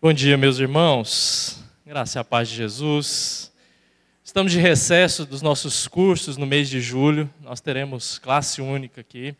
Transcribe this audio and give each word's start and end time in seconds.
Bom 0.00 0.12
dia, 0.12 0.36
meus 0.36 0.60
irmãos. 0.60 1.60
Graça 1.84 2.16
e 2.16 2.20
a 2.20 2.24
paz 2.24 2.48
de 2.48 2.54
Jesus. 2.54 3.50
Estamos 4.22 4.52
de 4.52 4.60
recesso 4.60 5.26
dos 5.26 5.42
nossos 5.42 5.88
cursos 5.88 6.36
no 6.36 6.46
mês 6.46 6.68
de 6.68 6.80
julho. 6.80 7.28
Nós 7.40 7.60
teremos 7.60 8.16
classe 8.16 8.62
única 8.62 9.00
aqui, 9.00 9.34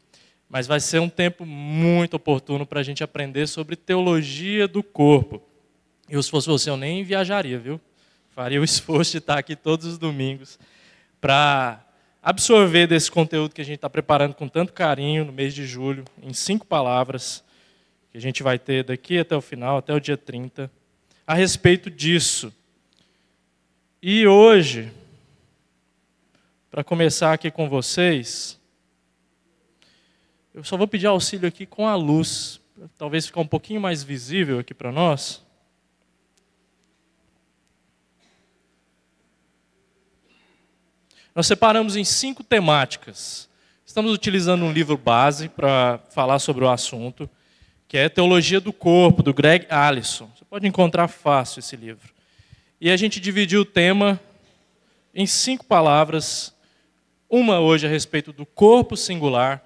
mas 0.51 0.67
vai 0.67 0.81
ser 0.81 0.99
um 0.99 1.09
tempo 1.09 1.47
muito 1.47 2.15
oportuno 2.15 2.67
para 2.67 2.81
a 2.81 2.83
gente 2.83 3.05
aprender 3.05 3.47
sobre 3.47 3.77
teologia 3.77 4.67
do 4.67 4.83
corpo. 4.83 5.41
Eu, 6.09 6.21
se 6.21 6.29
fosse 6.29 6.49
você, 6.49 6.71
eu 6.71 6.77
nem 6.77 7.04
viajaria, 7.04 7.56
viu? 7.61 7.81
Faria 8.35 8.61
o 8.61 8.65
esforço 8.67 9.13
de 9.13 9.19
estar 9.19 9.38
aqui 9.38 9.54
todos 9.54 9.87
os 9.87 9.97
domingos 9.97 10.59
para 11.21 11.87
absorver 12.21 12.88
desse 12.88 13.13
conteúdo 13.13 13.54
que 13.54 13.61
a 13.61 13.65
gente 13.65 13.77
está 13.77 13.88
preparando 13.88 14.35
com 14.35 14.49
tanto 14.49 14.72
carinho 14.72 15.25
no 15.25 15.33
mês 15.33 15.54
de 15.54 15.65
julho, 15.65 16.05
em 16.20 16.33
cinco 16.33 16.66
palavras 16.66 17.45
que 18.11 18.19
a 18.19 18.20
gente 18.20 18.43
vai 18.43 18.59
ter 18.59 18.84
daqui 18.84 19.19
até 19.19 19.37
o 19.37 19.41
final, 19.41 19.79
até 19.79 19.93
o 19.95 20.01
dia 20.01 20.16
30, 20.16 20.70
a 21.27 21.34
respeito 21.34 21.91
disso. 21.91 22.52
E 24.02 24.27
hoje, 24.27 24.92
para 26.70 26.82
começar 26.82 27.32
aqui 27.32 27.51
com 27.51 27.68
vocês, 27.68 28.59
eu 30.55 30.65
só 30.65 30.77
vou 30.77 30.88
pedir 30.88 31.06
auxílio 31.06 31.48
aqui 31.48 31.66
com 31.66 31.87
a 31.87 31.95
luz, 31.95 32.60
talvez 32.96 33.27
ficar 33.27 33.41
um 33.41 33.46
pouquinho 33.46 33.80
mais 33.80 34.02
visível 34.02 34.59
aqui 34.59 34.73
para 34.73 34.90
nós. 34.90 35.43
Nós 41.34 41.46
separamos 41.46 41.95
em 41.95 42.04
cinco 42.04 42.43
temáticas. 42.43 43.48
Estamos 43.87 44.12
utilizando 44.12 44.65
um 44.65 44.73
livro 44.73 44.96
base 44.96 45.48
para 45.48 45.98
falar 46.10 46.38
sobre 46.38 46.65
o 46.65 46.68
assunto 46.68 47.30
que 47.88 47.97
é 47.97 48.06
Teologia 48.06 48.60
do 48.60 48.70
Corpo, 48.70 49.23
do 49.23 49.33
Greg 49.33 49.66
Allison. 49.70 50.30
Você 50.37 50.45
pode 50.45 50.66
encontrar 50.66 51.09
fácil 51.09 51.60
esse 51.60 51.74
livro. 51.74 52.12
E 52.79 52.91
a 52.91 52.96
gente 52.98 53.19
dividiu 53.19 53.62
o 53.62 53.65
tema 53.65 54.20
em 55.15 55.26
cinco 55.26 55.65
palavras. 55.65 56.54
Uma 57.30 57.60
hoje 57.60 57.87
a 57.87 57.90
respeito 57.90 58.30
do 58.30 58.45
corpo 58.45 58.95
singular. 58.95 59.65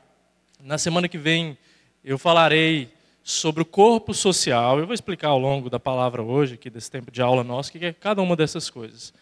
Na 0.63 0.79
semana 0.79 1.09
que 1.09 1.19
vem 1.19 1.59
eu 2.05 2.17
falarei 2.17 2.89
sobre 3.25 3.63
o 3.63 3.67
corpo 3.67 4.15
social. 4.15 4.79
Eu 4.79 4.87
vou 4.87 4.95
explicar 4.95 5.29
ao 5.29 5.39
longo 5.39 5.69
da 5.69 5.81
palavra 5.81 6.23
hoje, 6.23 6.55
aqui 6.55 6.71
desse 6.71 6.91
tempo 6.91 7.11
de 7.11 7.21
aula 7.21 7.43
nosso, 7.43 7.71
o 7.71 7.73
que 7.73 7.85
é 7.85 7.93
cada 7.93 8.23
uma 8.23 8.37
dessas 8.37 8.71
coisas. 8.71 9.13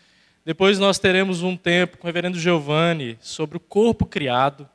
Depois 0.45 0.79
nós 0.79 0.99
teremos 0.99 1.43
um 1.43 1.57
tempo 1.57 1.97
com 1.97 2.05
o 2.05 2.07
reverendo 2.07 2.39
Giovanni 2.39 3.19
sobre 3.23 3.57
o 3.57 3.61
corpo 3.61 4.05
criado. 4.05 4.69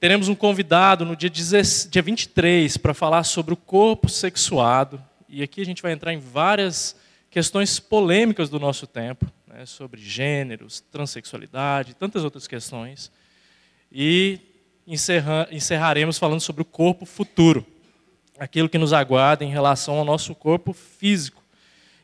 Teremos 0.00 0.28
um 0.28 0.34
convidado 0.34 1.04
no 1.04 1.16
dia, 1.16 1.28
dia 1.28 2.02
23 2.02 2.76
para 2.76 2.94
falar 2.94 3.24
sobre 3.24 3.52
o 3.52 3.56
corpo 3.56 4.08
sexuado. 4.08 5.02
E 5.28 5.42
aqui 5.42 5.60
a 5.60 5.64
gente 5.64 5.82
vai 5.82 5.90
entrar 5.90 6.12
em 6.12 6.20
várias 6.20 6.94
questões 7.28 7.80
polêmicas 7.80 8.48
do 8.48 8.60
nosso 8.60 8.86
tempo, 8.86 9.26
né, 9.44 9.66
sobre 9.66 10.00
gêneros, 10.00 10.80
transexualidade, 10.92 11.94
tantas 11.94 12.22
outras 12.22 12.46
questões. 12.46 13.10
E 13.90 14.38
encerra, 14.86 15.48
encerraremos 15.50 16.16
falando 16.16 16.40
sobre 16.40 16.62
o 16.62 16.64
corpo 16.64 17.04
futuro, 17.04 17.66
aquilo 18.38 18.68
que 18.68 18.78
nos 18.78 18.92
aguarda 18.92 19.44
em 19.44 19.50
relação 19.50 19.98
ao 19.98 20.04
nosso 20.04 20.32
corpo 20.32 20.72
físico. 20.72 21.42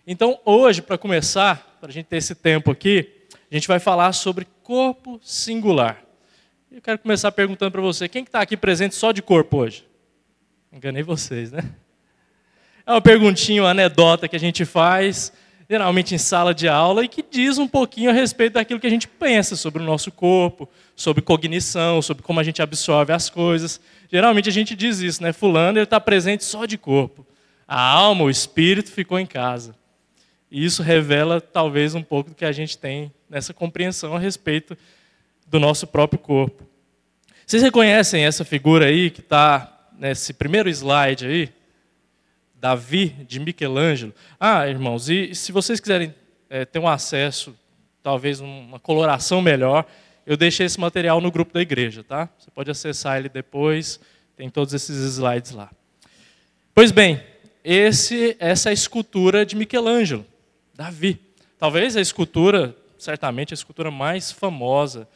Então, 0.05 0.41
hoje, 0.45 0.83
para 0.83 0.99
começar, 0.99 1.79
para 1.81 1.91
a 1.91 1.93
gente 1.93 2.07
ter 2.07 2.17
esse 2.17 2.35
tempo 2.35 2.73
aqui, 2.73 3.09
a 3.49 3.55
gente 3.55 3.69
vai 3.69 3.79
falar 3.79 4.13
sobre 4.13 4.49
corpo 4.65 5.21
singular. 5.23 6.04
Eu 6.75 6.83
quero 6.83 6.99
começar 6.99 7.31
perguntando 7.31 7.71
para 7.71 7.81
você: 7.81 8.09
quem 8.09 8.25
está 8.25 8.41
aqui 8.41 8.57
presente 8.57 8.97
só 8.97 9.13
de 9.13 9.23
corpo 9.23 9.59
hoje? 9.59 9.87
Enganei 10.73 11.05
vocês, 11.05 11.53
né? 11.53 11.63
É 12.85 12.91
uma 12.91 13.01
perguntinha, 13.01 13.63
uma 13.63 13.71
anedota 13.71 14.27
que 14.27 14.35
a 14.35 14.41
gente 14.41 14.65
faz, 14.65 15.33
geralmente 15.71 16.17
em 16.17 16.19
sala 16.19 16.53
de 16.53 16.67
aula, 16.67 17.05
e 17.05 17.09
que 17.09 17.23
diz 17.23 17.59
um 17.59 17.69
pouquinho 17.69 18.11
a 18.11 18.13
respeito 18.13 18.55
daquilo 18.55 18.81
que 18.81 18.89
a 18.89 18.91
gente 18.91 19.07
pensa 19.07 19.55
sobre 19.55 19.81
o 19.81 19.87
nosso 19.87 20.11
corpo, 20.11 20.69
sobre 20.97 21.23
cognição, 21.23 22.03
sobre 22.03 22.25
como 22.25 22.41
a 22.41 22.43
gente 22.43 22.61
absorve 22.61 23.13
as 23.13 23.31
coisas. 23.31 23.81
Geralmente 24.11 24.49
a 24.49 24.53
gente 24.53 24.75
diz 24.75 24.99
isso, 24.99 25.23
né? 25.23 25.33
Fulano 25.33 25.79
está 25.79 26.01
presente 26.01 26.43
só 26.43 26.67
de 26.67 26.77
corpo. 26.77 27.25
A 27.69 27.81
alma, 27.81 28.25
o 28.25 28.31
espírito 28.31 28.91
ficou 28.91 29.21
em 29.21 29.27
casa. 29.27 29.77
E 30.51 30.65
isso 30.65 30.83
revela 30.83 31.41
talvez 31.41 31.95
um 31.95 32.03
pouco 32.03 32.31
do 32.31 32.37
que 32.37 32.45
a 32.45 32.51
gente 32.51 32.77
tem 32.77 33.13
nessa 33.31 33.55
compreensão 33.55 34.17
a 34.17 34.19
respeito 34.19 34.77
do 35.55 35.61
nosso 35.61 35.87
próprio 35.87 36.19
corpo. 36.19 36.65
Vocês 37.47 37.63
reconhecem 37.63 38.25
essa 38.25 38.45
figura 38.45 38.87
aí 38.87 39.09
que 39.09 39.21
está 39.21 39.89
nesse 39.97 40.33
primeiro 40.33 40.69
slide 40.69 41.25
aí? 41.25 41.49
Davi 42.57 43.11
de 43.29 43.39
Michelangelo. 43.39 44.13
Ah, 44.41 44.67
irmãos, 44.67 45.09
e 45.09 45.33
se 45.33 45.53
vocês 45.53 45.79
quiserem 45.79 46.13
é, 46.51 46.65
ter 46.65 46.81
um 46.81 46.89
acesso, 46.89 47.55
talvez 48.03 48.41
uma 48.41 48.81
coloração 48.81 49.41
melhor, 49.41 49.87
eu 50.27 50.37
deixei 50.37 50.67
esse 50.67 50.81
material 50.81 51.21
no 51.21 51.31
grupo 51.31 51.55
da 51.55 51.63
igreja, 51.63 52.03
tá? 52.03 52.29
Você 52.37 52.51
pode 52.51 52.73
acessar 52.73 53.19
ele 53.19 53.29
depois, 53.29 54.01
tem 54.37 54.51
todos 54.51 54.75
esses 54.75 54.97
slides 55.15 55.53
lá. 55.53 55.71
Pois 56.75 56.91
bem, 56.91 57.23
esse, 57.63 58.37
essa 58.41 58.71
é 58.71 58.73
a 58.73 58.75
escultura 58.75 59.47
de 59.47 59.55
Michelangelo, 59.55 60.27
Davi. 60.75 61.21
Talvez 61.61 61.97
a 61.97 62.01
escultura, 62.01 62.77
certamente 62.99 63.53
a 63.53 63.57
escultura 63.57 63.93
mais 63.93 64.33
famosa 64.33 65.07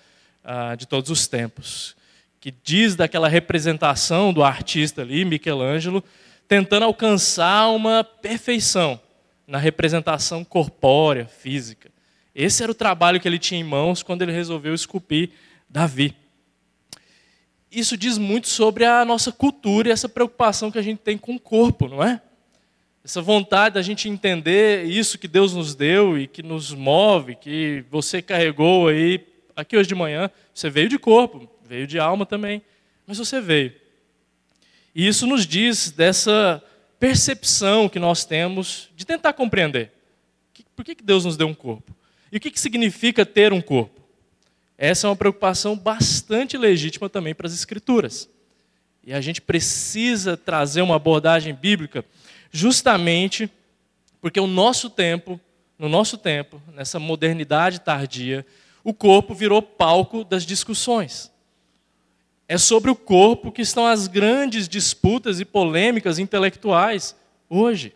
ah, 0.51 0.75
de 0.75 0.87
todos 0.87 1.11
os 1.11 1.27
tempos, 1.27 1.95
que 2.41 2.51
diz 2.51 2.97
daquela 2.97 3.29
representação 3.29 4.33
do 4.33 4.43
artista 4.43 5.03
ali, 5.03 5.23
Michelangelo, 5.23 6.03
tentando 6.49 6.85
alcançar 6.85 7.69
uma 7.69 8.03
perfeição 8.03 8.99
na 9.47 9.59
representação 9.59 10.43
corpórea, 10.43 11.27
física. 11.27 11.91
Esse 12.35 12.63
era 12.63 12.73
o 12.73 12.75
trabalho 12.75 13.21
que 13.21 13.29
ele 13.29 13.39
tinha 13.39 13.61
em 13.61 13.65
mãos 13.65 14.03
quando 14.03 14.23
ele 14.23 14.33
resolveu 14.33 14.73
esculpir 14.73 15.33
Davi. 15.69 16.17
Isso 17.71 17.95
diz 17.95 18.17
muito 18.17 18.49
sobre 18.49 18.87
a 18.87 19.05
nossa 19.05 19.31
cultura 19.31 19.91
e 19.91 19.93
essa 19.93 20.09
preocupação 20.09 20.71
que 20.71 20.79
a 20.79 20.83
gente 20.83 21.01
tem 21.01 21.19
com 21.19 21.35
o 21.35 21.41
corpo, 21.41 21.89
não 21.89 22.03
é? 22.03 22.23
Essa 23.05 23.21
vontade 23.21 23.75
da 23.75 23.83
gente 23.83 24.09
entender 24.09 24.87
isso 24.87 25.19
que 25.19 25.29
Deus 25.29 25.53
nos 25.53 25.75
deu 25.75 26.19
e 26.19 26.27
que 26.27 26.43
nos 26.43 26.73
move, 26.73 27.35
que 27.35 27.85
você 27.91 28.23
carregou 28.23 28.89
aí 28.89 29.27
aqui 29.59 29.77
hoje 29.77 29.89
de 29.89 29.95
manhã, 29.95 30.31
você 30.55 30.71
veio 30.71 30.89
de 30.89 30.99
corpo, 30.99 31.51
veio 31.67 31.85
de 31.85 31.99
alma 31.99 32.25
também, 32.25 32.63
mas 33.05 33.19
você 33.19 33.41
veio. 33.41 33.75
E 34.95 35.07
isso 35.07 35.27
nos 35.27 35.45
diz 35.45 35.91
dessa 35.91 36.63
percepção 37.01 37.89
que 37.89 37.99
nós 37.99 38.25
temos 38.25 38.89
de 38.95 39.05
tentar 39.05 39.33
compreender. 39.33 39.93
Por 40.77 40.85
que 40.85 40.95
Deus 40.95 41.25
nos 41.25 41.37
deu 41.37 41.49
um 41.49 41.55
corpo? 41.55 41.95
E 42.31 42.37
o 42.37 42.41
que 42.41 42.59
significa 42.59 43.27
ter 43.27 43.53
um 43.53 43.61
corpo? 43.61 44.01
Essa 44.77 45.09
é 45.09 45.11
uma 45.11 45.17
preocupação 45.17 45.77
bastante 45.77 46.57
legítima 46.57 47.09
também 47.09 47.35
para 47.35 47.49
as 47.49 47.53
Escrituras. 47.53 48.29
E 49.03 49.13
a 49.13 49.21
gente 49.21 49.41
precisa 49.41 50.37
trazer 50.37 50.83
uma 50.83 50.97
abordagem 50.97 51.53
bíblica 51.53 52.05
justamente 52.53 53.51
porque 54.21 54.39
o 54.39 54.47
nosso 54.47 54.89
tempo, 54.89 55.41
no 55.77 55.89
nosso 55.89 56.17
tempo, 56.17 56.63
nessa 56.73 57.01
modernidade 57.01 57.81
tardia, 57.81 58.47
o 58.89 58.95
corpo 58.95 59.35
virou 59.35 59.61
palco 59.61 60.25
das 60.25 60.47
discussões. 60.47 61.31
É 62.49 62.57
sobre 62.57 62.91
o 62.91 62.97
corpo 62.97 63.53
que 63.53 63.61
estão 63.61 63.85
as 63.87 64.09
grandes 64.09 64.67
disputas 64.67 65.41
e 65.41 65.45
polêmicas 65.45 66.19
intelectuais 66.19 67.15
hoje. 67.51 67.95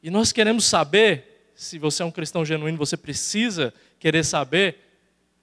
E 0.00 0.08
nós 0.08 0.30
queremos 0.30 0.66
saber, 0.66 1.50
se 1.56 1.80
você 1.80 2.04
é 2.04 2.06
um 2.06 2.12
cristão 2.12 2.44
genuíno, 2.44 2.78
você 2.78 2.96
precisa 2.96 3.74
querer 3.98 4.24
saber 4.24 4.78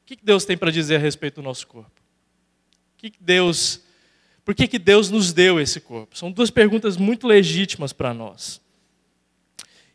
o 0.01 0.05
que 0.05 0.17
Deus 0.23 0.45
tem 0.45 0.57
para 0.57 0.71
dizer 0.71 0.95
a 0.95 0.99
respeito 0.99 1.41
do 1.41 1.41
nosso 1.41 1.67
corpo. 1.67 1.91
O 2.93 3.01
que 3.01 3.11
Deus, 3.19 3.81
por 4.45 4.55
que, 4.55 4.69
que 4.69 4.79
Deus 4.79 5.09
nos 5.09 5.33
deu 5.33 5.59
esse 5.59 5.81
corpo? 5.81 6.17
São 6.17 6.31
duas 6.31 6.49
perguntas 6.49 6.95
muito 6.95 7.27
legítimas 7.27 7.91
para 7.91 8.13
nós. 8.13 8.61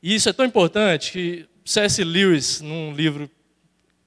E 0.03 0.15
isso 0.15 0.29
é 0.29 0.35
tão 0.35 0.45
importante 0.45 1.13
que 1.13 1.49
C.S. 1.65 2.05
Lewis, 2.05 2.61
num 2.61 2.93
livro 2.93 3.31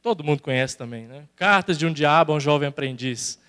todo 0.02 0.24
mundo 0.24 0.42
conhece 0.42 0.78
também, 0.78 1.06
né? 1.06 1.26
Cartas 1.36 1.78
de 1.78 1.86
um 1.86 1.94
Diabo 1.94 2.34
a 2.34 2.36
um 2.36 2.40
Jovem 2.40 2.68
Aprendiz. 2.68 3.40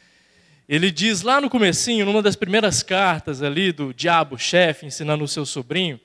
Ele 0.68 0.90
diz 0.90 1.22
lá 1.22 1.40
no 1.40 1.48
comecinho, 1.48 2.04
numa 2.04 2.22
das 2.22 2.36
primeiras 2.36 2.82
cartas 2.82 3.42
ali 3.42 3.72
do 3.72 3.92
diabo 3.92 4.38
chefe 4.38 4.86
ensinando 4.86 5.24
o 5.24 5.28
seu 5.28 5.44
sobrinho, 5.44 5.98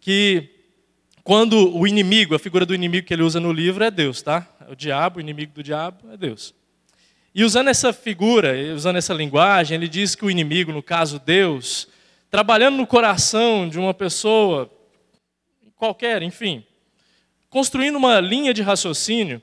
que 0.00 0.48
quando 1.22 1.76
o 1.76 1.86
inimigo, 1.86 2.34
a 2.34 2.38
figura 2.38 2.66
do 2.66 2.74
inimigo 2.74 3.06
que 3.06 3.14
ele 3.14 3.22
usa 3.22 3.40
no 3.40 3.52
livro 3.52 3.84
é 3.84 3.90
Deus, 3.90 4.20
tá? 4.20 4.48
O 4.68 4.74
diabo, 4.74 5.18
o 5.18 5.20
inimigo 5.20 5.52
do 5.52 5.62
diabo 5.62 6.12
é 6.12 6.16
Deus. 6.16 6.54
E 7.34 7.44
usando 7.44 7.68
essa 7.68 7.92
figura, 7.92 8.52
usando 8.74 8.96
essa 8.96 9.14
linguagem, 9.14 9.76
ele 9.76 9.88
diz 9.88 10.14
que 10.14 10.24
o 10.24 10.30
inimigo, 10.30 10.72
no 10.72 10.82
caso 10.82 11.20
Deus, 11.20 11.88
trabalhando 12.30 12.76
no 12.76 12.86
coração 12.86 13.68
de 13.68 13.78
uma 13.78 13.94
pessoa 13.94 14.70
qualquer, 15.76 16.22
enfim, 16.22 16.64
construindo 17.50 17.96
uma 17.96 18.20
linha 18.20 18.54
de 18.54 18.62
raciocínio, 18.62 19.42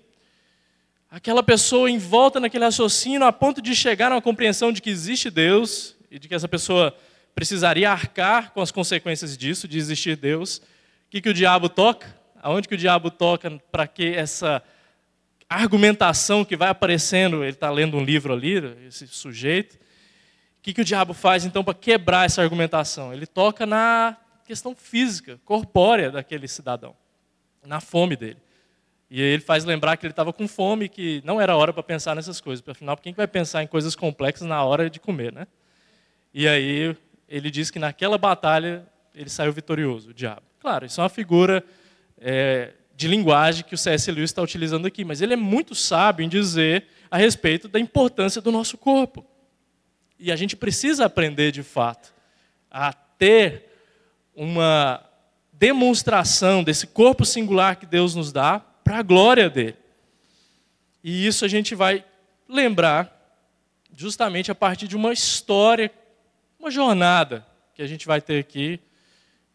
aquela 1.11 1.43
pessoa 1.43 1.91
envolta 1.91 2.39
naquele 2.39 2.63
raciocínio 2.63 3.25
a 3.25 3.33
ponto 3.33 3.61
de 3.61 3.75
chegar 3.75 4.11
a 4.11 4.15
uma 4.15 4.21
compreensão 4.21 4.71
de 4.71 4.81
que 4.81 4.89
existe 4.89 5.29
Deus 5.29 5.95
e 6.09 6.17
de 6.17 6.27
que 6.27 6.33
essa 6.33 6.47
pessoa 6.47 6.95
precisaria 7.35 7.91
arcar 7.91 8.51
com 8.51 8.61
as 8.61 8.71
consequências 8.71 9.37
disso, 9.37 9.67
de 9.67 9.77
existir 9.77 10.15
Deus. 10.15 10.57
O 10.57 10.61
que, 11.09 11.21
que 11.21 11.29
o 11.29 11.33
diabo 11.33 11.69
toca? 11.69 12.15
Aonde 12.41 12.67
que 12.67 12.75
o 12.75 12.77
diabo 12.77 13.11
toca 13.11 13.61
para 13.71 13.85
que 13.85 14.15
essa 14.15 14.63
argumentação 15.49 16.43
que 16.43 16.57
vai 16.57 16.69
aparecendo, 16.69 17.43
ele 17.43 17.51
está 17.51 17.69
lendo 17.69 17.97
um 17.97 18.03
livro 18.03 18.33
ali, 18.33 18.55
esse 18.87 19.07
sujeito, 19.07 19.75
o 19.75 19.79
que, 20.61 20.73
que 20.73 20.81
o 20.81 20.85
diabo 20.85 21.13
faz 21.13 21.45
então 21.45 21.63
para 21.63 21.73
quebrar 21.73 22.25
essa 22.25 22.41
argumentação? 22.41 23.13
Ele 23.13 23.25
toca 23.25 23.65
na 23.65 24.17
questão 24.45 24.75
física, 24.75 25.39
corpórea 25.45 26.09
daquele 26.09 26.47
cidadão, 26.47 26.95
na 27.65 27.79
fome 27.79 28.15
dele. 28.15 28.37
E 29.09 29.21
ele 29.21 29.41
faz 29.41 29.63
lembrar 29.63 29.95
que 29.95 30.05
ele 30.05 30.11
estava 30.11 30.33
com 30.33 30.47
fome, 30.47 30.89
que 30.89 31.21
não 31.23 31.39
era 31.39 31.55
hora 31.55 31.71
para 31.71 31.81
pensar 31.81 32.15
nessas 32.15 32.41
coisas. 32.41 32.63
Afinal, 32.67 32.97
quem 32.97 33.13
vai 33.13 33.27
pensar 33.27 33.63
em 33.63 33.67
coisas 33.67 33.95
complexas 33.95 34.47
na 34.47 34.63
hora 34.63 34.89
de 34.89 34.99
comer, 34.99 35.31
né? 35.31 35.47
E 36.33 36.47
aí 36.47 36.95
ele 37.27 37.49
diz 37.49 37.71
que 37.71 37.79
naquela 37.79 38.17
batalha 38.17 38.85
ele 39.15 39.29
saiu 39.29 39.53
vitorioso, 39.53 40.09
o 40.09 40.13
diabo. 40.13 40.43
Claro, 40.59 40.85
isso 40.85 40.99
é 40.99 41.03
uma 41.03 41.09
figura 41.09 41.63
é, 42.19 42.73
de 42.95 43.07
linguagem 43.07 43.63
que 43.63 43.75
o 43.75 43.77
C.S. 43.77 44.11
Lewis 44.11 44.29
está 44.29 44.41
utilizando 44.41 44.85
aqui, 44.85 45.05
mas 45.05 45.21
ele 45.21 45.33
é 45.33 45.37
muito 45.37 45.73
sábio 45.73 46.25
em 46.25 46.29
dizer 46.29 46.85
a 47.09 47.17
respeito 47.17 47.67
da 47.67 47.79
importância 47.79 48.41
do 48.41 48.51
nosso 48.51 48.77
corpo. 48.77 49.25
E 50.19 50.31
a 50.31 50.35
gente 50.35 50.55
precisa 50.55 51.05
aprender, 51.05 51.51
de 51.51 51.63
fato, 51.63 52.13
a 52.69 52.91
ter 52.91 53.65
uma 54.35 55.06
demonstração 55.57 56.63
desse 56.63 56.87
corpo 56.87 57.25
singular 57.25 57.75
que 57.75 57.85
Deus 57.85 58.15
nos 58.15 58.31
dá 58.31 58.59
para 58.59 58.99
a 58.99 59.01
glória 59.03 59.49
dele. 59.49 59.75
E 61.03 61.25
isso 61.25 61.45
a 61.45 61.47
gente 61.47 61.75
vai 61.75 62.03
lembrar 62.47 63.13
justamente 63.95 64.51
a 64.51 64.55
partir 64.55 64.87
de 64.87 64.95
uma 64.95 65.11
história, 65.11 65.91
uma 66.59 66.69
jornada 66.69 67.45
que 67.73 67.81
a 67.81 67.87
gente 67.87 68.05
vai 68.05 68.21
ter 68.21 68.39
aqui 68.39 68.79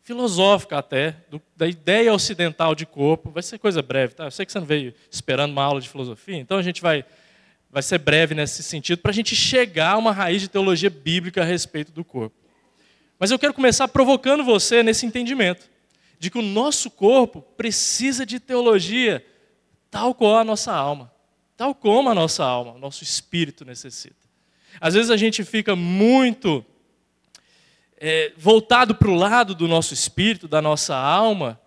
filosófica 0.03 0.79
até, 0.79 1.17
do, 1.31 1.41
da 1.57 1.67
ideia 1.67 2.13
ocidental 2.13 2.75
de 2.75 2.85
corpo. 2.85 3.31
Vai 3.31 3.43
ser 3.43 3.59
coisa 3.59 3.81
breve, 3.81 4.15
tá? 4.15 4.25
Eu 4.25 4.31
sei 4.31 4.45
que 4.45 4.51
você 4.51 4.59
não 4.59 4.67
veio 4.67 4.93
esperando 5.11 5.53
uma 5.53 5.63
aula 5.63 5.81
de 5.81 5.89
filosofia, 5.89 6.37
então 6.37 6.59
a 6.59 6.63
gente 6.63 6.83
vai, 6.83 7.05
vai 7.71 7.83
ser 7.83 7.99
breve 7.99 8.35
nesse 8.35 8.63
sentido, 8.63 8.99
para 8.99 9.13
a 9.13 9.15
gente 9.15 9.37
chegar 9.37 9.93
a 9.93 9.97
uma 9.97 10.13
raiz 10.13 10.43
de 10.43 10.49
teologia 10.49 10.91
bíblica 10.91 11.43
a 11.43 11.45
respeito 11.45 11.93
do 11.93 12.05
corpo. 12.05 12.37
Mas 13.19 13.31
eu 13.31 13.39
quero 13.39 13.55
começar 13.55 13.87
provocando 13.87 14.43
você 14.43 14.83
nesse 14.83 15.07
entendimento, 15.07 15.71
de 16.23 16.31
que 16.31 16.39
o 16.39 16.43
nosso 16.43 16.89
corpo 16.89 17.43
precisa 17.43 18.25
de 18.25 18.39
teologia, 18.39 19.27
tal 19.91 20.15
qual 20.15 20.39
a 20.39 20.45
nossa 20.45 20.73
alma, 20.73 21.13
tal 21.57 21.75
como 21.75 22.09
a 22.09 22.15
nossa 22.15 22.45
alma, 22.45 22.75
o 22.75 22.79
nosso 22.79 23.03
espírito 23.03 23.65
necessita. 23.65 24.29
Às 24.81 24.95
vezes 24.95 25.11
a 25.11 25.17
gente 25.17 25.43
fica 25.43 25.75
muito 25.75 26.65
é, 27.97 28.33
voltado 28.37 28.95
para 28.95 29.11
o 29.11 29.17
lado 29.17 29.53
do 29.53 29.67
nosso 29.67 29.93
espírito, 29.93 30.47
da 30.47 30.63
nossa 30.63 30.97
alma, 30.97 31.61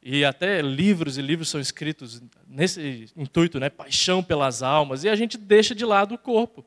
e 0.00 0.24
até 0.24 0.62
livros 0.62 1.18
e 1.18 1.20
livros 1.20 1.48
são 1.48 1.60
escritos 1.60 2.22
nesse 2.46 3.10
intuito, 3.16 3.58
né, 3.58 3.68
paixão 3.68 4.22
pelas 4.22 4.62
almas, 4.62 5.02
e 5.02 5.08
a 5.08 5.16
gente 5.16 5.36
deixa 5.36 5.74
de 5.74 5.84
lado 5.84 6.14
o 6.14 6.18
corpo. 6.18 6.64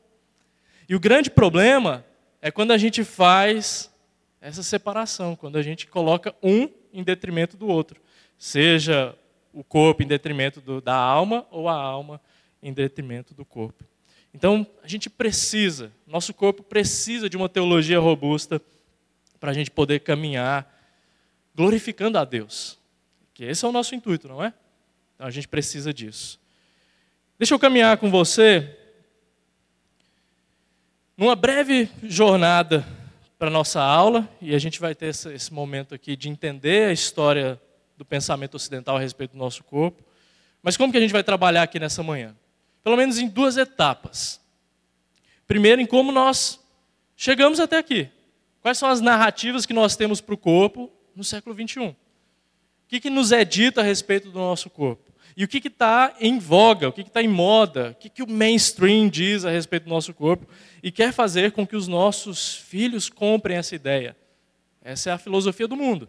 E 0.86 0.94
o 0.94 1.00
grande 1.00 1.30
problema 1.30 2.04
é 2.42 2.50
quando 2.50 2.72
a 2.72 2.76
gente 2.76 3.02
faz 3.02 3.90
essa 4.42 4.62
separação, 4.62 5.34
quando 5.34 5.56
a 5.56 5.62
gente 5.62 5.86
coloca 5.86 6.34
um 6.42 6.68
em 6.92 7.02
detrimento 7.02 7.56
do 7.56 7.66
outro, 7.66 8.00
seja 8.38 9.14
o 9.52 9.64
corpo 9.64 10.02
em 10.02 10.06
detrimento 10.06 10.60
do, 10.60 10.80
da 10.80 10.94
alma 10.94 11.46
ou 11.50 11.68
a 11.68 11.74
alma 11.74 12.20
em 12.62 12.72
detrimento 12.72 13.34
do 13.34 13.44
corpo. 13.44 13.84
Então, 14.32 14.66
a 14.82 14.86
gente 14.86 15.10
precisa, 15.10 15.90
nosso 16.06 16.32
corpo 16.32 16.62
precisa 16.62 17.28
de 17.28 17.36
uma 17.36 17.48
teologia 17.48 17.98
robusta 17.98 18.60
para 19.40 19.50
a 19.50 19.54
gente 19.54 19.70
poder 19.70 20.00
caminhar 20.00 20.78
glorificando 21.54 22.18
a 22.18 22.24
Deus. 22.24 22.78
Que 23.34 23.44
esse 23.44 23.64
é 23.64 23.68
o 23.68 23.72
nosso 23.72 23.94
intuito, 23.94 24.28
não 24.28 24.42
é? 24.42 24.52
Então 25.14 25.26
a 25.26 25.30
gente 25.30 25.48
precisa 25.48 25.92
disso. 25.92 26.38
Deixa 27.38 27.54
eu 27.54 27.58
caminhar 27.58 27.96
com 27.98 28.10
você 28.10 28.76
numa 31.16 31.34
breve 31.34 31.90
jornada 32.02 32.86
para 33.40 33.48
a 33.48 33.50
nossa 33.50 33.80
aula, 33.80 34.28
e 34.38 34.54
a 34.54 34.58
gente 34.58 34.78
vai 34.78 34.94
ter 34.94 35.06
esse, 35.06 35.32
esse 35.32 35.50
momento 35.50 35.94
aqui 35.94 36.14
de 36.14 36.28
entender 36.28 36.90
a 36.90 36.92
história 36.92 37.58
do 37.96 38.04
pensamento 38.04 38.54
ocidental 38.54 38.98
a 38.98 39.00
respeito 39.00 39.30
do 39.30 39.38
nosso 39.38 39.64
corpo. 39.64 40.04
Mas 40.62 40.76
como 40.76 40.92
que 40.92 40.98
a 40.98 41.00
gente 41.00 41.10
vai 41.10 41.24
trabalhar 41.24 41.62
aqui 41.62 41.80
nessa 41.80 42.02
manhã? 42.02 42.36
Pelo 42.84 42.98
menos 42.98 43.18
em 43.18 43.26
duas 43.26 43.56
etapas. 43.56 44.38
Primeiro, 45.48 45.80
em 45.80 45.86
como 45.86 46.12
nós 46.12 46.60
chegamos 47.16 47.58
até 47.60 47.78
aqui. 47.78 48.10
Quais 48.60 48.76
são 48.76 48.90
as 48.90 49.00
narrativas 49.00 49.64
que 49.64 49.72
nós 49.72 49.96
temos 49.96 50.20
para 50.20 50.34
o 50.34 50.38
corpo 50.38 50.90
no 51.16 51.24
século 51.24 51.54
21? 51.54 51.88
O 51.88 51.96
que, 52.88 53.00
que 53.00 53.08
nos 53.08 53.32
é 53.32 53.42
dito 53.42 53.80
a 53.80 53.82
respeito 53.82 54.30
do 54.30 54.38
nosso 54.38 54.68
corpo? 54.68 55.10
E 55.34 55.44
o 55.44 55.48
que 55.48 55.66
está 55.66 56.14
em 56.20 56.38
voga, 56.38 56.90
o 56.90 56.92
que 56.92 57.00
está 57.00 57.22
em 57.22 57.28
moda, 57.28 57.92
o 57.92 57.94
que, 57.94 58.10
que 58.10 58.22
o 58.22 58.28
mainstream 58.28 59.08
diz 59.08 59.46
a 59.46 59.50
respeito 59.50 59.84
do 59.84 59.90
nosso 59.90 60.12
corpo 60.12 60.46
e 60.82 60.90
quer 60.90 61.12
fazer 61.12 61.52
com 61.52 61.66
que 61.66 61.76
os 61.76 61.88
nossos 61.88 62.54
filhos 62.54 63.08
comprem 63.08 63.56
essa 63.56 63.74
ideia. 63.74 64.16
Essa 64.82 65.10
é 65.10 65.12
a 65.12 65.18
filosofia 65.18 65.68
do 65.68 65.76
mundo. 65.76 66.08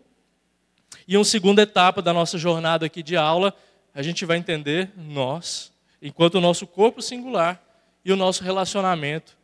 E 1.07 1.18
uma 1.18 1.25
segunda 1.25 1.62
etapa 1.62 2.01
da 2.01 2.13
nossa 2.13 2.38
jornada 2.38 2.85
aqui 2.85 3.03
de 3.03 3.18
aula, 3.18 3.56
a 3.94 4.01
gente 4.01 4.25
vai 4.25 4.38
entender 4.38 4.91
nós, 4.95 5.71
enquanto 6.01 6.35
o 6.35 6.41
nosso 6.41 6.65
corpo 6.65 7.01
singular 7.01 7.62
e 8.03 8.12
o 8.12 8.15
nosso 8.15 8.44
relacionamento 8.44 9.38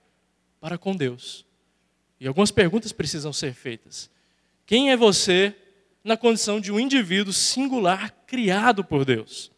para 0.60 0.78
com 0.78 0.96
Deus. 0.96 1.46
E 2.20 2.28
algumas 2.28 2.52
perguntas 2.52 2.92
precisam 2.92 3.32
ser 3.32 3.54
feitas. 3.54 4.10
Quem 4.66 4.92
é 4.92 4.98
você 4.98 5.56
na 6.04 6.18
condição 6.18 6.60
de 6.60 6.72
um 6.72 6.80
indivíduo 6.80 7.32
singular 7.32 8.12
criado 8.26 8.84
por 8.84 9.06
Deus? 9.06 9.52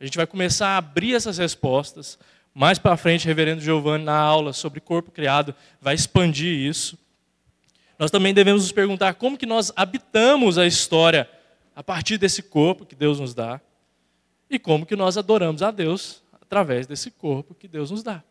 A 0.00 0.04
gente 0.04 0.16
vai 0.16 0.26
começar 0.26 0.68
a 0.68 0.76
abrir 0.76 1.14
essas 1.14 1.38
respostas. 1.38 2.18
Mais 2.58 2.78
para 2.78 2.96
frente, 2.96 3.26
reverendo 3.26 3.60
Giovanni, 3.60 4.02
na 4.02 4.16
aula 4.16 4.50
sobre 4.50 4.80
corpo 4.80 5.10
criado, 5.10 5.54
vai 5.78 5.94
expandir 5.94 6.58
isso. 6.58 6.98
Nós 7.98 8.10
também 8.10 8.32
devemos 8.32 8.62
nos 8.62 8.72
perguntar 8.72 9.12
como 9.12 9.36
que 9.36 9.44
nós 9.44 9.70
habitamos 9.76 10.56
a 10.56 10.66
história 10.66 11.28
a 11.74 11.82
partir 11.82 12.16
desse 12.16 12.42
corpo 12.42 12.86
que 12.86 12.94
Deus 12.94 13.20
nos 13.20 13.34
dá 13.34 13.60
e 14.48 14.58
como 14.58 14.86
que 14.86 14.96
nós 14.96 15.18
adoramos 15.18 15.62
a 15.62 15.70
Deus 15.70 16.22
através 16.32 16.86
desse 16.86 17.10
corpo 17.10 17.54
que 17.54 17.68
Deus 17.68 17.90
nos 17.90 18.02
dá. 18.02 18.24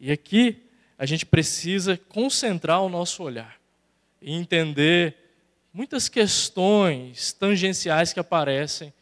E 0.00 0.10
aqui 0.10 0.64
a 0.98 1.06
gente 1.06 1.24
precisa 1.24 1.96
concentrar 1.96 2.82
o 2.82 2.88
nosso 2.88 3.22
olhar 3.22 3.60
e 4.20 4.32
entender 4.32 5.14
muitas 5.72 6.08
questões 6.08 7.32
tangenciais 7.32 8.12
que 8.12 8.18
aparecem 8.18 8.92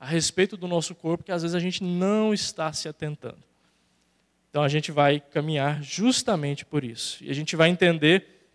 a 0.00 0.06
respeito 0.06 0.56
do 0.56 0.66
nosso 0.66 0.92
corpo 0.92 1.22
que 1.22 1.30
às 1.30 1.42
vezes 1.42 1.54
a 1.54 1.60
gente 1.60 1.84
não 1.84 2.34
está 2.34 2.72
se 2.72 2.88
atentando. 2.88 3.45
Então 4.56 4.64
a 4.64 4.68
gente 4.68 4.90
vai 4.90 5.20
caminhar 5.20 5.82
justamente 5.82 6.64
por 6.64 6.82
isso. 6.82 7.22
E 7.22 7.30
a 7.30 7.34
gente 7.34 7.54
vai 7.54 7.68
entender 7.68 8.48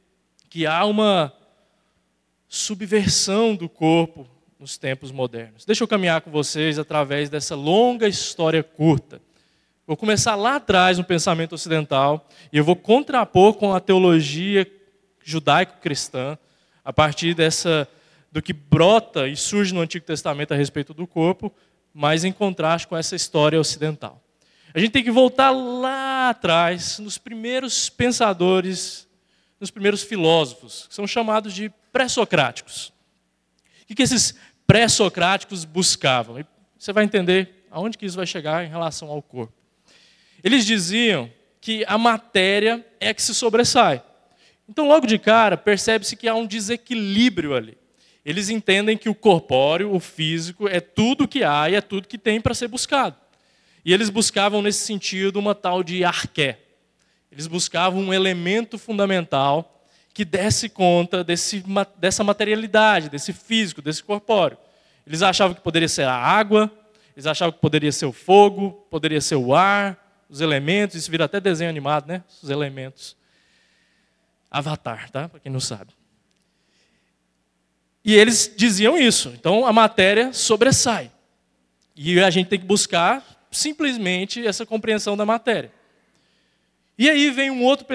que 0.49 0.65
há 0.65 0.83
uma 0.83 1.31
subversão 2.47 3.55
do 3.55 3.69
corpo 3.69 4.27
nos 4.57 4.79
tempos 4.79 5.11
modernos. 5.11 5.63
Deixa 5.63 5.83
eu 5.83 5.87
caminhar 5.87 6.21
com 6.21 6.31
vocês 6.31 6.79
através 6.79 7.29
dessa 7.29 7.53
longa 7.53 8.07
história 8.07 8.63
curta 8.63 9.21
Vou 9.85 9.95
começar 9.95 10.33
lá 10.33 10.55
atrás 10.55 10.97
no 10.97 11.03
pensamento 11.03 11.53
ocidental 11.53 12.27
e 12.51 12.57
eu 12.57 12.63
vou 12.63 12.75
contrapor 12.75 13.53
com 13.53 13.71
a 13.71 13.79
teologia 13.79 14.65
judaico-cristã 15.23 16.35
a 16.83 16.91
partir 16.91 17.35
dessa 17.35 17.87
do 18.31 18.41
que 18.41 18.53
brota 18.53 19.27
e 19.27 19.37
surge 19.37 19.71
no 19.71 19.81
Antigo 19.81 20.03
Testamento 20.03 20.51
a 20.51 20.57
respeito 20.57 20.95
do 20.95 21.05
corpo, 21.05 21.53
mas 21.93 22.23
em 22.23 22.31
contraste 22.31 22.87
com 22.87 22.97
essa 22.97 23.15
história 23.15 23.59
ocidental. 23.59 24.19
A 24.73 24.79
gente 24.79 24.91
tem 24.91 25.03
que 25.03 25.11
voltar 25.11 25.51
lá 25.51 26.29
atrás 26.29 26.97
nos 26.99 27.17
primeiros 27.17 27.89
pensadores, 27.89 29.07
nos 29.59 29.69
primeiros 29.69 30.01
filósofos, 30.01 30.87
que 30.87 30.95
são 30.95 31.05
chamados 31.05 31.53
de 31.53 31.71
pré-socráticos. 31.91 32.93
O 33.89 33.95
que 33.95 34.01
esses 34.01 34.33
pré-socráticos 34.65 35.65
buscavam? 35.65 36.39
E 36.39 36.45
você 36.79 36.93
vai 36.93 37.03
entender 37.03 37.65
aonde 37.69 37.97
que 37.97 38.05
isso 38.05 38.15
vai 38.15 38.25
chegar 38.25 38.65
em 38.65 38.69
relação 38.69 39.09
ao 39.09 39.21
corpo. 39.21 39.53
Eles 40.43 40.65
diziam 40.65 41.29
que 41.59 41.83
a 41.87 41.97
matéria 41.97 42.85
é 42.99 43.13
que 43.13 43.21
se 43.21 43.35
sobressai. 43.35 44.01
Então, 44.67 44.87
logo 44.87 45.05
de 45.05 45.19
cara, 45.19 45.57
percebe-se 45.57 46.15
que 46.15 46.27
há 46.27 46.33
um 46.33 46.47
desequilíbrio 46.47 47.53
ali. 47.53 47.77
Eles 48.23 48.49
entendem 48.49 48.97
que 48.97 49.09
o 49.09 49.15
corpóreo, 49.15 49.93
o 49.93 49.99
físico, 49.99 50.67
é 50.67 50.79
tudo 50.79 51.27
que 51.27 51.43
há 51.43 51.69
e 51.69 51.75
é 51.75 51.81
tudo 51.81 52.07
que 52.07 52.17
tem 52.17 52.39
para 52.39 52.53
ser 52.53 52.67
buscado. 52.67 53.20
E 53.83 53.93
eles 53.93 54.09
buscavam, 54.09 54.61
nesse 54.61 54.85
sentido, 54.85 55.37
uma 55.37 55.55
tal 55.55 55.83
de 55.83 56.03
arqué. 56.03 56.59
Eles 57.31 57.47
buscavam 57.47 58.01
um 58.01 58.13
elemento 58.13 58.77
fundamental 58.77 59.85
que 60.13 60.25
desse 60.25 60.67
conta 60.67 61.23
desse, 61.23 61.63
dessa 61.97 62.23
materialidade, 62.23 63.09
desse 63.09 63.31
físico, 63.31 63.81
desse 63.81 64.03
corpóreo. 64.03 64.57
Eles 65.07 65.21
achavam 65.21 65.55
que 65.55 65.61
poderia 65.61 65.87
ser 65.87 66.03
a 66.03 66.13
água, 66.13 66.69
eles 67.15 67.25
achavam 67.25 67.53
que 67.53 67.59
poderia 67.59 67.91
ser 67.91 68.05
o 68.05 68.11
fogo, 68.11 68.85
poderia 68.89 69.21
ser 69.21 69.35
o 69.35 69.55
ar, 69.55 69.97
os 70.29 70.41
elementos, 70.41 70.95
isso 70.95 71.09
vira 71.09 71.25
até 71.25 71.39
desenho 71.39 71.69
animado, 71.69 72.07
né? 72.07 72.23
Os 72.41 72.49
elementos. 72.49 73.15
Avatar, 74.49 75.09
tá? 75.09 75.29
Para 75.29 75.39
quem 75.39 75.51
não 75.51 75.59
sabe. 75.59 75.93
E 78.03 78.15
eles 78.15 78.53
diziam 78.55 78.97
isso. 78.97 79.29
Então 79.29 79.65
a 79.65 79.71
matéria 79.71 80.33
sobressai. 80.33 81.11
E 81.95 82.19
a 82.19 82.29
gente 82.29 82.47
tem 82.47 82.59
que 82.59 82.65
buscar 82.65 83.23
simplesmente 83.51 84.45
essa 84.45 84.65
compreensão 84.65 85.17
da 85.17 85.25
matéria. 85.25 85.71
E 86.97 87.09
aí 87.09 87.29
vem 87.29 87.51
um 87.51 87.63
outro 87.63 87.85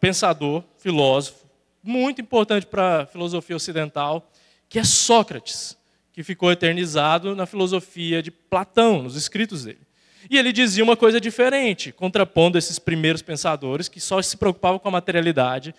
pensador, 0.00 0.62
filósofo, 0.78 1.46
muito 1.82 2.20
importante 2.20 2.66
para 2.66 3.02
a 3.02 3.06
filosofia 3.06 3.56
ocidental, 3.56 4.30
que 4.68 4.78
é 4.78 4.84
Sócrates, 4.84 5.76
que 6.12 6.22
ficou 6.22 6.52
eternizado 6.52 7.34
na 7.34 7.46
filosofia 7.46 8.22
de 8.22 8.30
Platão, 8.30 9.02
nos 9.02 9.16
escritos 9.16 9.64
dele. 9.64 9.80
E 10.28 10.36
ele 10.36 10.52
dizia 10.52 10.84
uma 10.84 10.96
coisa 10.96 11.20
diferente, 11.20 11.92
contrapondo 11.92 12.58
esses 12.58 12.78
primeiros 12.78 13.22
pensadores 13.22 13.88
que 13.88 14.00
só 14.00 14.20
se 14.20 14.36
preocupavam 14.36 14.78
com 14.78 14.88
a 14.88 14.92
materialidade. 14.92 15.74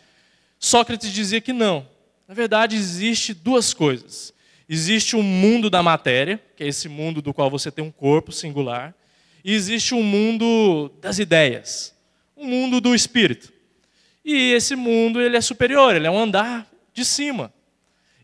Sócrates 0.58 1.12
dizia 1.12 1.40
que 1.40 1.54
não. 1.54 1.88
Na 2.28 2.34
verdade, 2.34 2.75
existe 2.75 3.34
duas 3.34 3.74
coisas. 3.74 4.34
Existe 4.68 5.16
um 5.16 5.22
mundo 5.22 5.70
da 5.70 5.84
matéria, 5.84 6.42
que 6.56 6.63
é 6.63 6.68
esse 6.68 6.90
mundo 6.90 7.22
do 7.22 7.34
qual 7.34 7.50
você 7.50 7.70
tem 7.70 7.84
um 7.84 7.92
corpo 7.92 8.32
singular, 8.32 8.96
e 9.43 9.53
existe 9.53 9.93
um 9.93 10.03
mundo 10.03 10.91
das 11.01 11.19
ideias, 11.19 11.95
um 12.36 12.48
mundo 12.48 12.79
do 12.79 12.93
espírito. 12.93 13.51
E 14.24 14.53
esse 14.53 14.75
mundo 14.75 15.19
ele 15.19 15.38
é 15.38 15.41
superior, 15.41 15.95
ele 15.95 16.07
é 16.07 16.12
um 16.12 16.19
andar 16.19 16.67
de 16.93 17.03
cima. 17.03 17.51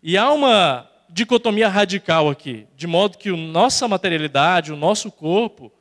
E 0.02 0.18
há 0.18 0.32
uma 0.32 0.90
dicotomia 1.10 1.68
radical 1.68 2.30
aqui, 2.30 2.68
de 2.76 2.86
modo 2.86 3.18
que 3.18 3.30
a 3.30 3.36
nossa 3.36 3.88
materialidade, 3.88 4.72
o 4.72 4.78
nosso 4.78 5.12
corpo, 5.12 5.72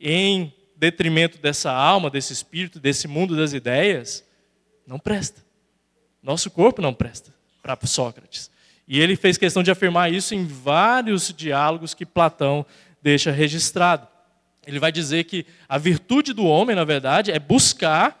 em 0.00 0.52
detrimento 0.76 1.38
dessa 1.38 1.72
alma, 1.72 2.10
desse 2.10 2.32
espírito, 2.32 2.80
desse 2.80 3.06
mundo 3.06 3.36
das 3.36 3.52
ideias, 3.52 4.24
não 4.86 4.98
presta. 4.98 5.42
Nosso 6.22 6.50
corpo 6.50 6.82
não 6.82 6.92
presta 6.92 7.32
para 7.62 7.78
Sócrates. 7.86 8.50
E 8.86 9.00
ele 9.00 9.16
fez 9.16 9.38
questão 9.38 9.62
de 9.62 9.70
afirmar 9.70 10.12
isso 10.12 10.34
em 10.34 10.44
vários 10.44 11.32
diálogos 11.32 11.94
que 11.94 12.04
Platão 12.04 12.66
deixa 13.00 13.30
registrado. 13.30 14.06
Ele 14.66 14.78
vai 14.78 14.92
dizer 14.92 15.24
que 15.24 15.46
a 15.68 15.78
virtude 15.78 16.32
do 16.32 16.44
homem, 16.44 16.76
na 16.76 16.84
verdade, 16.84 17.30
é 17.30 17.38
buscar 17.38 18.18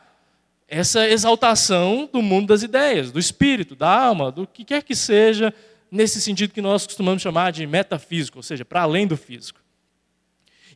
essa 0.66 1.08
exaltação 1.08 2.08
do 2.10 2.22
mundo 2.22 2.48
das 2.48 2.62
ideias, 2.62 3.12
do 3.12 3.18
espírito, 3.18 3.76
da 3.76 3.88
alma, 3.88 4.32
do 4.32 4.46
que 4.46 4.64
quer 4.64 4.82
que 4.82 4.94
seja, 4.94 5.52
nesse 5.90 6.20
sentido 6.20 6.52
que 6.52 6.62
nós 6.62 6.86
costumamos 6.86 7.22
chamar 7.22 7.52
de 7.52 7.66
metafísico, 7.66 8.38
ou 8.38 8.42
seja, 8.42 8.64
para 8.64 8.82
além 8.82 9.06
do 9.06 9.16
físico. 9.16 9.60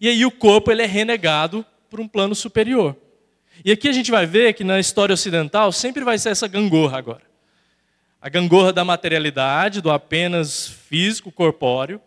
E 0.01 0.09
aí 0.09 0.25
o 0.25 0.31
corpo 0.31 0.71
ele 0.71 0.83
é 0.83 0.87
renegado 0.87 1.65
por 1.89 2.01
um 2.01 2.07
plano 2.07 2.35
superior. 2.35 2.95
E 3.65 3.73
aqui 3.73 3.89
a 3.89 3.93
gente 3.93 4.11
vai 4.11 4.27
ver 4.27 4.53
que 4.53 4.63
na 4.63 4.79
história 4.79 5.15
ocidental 5.15 5.73
sempre 5.73 6.05
vai 6.05 6.19
ser 6.19 6.29
essa 6.29 6.47
gangorra 6.47 6.99
agora 6.99 7.27
a 8.27 8.29
gangorra 8.29 8.73
da 8.73 8.85
materialidade, 8.85 9.81
do 9.81 9.89
apenas 9.89 10.67
físico, 10.67 11.31
corpóreo, 11.31 12.01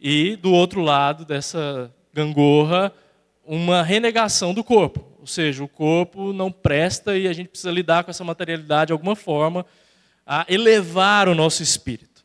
e 0.00 0.36
do 0.36 0.52
outro 0.52 0.80
lado 0.80 1.24
dessa 1.24 1.92
gangorra, 2.12 2.92
uma 3.44 3.82
renegação 3.82 4.54
do 4.54 4.62
corpo. 4.62 5.04
Ou 5.18 5.26
seja, 5.26 5.62
o 5.62 5.68
corpo 5.68 6.32
não 6.32 6.50
presta 6.50 7.16
e 7.16 7.28
a 7.28 7.32
gente 7.32 7.48
precisa 7.48 7.70
lidar 7.70 8.04
com 8.04 8.10
essa 8.10 8.24
materialidade 8.24 8.88
de 8.88 8.92
alguma 8.92 9.14
forma, 9.14 9.66
a 10.26 10.46
elevar 10.48 11.28
o 11.28 11.34
nosso 11.34 11.62
espírito. 11.62 12.24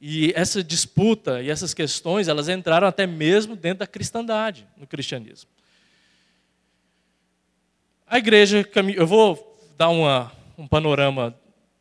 E 0.00 0.32
essa 0.34 0.64
disputa 0.64 1.42
e 1.42 1.50
essas 1.50 1.74
questões, 1.74 2.26
elas 2.26 2.48
entraram 2.48 2.86
até 2.86 3.06
mesmo 3.06 3.54
dentro 3.54 3.80
da 3.80 3.86
cristandade, 3.86 4.66
no 4.76 4.86
cristianismo. 4.86 5.50
A 8.06 8.18
igreja, 8.18 8.66
eu 8.96 9.06
vou 9.06 9.56
dar 9.76 9.90
uma, 9.90 10.32
um 10.58 10.66
panorama 10.66 11.34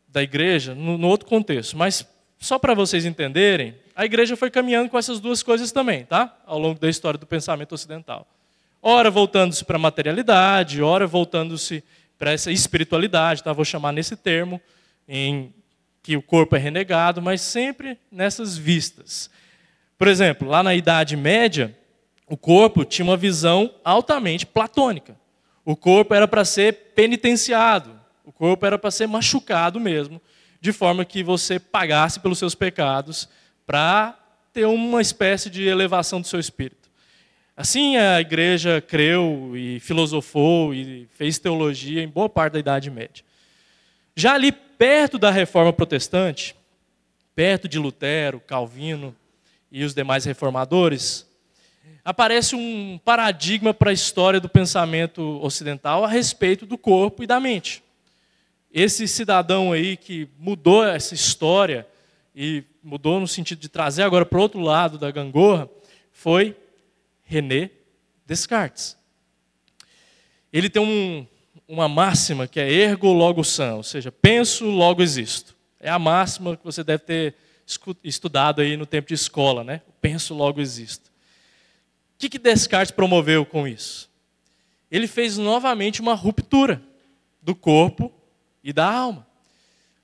da 0.08 0.22
igreja 0.22 0.75
no, 0.75 0.98
no 0.98 1.08
outro 1.08 1.27
contexto, 1.27 1.77
mas 1.77 2.05
só 2.38 2.60
para 2.60 2.74
vocês 2.74 3.05
entenderem, 3.05 3.75
a 3.99 4.05
igreja 4.05 4.37
foi 4.37 4.49
caminhando 4.49 4.89
com 4.89 4.97
essas 4.97 5.19
duas 5.19 5.43
coisas 5.43 5.73
também, 5.73 6.05
tá? 6.05 6.33
Ao 6.45 6.57
longo 6.57 6.79
da 6.79 6.89
história 6.89 7.19
do 7.19 7.25
pensamento 7.25 7.73
ocidental. 7.75 8.25
Ora 8.81 9.11
voltando-se 9.11 9.65
para 9.65 9.75
a 9.75 9.79
materialidade, 9.79 10.81
ora 10.81 11.05
voltando-se 11.05 11.83
para 12.17 12.31
essa 12.31 12.49
espiritualidade, 12.49 13.43
tá? 13.43 13.51
Vou 13.51 13.65
chamar 13.65 13.91
nesse 13.91 14.15
termo, 14.15 14.61
em 15.05 15.53
que 16.01 16.15
o 16.15 16.21
corpo 16.21 16.55
é 16.55 16.59
renegado, 16.59 17.21
mas 17.21 17.41
sempre 17.41 17.99
nessas 18.09 18.57
vistas. 18.57 19.29
Por 19.97 20.07
exemplo, 20.07 20.47
lá 20.47 20.63
na 20.63 20.73
Idade 20.73 21.17
Média, 21.17 21.77
o 22.25 22.37
corpo 22.37 22.85
tinha 22.85 23.03
uma 23.03 23.17
visão 23.17 23.69
altamente 23.83 24.45
platônica. 24.45 25.13
O 25.65 25.75
corpo 25.75 26.13
era 26.13 26.25
para 26.25 26.45
ser 26.45 26.93
penitenciado, 26.95 27.99
o 28.23 28.31
corpo 28.31 28.65
era 28.65 28.79
para 28.79 28.91
ser 28.91 29.07
machucado 29.07 29.77
mesmo, 29.77 30.21
de 30.61 30.71
forma 30.71 31.03
que 31.03 31.21
você 31.21 31.59
pagasse 31.59 32.21
pelos 32.21 32.39
seus 32.39 32.55
pecados 32.55 33.27
para 33.69 34.17
ter 34.51 34.65
uma 34.65 34.99
espécie 34.99 35.47
de 35.47 35.67
elevação 35.67 36.19
do 36.19 36.25
seu 36.25 36.39
espírito. 36.39 36.89
Assim 37.55 37.97
a 37.97 38.19
igreja 38.19 38.81
creu 38.81 39.51
e 39.55 39.79
filosofou 39.79 40.73
e 40.73 41.07
fez 41.11 41.38
teologia 41.38 42.01
em 42.01 42.07
boa 42.07 42.27
parte 42.27 42.53
da 42.53 42.59
Idade 42.59 42.89
Média. 42.89 43.23
Já 44.15 44.33
ali 44.33 44.51
perto 44.51 45.19
da 45.19 45.29
reforma 45.29 45.71
protestante, 45.71 46.55
perto 47.35 47.67
de 47.67 47.77
Lutero, 47.77 48.39
Calvino 48.39 49.15
e 49.71 49.83
os 49.83 49.93
demais 49.93 50.25
reformadores, 50.25 51.27
aparece 52.03 52.55
um 52.55 52.99
paradigma 53.05 53.71
para 53.71 53.91
a 53.91 53.93
história 53.93 54.39
do 54.39 54.49
pensamento 54.49 55.21
ocidental 55.43 56.03
a 56.03 56.07
respeito 56.07 56.65
do 56.65 56.75
corpo 56.75 57.21
e 57.21 57.27
da 57.27 57.39
mente. 57.39 57.83
Esse 58.73 59.07
cidadão 59.07 59.71
aí 59.71 59.95
que 59.95 60.27
mudou 60.39 60.83
essa 60.83 61.13
história 61.13 61.88
e 62.35 62.63
mudou 62.83 63.19
no 63.19 63.27
sentido 63.27 63.59
de 63.59 63.69
trazer 63.69 64.03
agora 64.03 64.25
para 64.25 64.38
o 64.38 64.41
outro 64.41 64.59
lado 64.59 64.98
da 64.98 65.12
gangorra 65.12 65.69
foi 66.12 66.55
René 67.24 67.69
Descartes. 68.25 68.98
Ele 70.51 70.69
tem 70.69 70.81
um, 70.81 71.25
uma 71.67 71.88
máxima 71.88 72.48
que 72.48 72.59
é 72.59 72.71
ergo 72.71 73.13
logo 73.13 73.43
sum, 73.43 73.77
ou 73.77 73.83
seja, 73.83 74.12
penso 74.12 74.65
logo 74.65 75.01
existo. 75.01 75.55
É 75.79 75.89
a 75.89 76.00
máxima 76.00 76.57
que 76.57 76.65
você 76.65 76.83
deve 76.83 77.03
ter 77.03 77.36
estudado 78.03 78.62
aí 78.62 78.75
no 78.75 78.86
tempo 78.86 79.07
de 79.07 79.13
escola, 79.13 79.63
né? 79.63 79.81
Penso 80.01 80.33
logo 80.33 80.59
existo. 80.59 81.09
O 82.15 82.19
que, 82.19 82.29
que 82.29 82.39
Descartes 82.39 82.91
promoveu 82.91 83.45
com 83.45 83.67
isso? 83.67 84.09
Ele 84.91 85.07
fez 85.07 85.38
novamente 85.38 86.01
uma 86.01 86.15
ruptura 86.15 86.81
do 87.41 87.55
corpo 87.55 88.12
e 88.63 88.74
da 88.74 88.91
alma. 88.91 89.28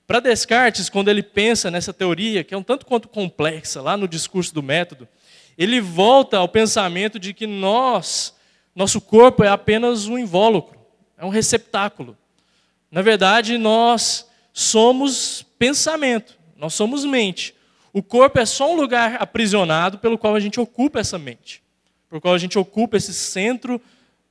Para 0.08 0.20
Descartes, 0.20 0.88
quando 0.88 1.10
ele 1.10 1.24
pensa 1.24 1.72
nessa 1.72 1.92
teoria, 1.92 2.44
que 2.44 2.54
é 2.54 2.58
um 2.58 2.64
tanto 2.64 2.86
quanto 2.86 3.08
complexa, 3.08 3.82
lá 3.82 3.98
no 3.98 4.08
discurso 4.08 4.54
do 4.54 4.62
método, 4.62 5.08
ele 5.58 5.82
volta 5.82 6.38
ao 6.38 6.48
pensamento 6.48 7.18
de 7.18 7.34
que 7.34 7.48
nós, 7.48 8.36
nosso 8.76 9.02
corpo 9.02 9.44
é 9.44 9.48
apenas 9.48 10.06
um 10.06 10.18
invólucro, 10.18 10.80
é 11.18 11.26
um 11.26 11.30
receptáculo. 11.30 12.16
Na 12.92 13.02
verdade, 13.02 13.58
nós 13.58 14.30
somos 14.54 15.44
pensamento, 15.58 16.38
nós 16.56 16.74
somos 16.74 17.04
mente. 17.04 17.56
O 17.92 18.04
corpo 18.04 18.38
é 18.38 18.46
só 18.46 18.72
um 18.72 18.76
lugar 18.76 19.16
aprisionado 19.20 19.98
pelo 19.98 20.18
qual 20.18 20.36
a 20.36 20.40
gente 20.40 20.60
ocupa 20.60 21.00
essa 21.00 21.18
mente, 21.18 21.64
pelo 22.10 22.22
qual 22.22 22.34
a 22.34 22.38
gente 22.38 22.60
ocupa 22.60 22.98
esse 22.98 23.14
centro 23.14 23.82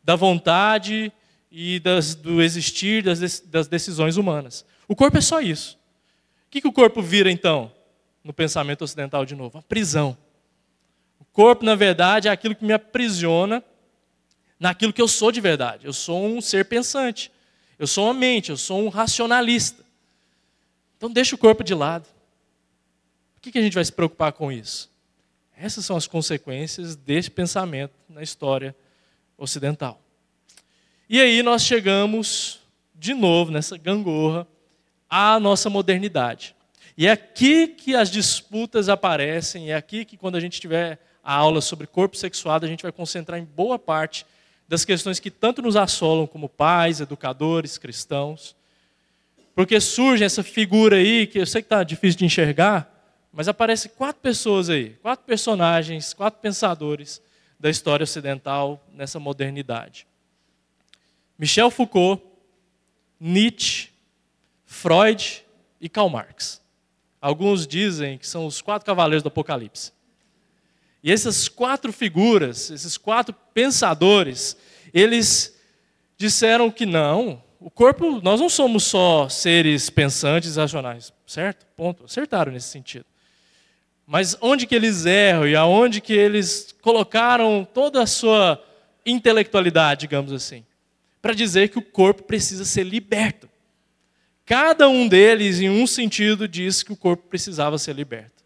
da 0.05 0.15
vontade 0.15 1.11
e 1.51 1.81
das, 1.81 2.15
do 2.15 2.43
existir 2.43 3.03
das, 3.03 3.41
das 3.41 3.67
decisões 3.67 4.17
humanas. 4.17 4.65
O 4.89 4.95
corpo 4.95 5.19
é 5.19 5.21
só 5.21 5.41
isso. 5.41 5.79
O 6.47 6.51
que, 6.51 6.61
que 6.61 6.69
o 6.69 6.73
corpo 6.73 7.03
vira 7.03 7.31
então, 7.31 7.73
no 8.23 8.33
pensamento 8.33 8.83
ocidental 8.83 9.25
de 9.25 9.35
novo? 9.35 9.59
A 9.59 9.63
prisão. 9.63 10.17
O 11.19 11.25
corpo, 11.25 11.65
na 11.65 11.75
verdade, 11.75 12.29
é 12.29 12.31
aquilo 12.31 12.55
que 12.55 12.65
me 12.65 12.73
aprisiona 12.73 13.63
naquilo 14.59 14.93
que 14.93 15.03
eu 15.03 15.09
sou 15.09 15.33
de 15.33 15.41
verdade. 15.41 15.87
Eu 15.87 15.93
sou 15.93 16.25
um 16.25 16.41
ser 16.41 16.65
pensante. 16.67 17.31
Eu 17.79 17.87
sou 17.87 18.07
uma 18.07 18.15
mente, 18.15 18.51
eu 18.51 18.57
sou 18.57 18.85
um 18.85 18.89
racionalista. 18.89 19.85
Então 20.97 21.11
deixa 21.11 21.35
o 21.35 21.39
corpo 21.39 21.65
de 21.65 21.75
lado. 21.75 22.07
Por 23.35 23.43
que, 23.43 23.53
que 23.53 23.59
a 23.59 23.63
gente 23.63 23.75
vai 23.75 23.85
se 23.85 23.93
preocupar 23.93 24.33
com 24.33 24.51
isso? 24.51 24.91
Essas 25.57 25.85
são 25.85 25.97
as 25.97 26.07
consequências 26.07 26.97
desse 26.97 27.31
pensamento 27.31 27.93
na 28.09 28.23
história 28.23 28.75
ocidental. 29.37 30.01
E 31.09 31.21
aí 31.21 31.43
nós 31.43 31.63
chegamos 31.63 32.61
de 32.95 33.13
novo 33.13 33.51
nessa 33.51 33.77
gangorra 33.77 34.47
à 35.17 35.39
nossa 35.39 35.71
modernidade. 35.71 36.57
E 36.99 37.07
é 37.07 37.13
aqui 37.13 37.69
que 37.69 37.95
as 37.95 38.11
disputas 38.11 38.89
aparecem, 38.89 39.71
é 39.71 39.77
aqui 39.77 40.05
que 40.05 40.17
quando 40.17 40.35
a 40.35 40.41
gente 40.41 40.61
tiver 40.61 40.99
a 41.23 41.33
aula 41.33 41.61
sobre 41.61 41.87
corpo 41.87 42.17
sexuado, 42.17 42.67
a 42.67 42.69
gente 42.69 42.83
vai 42.83 42.91
concentrar 42.91 43.39
em 43.39 43.45
boa 43.45 43.79
parte 43.79 44.27
das 44.67 44.85
questões 44.85 45.21
que 45.21 45.31
tanto 45.31 45.63
nos 45.63 45.77
assolam 45.77 46.27
como 46.27 46.49
pais, 46.49 47.01
educadores, 47.01 47.79
cristãos. 47.79 48.57
Porque 49.55 49.79
surge 49.81 50.25
essa 50.25 50.43
figura 50.43 50.97
aí, 50.97 51.29
que 51.29 51.39
eu 51.39 51.47
sei 51.47 51.63
que 51.63 51.67
está 51.67 51.85
difícil 51.85 52.19
de 52.19 52.25
enxergar, 52.25 52.93
mas 53.33 53.47
aparece 53.47 53.91
quatro 53.91 54.21
pessoas 54.21 54.69
aí, 54.69 54.97
quatro 55.01 55.25
personagens, 55.25 56.13
quatro 56.13 56.41
pensadores 56.41 57.23
da 57.61 57.71
história 57.71 58.03
ocidental 58.03 58.85
nessa 58.93 59.21
modernidade. 59.21 60.09
Michel 61.39 61.71
Foucault, 61.71 62.21
Nietzsche, 63.21 63.94
Freud 64.75 65.45
e 65.81 65.89
Karl 65.89 66.09
Marx. 66.11 66.61
alguns 67.21 67.67
dizem 67.67 68.19
que 68.19 68.27
são 68.27 68.45
os 68.45 68.61
quatro 68.61 68.85
cavaleiros 68.85 69.23
do 69.23 69.29
Apocalipse. 69.29 69.93
E 71.03 71.11
essas 71.11 71.49
quatro 71.49 71.93
figuras, 71.93 72.71
esses 72.71 72.99
quatro 72.99 73.35
pensadores, 73.55 74.57
eles 74.93 75.59
disseram 76.19 76.71
que 76.71 76.85
não, 76.85 77.43
o 77.61 77.71
corpo, 77.71 78.21
nós 78.21 78.41
não 78.41 78.49
somos 78.49 78.85
só 78.85 79.29
seres 79.29 79.89
pensantes 79.89 80.57
racionais, 80.57 81.13
certo? 81.27 81.65
Ponto. 81.77 82.05
Acertaram 82.05 82.53
nesse 82.53 82.69
sentido. 82.69 83.07
Mas 84.07 84.37
onde 84.41 84.67
que 84.67 84.75
eles 84.75 85.07
erram 85.07 85.47
e 85.47 85.57
aonde 85.57 86.01
que 86.01 86.13
eles 86.13 86.75
colocaram 86.83 87.67
toda 87.73 88.03
a 88.03 88.07
sua 88.07 88.63
intelectualidade, 89.07 90.01
digamos 90.01 90.33
assim, 90.33 90.65
para 91.23 91.33
dizer 91.33 91.69
que 91.69 91.79
o 91.79 91.83
corpo 91.83 92.23
precisa 92.25 92.67
ser 92.67 92.85
liberto. 92.85 93.49
Cada 94.45 94.89
um 94.89 95.09
deles, 95.09 95.61
em 95.61 95.71
um 95.71 95.87
sentido, 95.87 96.47
diz 96.47 96.83
que 96.83 96.93
o 96.93 96.97
corpo 96.97 97.29
precisava 97.29 97.79
ser 97.79 97.95
liberto. 97.95 98.45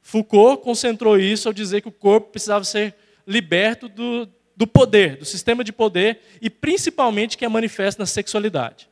Foucault 0.00 0.62
concentrou 0.62 1.18
isso 1.18 1.48
ao 1.48 1.52
dizer 1.52 1.80
que 1.80 1.88
o 1.88 1.92
corpo 1.92 2.30
precisava 2.30 2.64
ser 2.64 2.94
liberto 3.26 3.88
do, 3.88 4.28
do 4.56 4.66
poder, 4.66 5.16
do 5.16 5.24
sistema 5.24 5.62
de 5.64 5.72
poder, 5.72 6.20
e 6.40 6.48
principalmente 6.48 7.36
que 7.36 7.44
é 7.44 7.48
manifesto 7.48 7.98
na 7.98 8.06
sexualidade. 8.06 8.88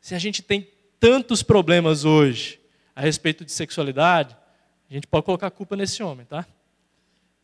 Se 0.00 0.14
a 0.14 0.18
gente 0.18 0.42
tem 0.42 0.68
tantos 1.00 1.42
problemas 1.42 2.04
hoje 2.04 2.60
a 2.94 3.00
respeito 3.00 3.44
de 3.44 3.52
sexualidade, 3.52 4.36
a 4.90 4.94
gente 4.94 5.06
pode 5.06 5.24
colocar 5.24 5.48
a 5.48 5.50
culpa 5.50 5.76
nesse 5.76 6.02
homem, 6.02 6.24
tá? 6.24 6.46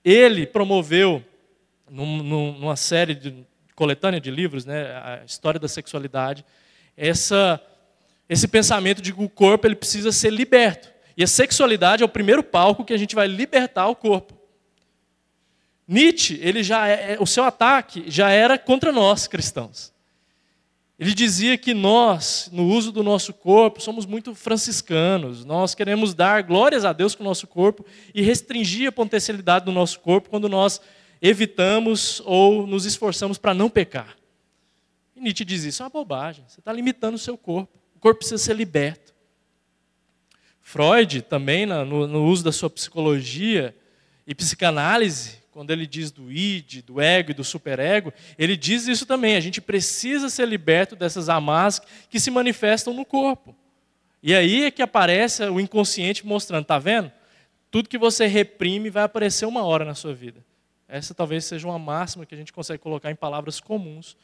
Ele 0.05 0.47
promoveu, 0.47 1.25
num, 1.91 2.23
numa 2.23 2.77
série 2.77 3.15
de 3.15 3.47
coletânea 3.75 4.21
de 4.21 4.31
livros, 4.31 4.65
né, 4.65 4.93
a 4.97 5.23
história 5.27 5.59
da 5.59 5.69
sexualidade, 5.69 6.45
essa, 6.97 7.61
esse 8.33 8.49
pensamento 8.49 9.03
de 9.03 9.13
que 9.13 9.23
o 9.23 9.29
corpo 9.29 9.67
ele 9.67 9.77
precisa 9.77 10.11
ser 10.11 10.31
liberto. 10.31 10.91
E 11.15 11.23
a 11.23 11.27
sexualidade 11.27 12.03
é 12.03 12.07
o 12.07 12.09
primeiro 12.09 12.43
palco 12.43 12.83
que 12.83 12.95
a 12.95 12.97
gente 12.97 13.15
vai 13.15 13.27
libertar 13.27 13.89
o 13.89 13.95
corpo. 13.95 14.33
Nietzsche, 15.87 16.39
ele 16.41 16.63
já 16.63 16.89
é, 16.89 17.19
o 17.21 17.27
seu 17.27 17.45
ataque 17.45 18.05
já 18.07 18.31
era 18.31 18.57
contra 18.57 18.91
nós 18.91 19.27
cristãos. 19.27 19.93
Ele 20.99 21.13
dizia 21.13 21.59
que 21.59 21.75
nós, 21.75 22.49
no 22.51 22.69
uso 22.69 22.91
do 22.91 23.03
nosso 23.03 23.35
corpo, 23.35 23.83
somos 23.83 24.07
muito 24.07 24.35
franciscanos. 24.35 25.45
Nós 25.45 25.75
queremos 25.75 26.15
dar 26.15 26.43
glórias 26.43 26.87
a 26.87 26.93
Deus 26.95 27.15
com 27.15 27.23
o 27.23 27.27
nosso 27.27 27.47
corpo 27.47 27.85
e 28.15 28.23
restringir 28.23 28.89
a 28.89 28.93
potencialidade 28.93 29.67
do 29.67 29.73
nosso 29.73 30.01
corpo 30.01 30.31
quando 30.31 30.49
nós 30.49 30.81
evitamos 31.21 32.23
ou 32.25 32.67
nos 32.67 32.87
esforçamos 32.87 33.37
para 33.37 33.53
não 33.53 33.69
pecar. 33.69 34.17
E 35.15 35.21
Nietzsche 35.21 35.45
diz 35.45 35.65
isso, 35.65 35.83
é 35.83 35.85
uma 35.85 35.91
bobagem. 35.91 36.45
Você 36.49 36.61
está 36.61 36.73
limitando 36.73 37.17
o 37.17 37.19
seu 37.19 37.37
corpo. 37.37 37.82
Corpo 38.03 38.19
precisa 38.19 38.43
ser 38.43 38.57
liberto. 38.57 39.15
Freud, 40.61 41.23
também, 41.23 41.65
no, 41.65 41.85
no 41.85 42.25
uso 42.25 42.43
da 42.43 42.51
sua 42.51 42.69
psicologia 42.69 43.77
e 44.27 44.35
psicanálise, 44.35 45.39
quando 45.53 45.71
ele 45.71 45.87
diz 45.87 46.11
do 46.11 46.33
id, 46.33 46.83
do 46.83 47.01
ego 47.01 47.31
e 47.31 47.35
do 47.35 47.45
superego, 47.45 48.13
ele 48.37 48.57
diz 48.57 48.89
isso 48.89 49.07
também. 49.07 49.37
A 49.37 49.41
gente 49.41 49.61
precisa 49.61 50.29
ser 50.29 50.49
liberto 50.49 50.97
dessas 50.97 51.29
amarras 51.29 51.81
que 52.11 52.19
se 52.19 52.29
manifestam 52.29 52.93
no 52.93 53.05
corpo. 53.05 53.55
E 54.21 54.35
aí 54.35 54.65
é 54.65 54.71
que 54.73 54.83
aparece 54.83 55.45
o 55.45 55.61
inconsciente 55.61 56.27
mostrando, 56.27 56.65
tá 56.65 56.81
vendo? 56.81 57.13
Tudo 57.71 57.89
que 57.89 57.99
você 57.99 58.27
reprime 58.27 58.91
vai 58.91 59.05
aparecer 59.05 59.47
uma 59.47 59.63
hora 59.63 59.85
na 59.85 59.95
sua 59.95 60.13
vida. 60.13 60.45
Essa 60.89 61.15
talvez 61.15 61.45
seja 61.45 61.69
uma 61.69 61.79
máxima 61.79 62.27
que 62.27 62.35
a 62.35 62.39
gente 62.39 62.53
consegue 62.53 62.83
colocar 62.83 63.13
em 63.13 63.17
palavras 63.17 63.61
comuns 63.61 64.17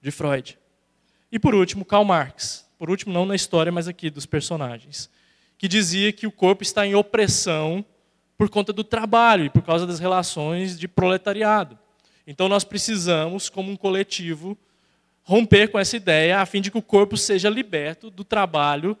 de 0.00 0.10
Freud. 0.10 0.58
E 1.30 1.38
por 1.38 1.54
último, 1.54 1.84
Karl 1.84 2.06
Marx. 2.06 2.67
Por 2.78 2.90
último, 2.90 3.12
não 3.12 3.26
na 3.26 3.34
história, 3.34 3.72
mas 3.72 3.88
aqui 3.88 4.08
dos 4.08 4.24
personagens. 4.24 5.10
Que 5.58 5.66
dizia 5.66 6.12
que 6.12 6.26
o 6.26 6.32
corpo 6.32 6.62
está 6.62 6.86
em 6.86 6.94
opressão 6.94 7.84
por 8.36 8.48
conta 8.48 8.72
do 8.72 8.84
trabalho 8.84 9.46
e 9.46 9.50
por 9.50 9.62
causa 9.62 9.86
das 9.86 9.98
relações 9.98 10.78
de 10.78 10.86
proletariado. 10.86 11.76
Então 12.24 12.48
nós 12.48 12.62
precisamos, 12.62 13.48
como 13.48 13.72
um 13.72 13.76
coletivo, 13.76 14.56
romper 15.24 15.68
com 15.68 15.78
essa 15.78 15.96
ideia 15.96 16.40
a 16.40 16.46
fim 16.46 16.60
de 16.60 16.70
que 16.70 16.78
o 16.78 16.82
corpo 16.82 17.16
seja 17.16 17.50
liberto 17.50 18.10
do 18.10 18.22
trabalho 18.22 18.96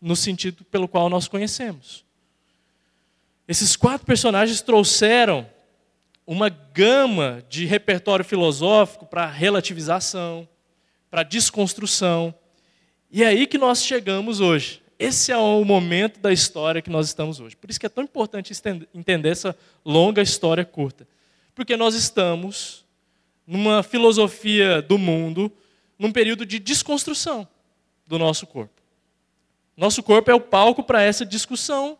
no 0.00 0.16
sentido 0.16 0.64
pelo 0.64 0.88
qual 0.88 1.08
nós 1.08 1.28
conhecemos. 1.28 2.04
Esses 3.46 3.76
quatro 3.76 4.06
personagens 4.06 4.60
trouxeram 4.60 5.46
uma 6.26 6.48
gama 6.48 7.42
de 7.48 7.66
repertório 7.66 8.24
filosófico 8.24 9.04
para 9.04 9.26
relativização, 9.26 10.48
para 11.10 11.22
desconstrução. 11.22 12.34
E 13.10 13.24
é 13.24 13.26
aí 13.26 13.46
que 13.46 13.58
nós 13.58 13.84
chegamos 13.84 14.40
hoje. 14.40 14.80
Esse 14.98 15.32
é 15.32 15.36
o 15.36 15.64
momento 15.64 16.20
da 16.20 16.32
história 16.32 16.82
que 16.82 16.90
nós 16.90 17.06
estamos 17.06 17.40
hoje. 17.40 17.56
Por 17.56 17.70
isso 17.70 17.80
que 17.80 17.86
é 17.86 17.88
tão 17.88 18.04
importante 18.04 18.52
entender 18.94 19.30
essa 19.30 19.56
longa 19.84 20.22
história 20.22 20.64
curta. 20.64 21.08
Porque 21.54 21.76
nós 21.76 21.94
estamos 21.94 22.84
numa 23.46 23.82
filosofia 23.82 24.80
do 24.80 24.96
mundo, 24.96 25.50
num 25.98 26.12
período 26.12 26.46
de 26.46 26.58
desconstrução 26.58 27.48
do 28.06 28.18
nosso 28.18 28.46
corpo. 28.46 28.80
Nosso 29.76 30.02
corpo 30.02 30.30
é 30.30 30.34
o 30.34 30.40
palco 30.40 30.84
para 30.84 31.02
essa 31.02 31.24
discussão 31.24 31.98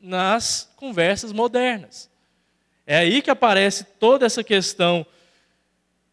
nas 0.00 0.70
conversas 0.76 1.32
modernas. 1.32 2.10
É 2.86 2.98
aí 2.98 3.22
que 3.22 3.30
aparece 3.30 3.84
toda 3.98 4.26
essa 4.26 4.44
questão 4.44 5.06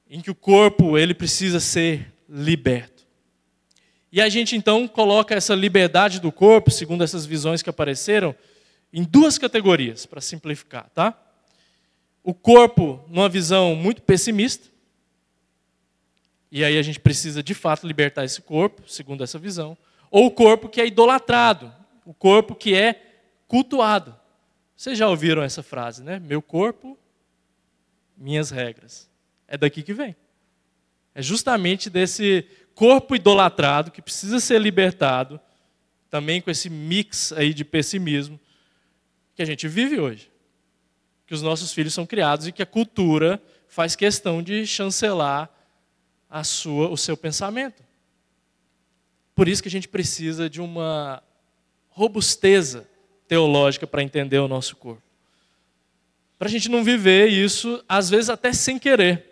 em 0.10 0.22
que 0.22 0.32
o 0.32 0.36
corpo 0.36 0.98
ele 0.98 1.14
precisa 1.14 1.60
ser 1.60 2.12
liberto. 2.28 3.01
E 4.12 4.21
a 4.21 4.28
gente 4.28 4.56
então 4.56 4.88
coloca 4.88 5.34
essa 5.34 5.56
liberdade 5.56 6.19
do 6.19 6.32
corpo, 6.32 6.69
segundo 6.69 7.04
essas 7.04 7.26
visões 7.26 7.62
que 7.62 7.69
apareceram, 7.69 8.36
em 8.91 9.04
duas 9.04 9.38
categorias, 9.38 10.06
para 10.06 10.19
simplificar, 10.19 10.89
tá? 10.93 11.17
O 12.24 12.34
corpo 12.34 13.04
numa 13.08 13.30
visão 13.30 13.74
muito 13.74 14.02
pessimista, 14.02 14.69
e 16.52 16.65
aí 16.65 16.78
a 16.78 16.82
gente 16.82 17.00
precisa 17.00 17.41
de 17.41 17.54
fato 17.54 17.88
libertar 17.88 18.26
esse 18.26 18.41
corpo, 18.41 18.84
segundo 18.86 19.24
essa 19.24 19.39
visão, 19.39 19.78
ou 20.10 20.26
o 20.26 20.32
corpo 20.32 20.67
que 20.67 20.82
é 20.82 20.86
idolatrado, 20.86 21.74
o 22.06 22.13
corpo 22.13 22.54
que 22.54 22.76
é 22.76 23.02
cultuado. 23.47 24.13
Vocês 24.76 24.97
já 24.97 25.08
ouviram 25.08 25.41
essa 25.41 25.63
frase, 25.63 26.04
né? 26.04 26.19
Meu 26.19 26.41
corpo, 26.41 26.97
minhas 28.17 28.50
regras. 28.50 29.10
É 29.47 29.58
daqui 29.58 29.82
que 29.82 29.93
vem. 29.93 30.15
É 31.15 31.21
justamente 31.21 31.89
desse 31.89 32.45
corpo 32.76 33.16
idolatrado 33.16 33.92
que 33.92 34.02
precisa 34.02 34.40
ser 34.40 34.60
libertado, 34.60 35.40
também 36.10 36.42
com 36.42 36.52
esse 36.52 36.70
mix 36.70 37.32
aí 37.32 37.54
de 37.54 37.64
pessimismo 37.64 38.40
que 39.36 39.42
a 39.42 39.46
gente 39.46 39.68
vive 39.68 40.00
hoje. 40.00 40.30
Que 41.26 41.34
os 41.34 41.42
nossos 41.42 41.72
filhos 41.72 41.94
são 41.94 42.06
criados 42.06 42.48
e 42.48 42.52
que 42.52 42.62
a 42.62 42.66
cultura 42.66 43.42
faz 43.68 43.96
questão 43.96 44.44
de 44.44 44.68
chancelar 44.68 45.50
a 46.30 46.44
sua, 46.44 46.90
o 46.90 46.98
seu 46.98 47.16
pensamento. 47.16 47.82
Por 49.34 49.48
isso 49.48 49.62
que 49.62 49.70
a 49.70 49.72
gente 49.72 49.88
precisa 49.88 50.50
de 50.50 50.62
uma 50.62 51.24
robusteza 51.90 52.88
teológica 53.28 53.88
para 53.88 54.04
entender 54.04 54.40
o 54.40 54.48
nosso 54.48 54.76
corpo. 54.76 55.02
Para 56.38 56.48
a 56.48 56.52
gente 56.52 56.70
não 56.70 56.84
viver 56.84 57.28
isso, 57.28 57.84
às 57.88 58.10
vezes 58.10 58.30
até 58.30 58.52
sem 58.52 58.78
querer. 58.78 59.31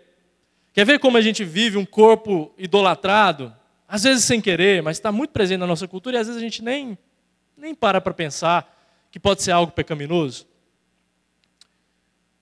Quer 0.72 0.86
ver 0.86 0.98
como 0.98 1.16
a 1.16 1.20
gente 1.20 1.44
vive 1.44 1.76
um 1.76 1.84
corpo 1.84 2.54
idolatrado? 2.56 3.54
Às 3.88 4.04
vezes 4.04 4.24
sem 4.24 4.40
querer, 4.40 4.82
mas 4.82 4.96
está 4.96 5.10
muito 5.10 5.30
presente 5.30 5.58
na 5.58 5.66
nossa 5.66 5.88
cultura 5.88 6.16
e 6.16 6.20
às 6.20 6.26
vezes 6.26 6.40
a 6.40 6.44
gente 6.44 6.62
nem, 6.62 6.96
nem 7.56 7.74
para 7.74 8.00
para 8.00 8.14
pensar 8.14 8.76
que 9.10 9.18
pode 9.18 9.42
ser 9.42 9.50
algo 9.50 9.72
pecaminoso. 9.72 10.46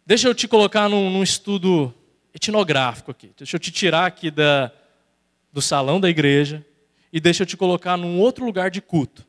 Deixa 0.04 0.28
eu 0.28 0.34
te 0.34 0.46
colocar 0.46 0.88
num, 0.88 1.10
num 1.10 1.22
estudo 1.22 1.94
etnográfico 2.34 3.10
aqui. 3.10 3.32
Deixa 3.36 3.56
eu 3.56 3.60
te 3.60 3.70
tirar 3.70 4.06
aqui 4.06 4.30
da, 4.30 4.70
do 5.52 5.62
salão 5.62 5.98
da 5.98 6.10
igreja 6.10 6.64
e 7.12 7.20
deixa 7.20 7.42
eu 7.42 7.46
te 7.46 7.56
colocar 7.56 7.96
num 7.96 8.18
outro 8.20 8.44
lugar 8.44 8.70
de 8.70 8.82
culto. 8.82 9.26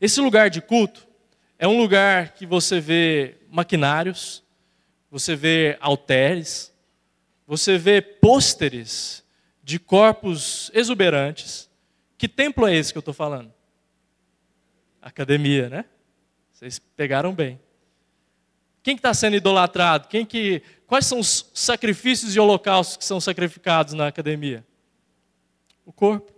Esse 0.00 0.20
lugar 0.20 0.50
de 0.50 0.60
culto 0.60 1.06
é 1.58 1.68
um 1.68 1.78
lugar 1.78 2.32
que 2.34 2.44
você 2.44 2.80
vê 2.80 3.36
maquinários, 3.48 4.42
você 5.08 5.36
vê 5.36 5.76
altares, 5.80 6.71
você 7.52 7.76
vê 7.76 8.00
pôsteres 8.00 9.22
de 9.62 9.78
corpos 9.78 10.70
exuberantes. 10.72 11.68
Que 12.16 12.26
templo 12.26 12.66
é 12.66 12.74
esse 12.74 12.90
que 12.90 12.96
eu 12.96 13.02
estou 13.02 13.12
falando? 13.12 13.52
Academia, 15.02 15.68
né? 15.68 15.84
Vocês 16.50 16.78
pegaram 16.78 17.34
bem. 17.34 17.60
Quem 18.82 18.94
está 18.94 19.10
que 19.10 19.12
tá 19.12 19.12
sendo 19.12 19.36
idolatrado? 19.36 20.08
Quem 20.08 20.24
que, 20.24 20.62
quais 20.86 21.04
são 21.04 21.18
os 21.18 21.50
sacrifícios 21.52 22.34
e 22.34 22.40
holocaustos 22.40 22.96
que 22.96 23.04
são 23.04 23.20
sacrificados 23.20 23.92
na 23.92 24.06
academia? 24.06 24.66
O 25.84 25.92
corpo. 25.92 26.32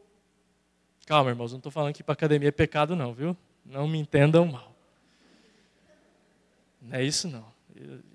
Calma, 1.06 1.30
irmãos, 1.30 1.52
não 1.52 1.58
estou 1.58 1.70
falando 1.70 1.94
que 1.94 2.02
para 2.02 2.14
academia 2.14 2.48
é 2.48 2.50
pecado, 2.50 2.96
não, 2.96 3.14
viu? 3.14 3.36
Não 3.64 3.86
me 3.86 3.98
entendam 3.98 4.46
mal. 4.46 4.74
Não 6.82 6.98
é 6.98 7.04
isso, 7.04 7.28
não. 7.28 7.53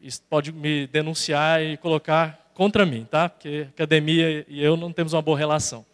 Isso 0.02 0.22
pode 0.30 0.52
me 0.52 0.88
denunciar 0.88 1.62
e 1.62 1.78
colocar 1.78 2.52
contra 2.54 2.86
mim, 2.86 3.06
tá? 3.10 3.30
Porque 3.30 3.68
academia 3.70 4.46
e 4.48 4.62
eu 4.62 4.78
não 4.78 4.92
temos 4.92 5.14
uma 5.14 5.22
boa 5.22 5.38
relação. 5.38 5.86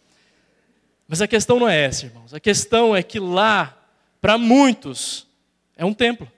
Mas 1.08 1.20
a 1.20 1.28
questão 1.28 1.60
não 1.60 1.68
é 1.68 1.84
essa, 1.84 2.06
irmãos. 2.06 2.34
A 2.34 2.40
questão 2.40 2.94
é 2.94 3.02
que 3.02 3.20
lá, 3.20 3.76
para 4.20 4.36
muitos, 4.36 5.26
é 5.76 5.84
um 5.84 5.94
templo, 5.94 6.30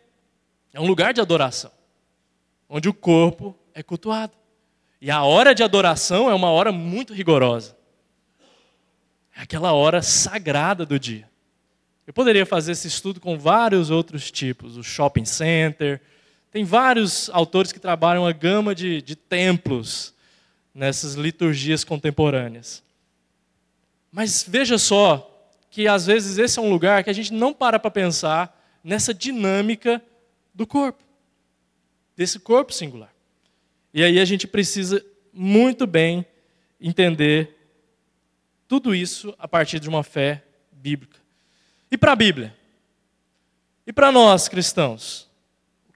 é 0.73 0.81
um 0.81 0.87
lugar 0.87 1.15
de 1.15 1.21
adoração, 1.21 1.71
onde 2.69 2.89
o 2.89 2.95
corpo 2.95 3.57
é 3.75 3.83
cultuado. 3.83 4.33
E 5.01 5.11
a 5.11 5.23
hora 5.23 5.55
de 5.55 5.63
adoração 5.63 6.29
é 6.29 6.35
uma 6.35 6.51
hora 6.51 6.73
muito 6.73 7.15
rigorosa. 7.15 7.77
É 9.35 9.43
aquela 9.43 9.73
hora 9.73 10.03
sagrada 10.03 10.85
do 10.85 10.99
dia. 10.99 11.29
Eu 12.07 12.13
poderia 12.13 12.45
fazer 12.45 12.73
esse 12.73 12.89
estudo 12.89 13.21
com 13.21 13.39
vários 13.39 13.91
outros 13.91 14.31
tipos, 14.31 14.77
o 14.77 14.83
shopping 14.83 15.25
center. 15.25 16.01
Tem 16.59 16.65
vários 16.65 17.31
autores 17.31 17.71
que 17.71 17.79
trabalham 17.79 18.27
a 18.27 18.33
gama 18.33 18.75
de, 18.75 19.01
de 19.01 19.15
templos 19.15 20.13
nessas 20.75 21.15
liturgias 21.15 21.85
contemporâneas. 21.85 22.83
Mas 24.11 24.43
veja 24.43 24.77
só 24.77 25.55
que 25.71 25.87
às 25.87 26.07
vezes 26.07 26.37
esse 26.37 26.59
é 26.59 26.63
um 26.63 26.69
lugar 26.69 27.05
que 27.05 27.11
a 27.11 27.13
gente 27.13 27.33
não 27.33 27.55
para 27.55 27.79
para 27.79 27.93
pensar 27.93 28.61
nessa 28.83 29.15
dinâmica 29.15 30.03
do 30.53 30.67
corpo, 30.67 31.05
desse 32.17 32.41
corpo 32.41 32.73
singular. 32.73 33.15
E 33.95 34.03
aí 34.03 34.19
a 34.19 34.25
gente 34.25 34.49
precisa 34.49 35.01
muito 35.33 35.87
bem 35.87 36.27
entender 36.81 37.57
tudo 38.67 38.97
isso 38.97 39.33
a 39.39 39.47
partir 39.47 39.79
de 39.79 39.89
uma 39.89 40.03
fé 40.03 40.43
bíblica. 40.73 41.21
E 41.89 41.97
para 41.97 42.11
a 42.11 42.17
Bíblia? 42.17 42.53
E 43.87 43.93
para 43.93 44.11
nós 44.11 44.49
cristãos? 44.49 45.28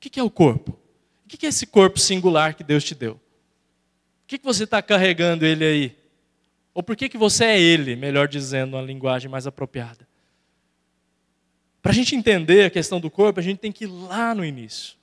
O 0.05 0.11
que 0.11 0.19
é 0.19 0.23
o 0.23 0.31
corpo? 0.31 0.77
O 1.25 1.29
que 1.29 1.47
é 1.47 1.49
esse 1.49 1.67
corpo 1.67 1.99
singular 2.01 2.55
que 2.55 2.65
Deus 2.65 2.83
te 2.83 2.95
deu? 2.95 3.13
O 3.13 3.21
que 4.27 4.41
você 4.43 4.65
está 4.65 4.83
carregando 4.83 5.47
ele 5.47 5.65
aí? 5.65 5.97
Ou 6.75 6.83
por 6.83 6.97
que, 6.97 7.09
que 7.09 7.17
você 7.17 7.45
é 7.45 7.61
ele, 7.61 7.95
melhor 7.95 8.27
dizendo, 8.27 8.77
uma 8.77 8.83
linguagem 8.83 9.31
mais 9.31 9.47
apropriada? 9.47 10.09
Para 11.81 11.93
a 11.93 11.95
gente 11.95 12.17
entender 12.17 12.65
a 12.65 12.71
questão 12.71 13.01
do 13.01 13.11
corpo, 13.11 13.39
a 13.39 13.43
gente 13.43 13.59
tem 13.59 13.71
que 13.71 13.85
ir 13.85 13.89
lá 13.89 14.35
no 14.35 14.45
início. 14.45 14.97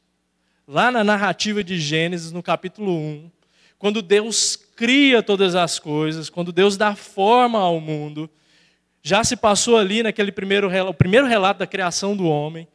Lá 0.67 0.91
na 0.91 1.03
narrativa 1.03 1.63
de 1.63 1.79
Gênesis, 1.79 2.31
no 2.31 2.43
capítulo 2.43 2.91
1, 2.91 3.31
quando 3.77 4.01
Deus 4.01 4.57
cria 4.75 5.23
todas 5.23 5.55
as 5.55 5.79
coisas, 5.79 6.29
quando 6.29 6.51
Deus 6.51 6.75
dá 6.75 6.95
forma 6.95 7.59
ao 7.59 7.79
mundo, 7.79 8.29
já 9.01 9.23
se 9.23 9.37
passou 9.37 9.77
ali 9.77 10.03
naquele 10.03 10.31
primeiro, 10.31 10.69
o 10.87 10.93
primeiro 10.93 11.25
relato 11.25 11.59
da 11.59 11.67
criação 11.67 12.15
do 12.15 12.25
homem. 12.25 12.67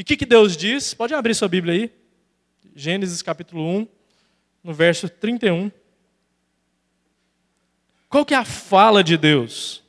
E 0.00 0.02
o 0.02 0.04
que, 0.06 0.16
que 0.16 0.24
Deus 0.24 0.56
diz? 0.56 0.94
Pode 0.94 1.12
abrir 1.12 1.34
sua 1.34 1.46
Bíblia 1.46 1.74
aí. 1.74 1.92
Gênesis 2.74 3.20
capítulo 3.20 3.62
1, 3.62 3.88
no 4.64 4.72
verso 4.72 5.10
31. 5.10 5.70
Qual 8.08 8.24
que 8.24 8.32
é 8.32 8.38
a 8.38 8.44
fala 8.46 9.04
de 9.04 9.18
Deus? 9.18 9.84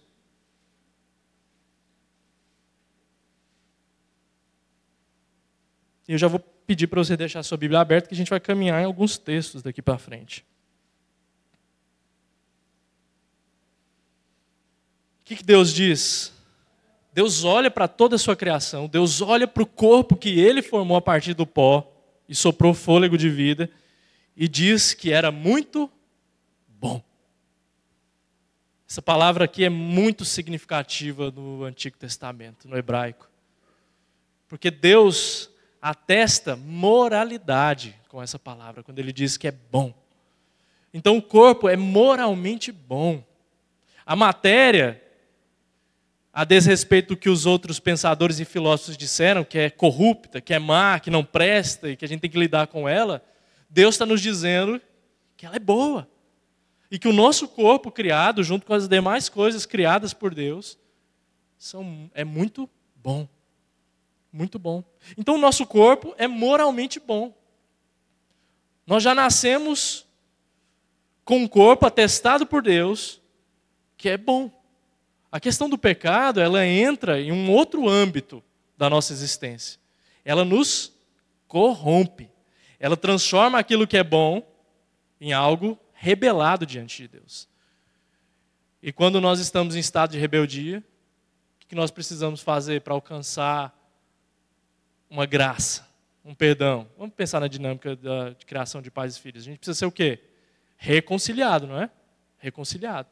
E 6.05 6.11
eu 6.11 6.17
já 6.17 6.27
vou 6.27 6.41
pedir 6.41 6.87
para 6.87 7.01
você 7.01 7.15
deixar 7.15 7.41
sua 7.41 7.57
Bíblia 7.57 7.79
aberta, 7.79 8.09
que 8.09 8.13
a 8.13 8.17
gente 8.17 8.29
vai 8.29 8.41
caminhar 8.41 8.81
em 8.81 8.85
alguns 8.85 9.17
textos 9.17 9.63
daqui 9.63 9.81
para 9.81 9.97
frente. 9.97 10.45
O 15.21 15.23
que, 15.23 15.37
que 15.37 15.43
Deus 15.45 15.73
diz? 15.73 16.33
Deus 17.13 17.43
olha 17.43 17.69
para 17.69 17.87
toda 17.87 18.15
a 18.15 18.19
sua 18.19 18.35
criação, 18.35 18.87
Deus 18.87 19.21
olha 19.21 19.47
para 19.47 19.63
o 19.63 19.67
corpo 19.67 20.15
que 20.15 20.39
ele 20.39 20.61
formou 20.61 20.95
a 20.95 21.01
partir 21.01 21.33
do 21.33 21.45
pó 21.45 21.91
e 22.27 22.33
soprou 22.33 22.73
fôlego 22.73 23.17
de 23.17 23.29
vida 23.29 23.69
e 24.35 24.47
diz 24.47 24.93
que 24.93 25.11
era 25.11 25.31
muito 25.31 25.91
bom. 26.67 27.03
Essa 28.89 29.01
palavra 29.01 29.45
aqui 29.45 29.63
é 29.63 29.69
muito 29.69 30.25
significativa 30.25 31.31
no 31.31 31.63
Antigo 31.63 31.97
Testamento, 31.97 32.67
no 32.67 32.77
hebraico. 32.77 33.29
Porque 34.47 34.69
Deus 34.69 35.49
atesta 35.81 36.55
moralidade 36.55 37.95
com 38.09 38.21
essa 38.21 38.37
palavra, 38.37 38.83
quando 38.83 38.99
ele 38.99 39.13
diz 39.13 39.37
que 39.37 39.47
é 39.47 39.51
bom. 39.51 39.93
Então 40.93 41.17
o 41.17 41.21
corpo 41.21 41.69
é 41.69 41.77
moralmente 41.77 42.71
bom. 42.71 43.23
A 44.05 44.15
matéria, 44.15 45.01
a 46.33 46.45
desrespeito 46.45 47.09
do 47.09 47.17
que 47.17 47.29
os 47.29 47.45
outros 47.45 47.79
pensadores 47.79 48.39
e 48.39 48.45
filósofos 48.45 48.95
disseram, 48.95 49.43
que 49.43 49.57
é 49.57 49.69
corrupta, 49.69 50.39
que 50.39 50.53
é 50.53 50.59
má, 50.59 50.99
que 50.99 51.09
não 51.09 51.23
presta 51.23 51.89
e 51.89 51.95
que 51.97 52.05
a 52.05 52.07
gente 52.07 52.21
tem 52.21 52.29
que 52.29 52.39
lidar 52.39 52.67
com 52.67 52.87
ela, 52.87 53.23
Deus 53.69 53.95
está 53.95 54.05
nos 54.05 54.21
dizendo 54.21 54.81
que 55.35 55.45
ela 55.45 55.55
é 55.55 55.59
boa. 55.59 56.07
E 56.89 56.99
que 56.99 57.07
o 57.07 57.13
nosso 57.13 57.47
corpo 57.47 57.91
criado, 57.91 58.43
junto 58.43 58.65
com 58.65 58.73
as 58.73 58.87
demais 58.87 59.29
coisas 59.29 59.65
criadas 59.65 60.13
por 60.13 60.33
Deus, 60.33 60.77
são, 61.57 62.09
é 62.13 62.23
muito 62.23 62.69
bom. 62.95 63.27
Muito 64.31 64.57
bom. 64.57 64.83
Então 65.17 65.35
o 65.35 65.39
nosso 65.39 65.65
corpo 65.65 66.13
é 66.17 66.27
moralmente 66.27 66.99
bom. 66.99 67.33
Nós 68.87 69.03
já 69.03 69.13
nascemos 69.13 70.05
com 71.25 71.37
um 71.37 71.47
corpo 71.47 71.85
atestado 71.85 72.45
por 72.45 72.61
Deus 72.61 73.21
que 73.97 74.09
é 74.09 74.17
bom. 74.17 74.60
A 75.31 75.39
questão 75.39 75.69
do 75.69 75.77
pecado, 75.77 76.41
ela 76.41 76.65
entra 76.65 77.21
em 77.21 77.31
um 77.31 77.49
outro 77.49 77.87
âmbito 77.87 78.43
da 78.77 78.89
nossa 78.89 79.13
existência. 79.13 79.79
Ela 80.25 80.43
nos 80.43 80.93
corrompe. 81.47 82.29
Ela 82.79 82.97
transforma 82.97 83.57
aquilo 83.57 83.87
que 83.87 83.97
é 83.97 84.03
bom 84.03 84.45
em 85.19 85.31
algo 85.31 85.79
rebelado 85.93 86.65
diante 86.65 87.03
de 87.03 87.07
Deus. 87.07 87.47
E 88.81 88.91
quando 88.91 89.21
nós 89.21 89.39
estamos 89.39 89.75
em 89.75 89.79
estado 89.79 90.11
de 90.11 90.17
rebeldia, 90.17 90.83
o 91.63 91.67
que 91.67 91.75
nós 91.75 91.91
precisamos 91.91 92.41
fazer 92.41 92.81
para 92.81 92.93
alcançar 92.93 93.77
uma 95.09 95.25
graça, 95.25 95.87
um 96.25 96.33
perdão? 96.33 96.89
Vamos 96.97 97.13
pensar 97.13 97.39
na 97.39 97.47
dinâmica 97.47 97.95
da, 97.95 98.31
de 98.31 98.45
criação 98.45 98.81
de 98.81 98.89
pais 98.89 99.15
e 99.15 99.19
filhos. 99.19 99.43
A 99.43 99.45
gente 99.45 99.59
precisa 99.59 99.77
ser 99.77 99.85
o 99.85 99.91
quê? 99.91 100.19
Reconciliado, 100.75 101.67
não 101.67 101.79
é? 101.79 101.89
Reconciliado. 102.39 103.07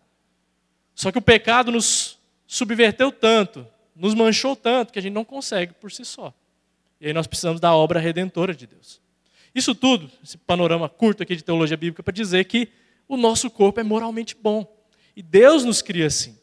Só 0.99 1.13
que 1.13 1.17
o 1.17 1.21
pecado 1.21 1.71
nos 1.71 2.19
subverteu 2.45 3.09
tanto, 3.09 3.65
nos 3.95 4.13
manchou 4.13 4.53
tanto, 4.53 4.91
que 4.91 4.99
a 4.99 5.01
gente 5.01 5.13
não 5.13 5.23
consegue 5.23 5.71
por 5.71 5.89
si 5.89 6.03
só. 6.03 6.33
E 6.99 7.07
aí 7.07 7.13
nós 7.13 7.25
precisamos 7.25 7.62
da 7.62 7.73
obra 7.73 8.01
redentora 8.01 8.53
de 8.53 8.67
Deus. 8.67 8.99
Isso 9.55 9.73
tudo, 9.73 10.12
esse 10.21 10.38
panorama 10.38 10.89
curto 10.89 11.23
aqui 11.23 11.38
de 11.38 11.41
teologia 11.41 11.77
bíblica, 11.77 12.03
para 12.03 12.13
dizer 12.13 12.43
que 12.43 12.67
o 13.07 13.15
nosso 13.15 13.49
corpo 13.49 13.79
é 13.79 13.83
moralmente 13.83 14.35
bom. 14.35 14.69
E 15.15 15.23
Deus 15.23 15.63
nos 15.63 15.81
cria 15.81 16.07
assim. 16.07 16.38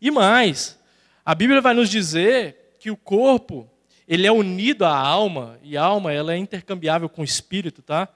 E 0.00 0.08
mais, 0.08 0.78
a 1.24 1.34
Bíblia 1.34 1.60
vai 1.60 1.74
nos 1.74 1.90
dizer 1.90 2.76
que 2.78 2.92
o 2.92 2.96
corpo, 2.96 3.68
ele 4.06 4.24
é 4.24 4.30
unido 4.30 4.84
à 4.84 4.96
alma, 4.96 5.58
e 5.64 5.76
a 5.76 5.82
alma 5.82 6.12
ela 6.12 6.32
é 6.32 6.36
intercambiável 6.36 7.08
com 7.08 7.22
o 7.22 7.24
espírito, 7.24 7.82
tá? 7.82 8.08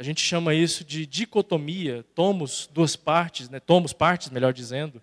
A 0.00 0.02
gente 0.02 0.22
chama 0.22 0.54
isso 0.54 0.82
de 0.82 1.04
dicotomia, 1.04 2.02
tomos 2.14 2.66
duas 2.72 2.96
partes, 2.96 3.50
né? 3.50 3.60
tomos 3.60 3.92
partes, 3.92 4.30
melhor 4.30 4.50
dizendo, 4.50 4.98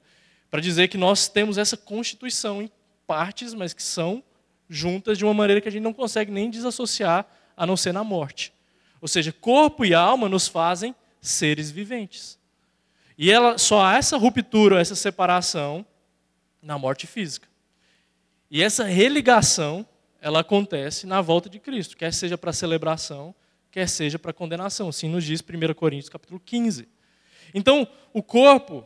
para 0.50 0.60
dizer 0.60 0.88
que 0.88 0.98
nós 0.98 1.28
temos 1.28 1.60
essa 1.60 1.78
constituição 1.78 2.64
em 2.64 2.72
partes, 3.06 3.54
mas 3.54 3.76
que 3.76 3.84
são 3.84 4.24
juntas 4.68 5.16
de 5.16 5.24
uma 5.24 5.36
maneira 5.36 5.62
que 5.62 5.68
a 5.68 5.72
gente 5.72 5.84
não 5.84 5.94
consegue 5.94 6.32
nem 6.32 6.50
desassociar 6.50 7.28
a 7.56 7.64
não 7.64 7.78
ser 7.78 7.92
na 7.92 8.04
morte. 8.04 8.52
Ou 9.00 9.08
seja, 9.08 9.32
corpo 9.32 9.86
e 9.86 9.94
alma 9.94 10.28
nos 10.28 10.48
fazem 10.48 10.96
seres 11.22 11.70
viventes. 11.70 12.40
E 13.16 13.30
ela, 13.30 13.60
só 13.60 13.86
há 13.86 13.98
essa 13.98 14.18
ruptura, 14.18 14.82
essa 14.82 14.96
separação 14.96 15.86
na 16.60 16.76
morte 16.76 17.06
física. 17.06 17.48
E 18.50 18.64
essa 18.64 18.84
religação, 18.84 19.88
ela 20.20 20.40
acontece 20.40 21.06
na 21.06 21.22
volta 21.22 21.48
de 21.48 21.60
Cristo, 21.60 21.96
quer 21.96 22.12
seja 22.12 22.36
para 22.36 22.52
celebração, 22.52 23.36
quer 23.78 23.88
seja 23.88 24.18
para 24.18 24.34
condenação. 24.34 24.90
Assim 24.90 25.08
nos 25.08 25.24
diz 25.24 25.40
1 25.40 25.74
Coríntios 25.76 26.10
capítulo 26.10 26.40
15. 26.44 26.88
Então, 27.54 27.88
o 28.12 28.24
corpo 28.24 28.84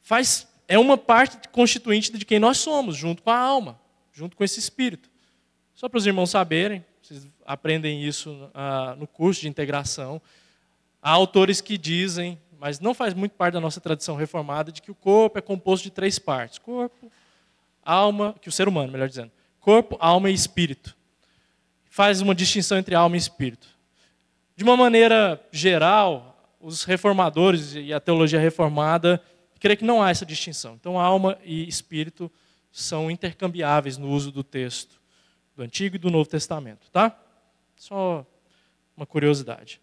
faz 0.00 0.48
é 0.66 0.78
uma 0.78 0.96
parte 0.96 1.48
constituinte 1.48 2.10
de 2.16 2.24
quem 2.24 2.38
nós 2.38 2.56
somos, 2.58 2.96
junto 2.96 3.22
com 3.22 3.30
a 3.30 3.38
alma, 3.38 3.78
junto 4.12 4.34
com 4.34 4.42
esse 4.42 4.58
espírito. 4.58 5.10
Só 5.74 5.90
para 5.90 5.98
os 5.98 6.06
irmãos 6.06 6.30
saberem, 6.30 6.84
vocês 7.02 7.28
aprendem 7.44 8.02
isso 8.02 8.50
ah, 8.54 8.96
no 8.98 9.06
curso 9.06 9.42
de 9.42 9.48
integração. 9.48 10.20
Há 11.02 11.10
autores 11.10 11.60
que 11.60 11.76
dizem, 11.76 12.38
mas 12.58 12.80
não 12.80 12.94
faz 12.94 13.12
muito 13.12 13.32
parte 13.32 13.54
da 13.54 13.60
nossa 13.60 13.80
tradição 13.80 14.16
reformada, 14.16 14.72
de 14.72 14.80
que 14.80 14.90
o 14.90 14.94
corpo 14.94 15.38
é 15.38 15.42
composto 15.42 15.84
de 15.84 15.90
três 15.90 16.18
partes: 16.18 16.58
corpo, 16.58 17.12
alma, 17.82 18.34
que 18.40 18.48
o 18.48 18.52
ser 18.52 18.68
humano, 18.68 18.90
melhor 18.90 19.08
dizendo, 19.08 19.30
corpo, 19.60 19.98
alma 20.00 20.30
e 20.30 20.34
espírito. 20.34 20.96
Faz 21.90 22.22
uma 22.22 22.34
distinção 22.34 22.78
entre 22.78 22.94
alma 22.94 23.16
e 23.16 23.18
espírito. 23.18 23.77
De 24.58 24.64
uma 24.64 24.76
maneira 24.76 25.40
geral, 25.52 26.36
os 26.60 26.82
reformadores 26.82 27.76
e 27.76 27.92
a 27.92 28.00
teologia 28.00 28.40
reformada 28.40 29.22
creem 29.60 29.76
que 29.76 29.84
não 29.84 30.02
há 30.02 30.10
essa 30.10 30.26
distinção. 30.26 30.74
Então, 30.74 30.98
alma 30.98 31.38
e 31.44 31.68
espírito 31.68 32.28
são 32.72 33.08
intercambiáveis 33.08 33.96
no 33.96 34.10
uso 34.10 34.32
do 34.32 34.42
texto 34.42 35.00
do 35.54 35.62
Antigo 35.62 35.94
e 35.94 35.98
do 36.00 36.10
Novo 36.10 36.28
Testamento, 36.28 36.90
tá? 36.90 37.16
Só 37.76 38.26
uma 38.96 39.06
curiosidade. 39.06 39.80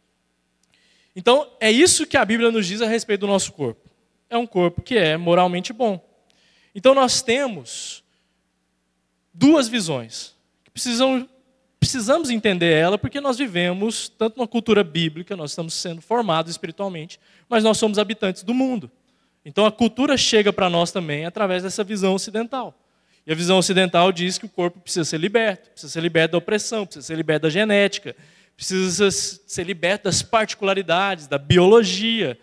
Então, 1.16 1.50
é 1.62 1.72
isso 1.72 2.06
que 2.06 2.18
a 2.18 2.26
Bíblia 2.26 2.52
nos 2.52 2.68
diz 2.68 2.82
a 2.82 2.86
respeito 2.86 3.22
do 3.22 3.28
nosso 3.28 3.54
corpo. 3.54 3.90
É 4.30 4.38
um 4.38 4.46
corpo 4.46 4.82
que 4.82 4.98
é 4.98 5.16
moralmente 5.16 5.72
bom. 5.72 6.06
Então, 6.76 6.94
nós 6.94 7.22
temos 7.22 8.04
duas 9.34 9.70
visões 9.70 10.36
que 10.66 10.72
precisam 10.72 11.30
precisamos 11.86 12.32
entender 12.32 12.74
ela 12.74 12.98
porque 12.98 13.22
nós 13.22 13.38
vivemos 13.38 14.10
tanto 14.10 14.38
uma 14.38 14.48
cultura 14.48 14.84
bíblica, 14.84 15.36
nós 15.36 15.52
estamos 15.52 15.76
sendo 15.76 16.02
formados 16.02 16.50
espiritualmente, 16.50 17.20
mas 17.48 17.64
nós 17.64 17.78
somos 17.78 18.00
habitantes 18.00 18.42
do 18.42 18.56
mundo. 18.56 18.90
Então 19.46 19.68
a 19.68 19.72
cultura 19.72 20.18
chega 20.18 20.52
para 20.52 20.68
nós 20.68 20.92
também 20.92 21.28
através 21.28 21.62
dessa 21.62 21.84
visão 21.84 22.16
ocidental. 22.16 22.74
E 23.24 23.32
a 23.32 23.36
visão 23.36 23.60
ocidental 23.60 24.12
diz 24.12 24.40
que 24.40 24.48
o 24.48 24.50
corpo 24.50 24.80
precisa 24.80 25.06
ser 25.06 25.20
liberto, 25.20 25.70
precisa 25.70 25.94
ser 25.94 26.02
liberto 26.02 26.32
da 26.32 26.40
opressão, 26.40 26.88
precisa 26.88 27.06
ser 27.06 27.16
liberto 27.16 27.44
da 27.44 27.52
genética, 27.52 28.16
precisa 28.56 29.12
ser 29.12 29.64
liberto 29.64 30.06
das 30.06 30.24
particularidades, 30.24 31.28
da 31.28 31.38
biologia. 31.38 32.36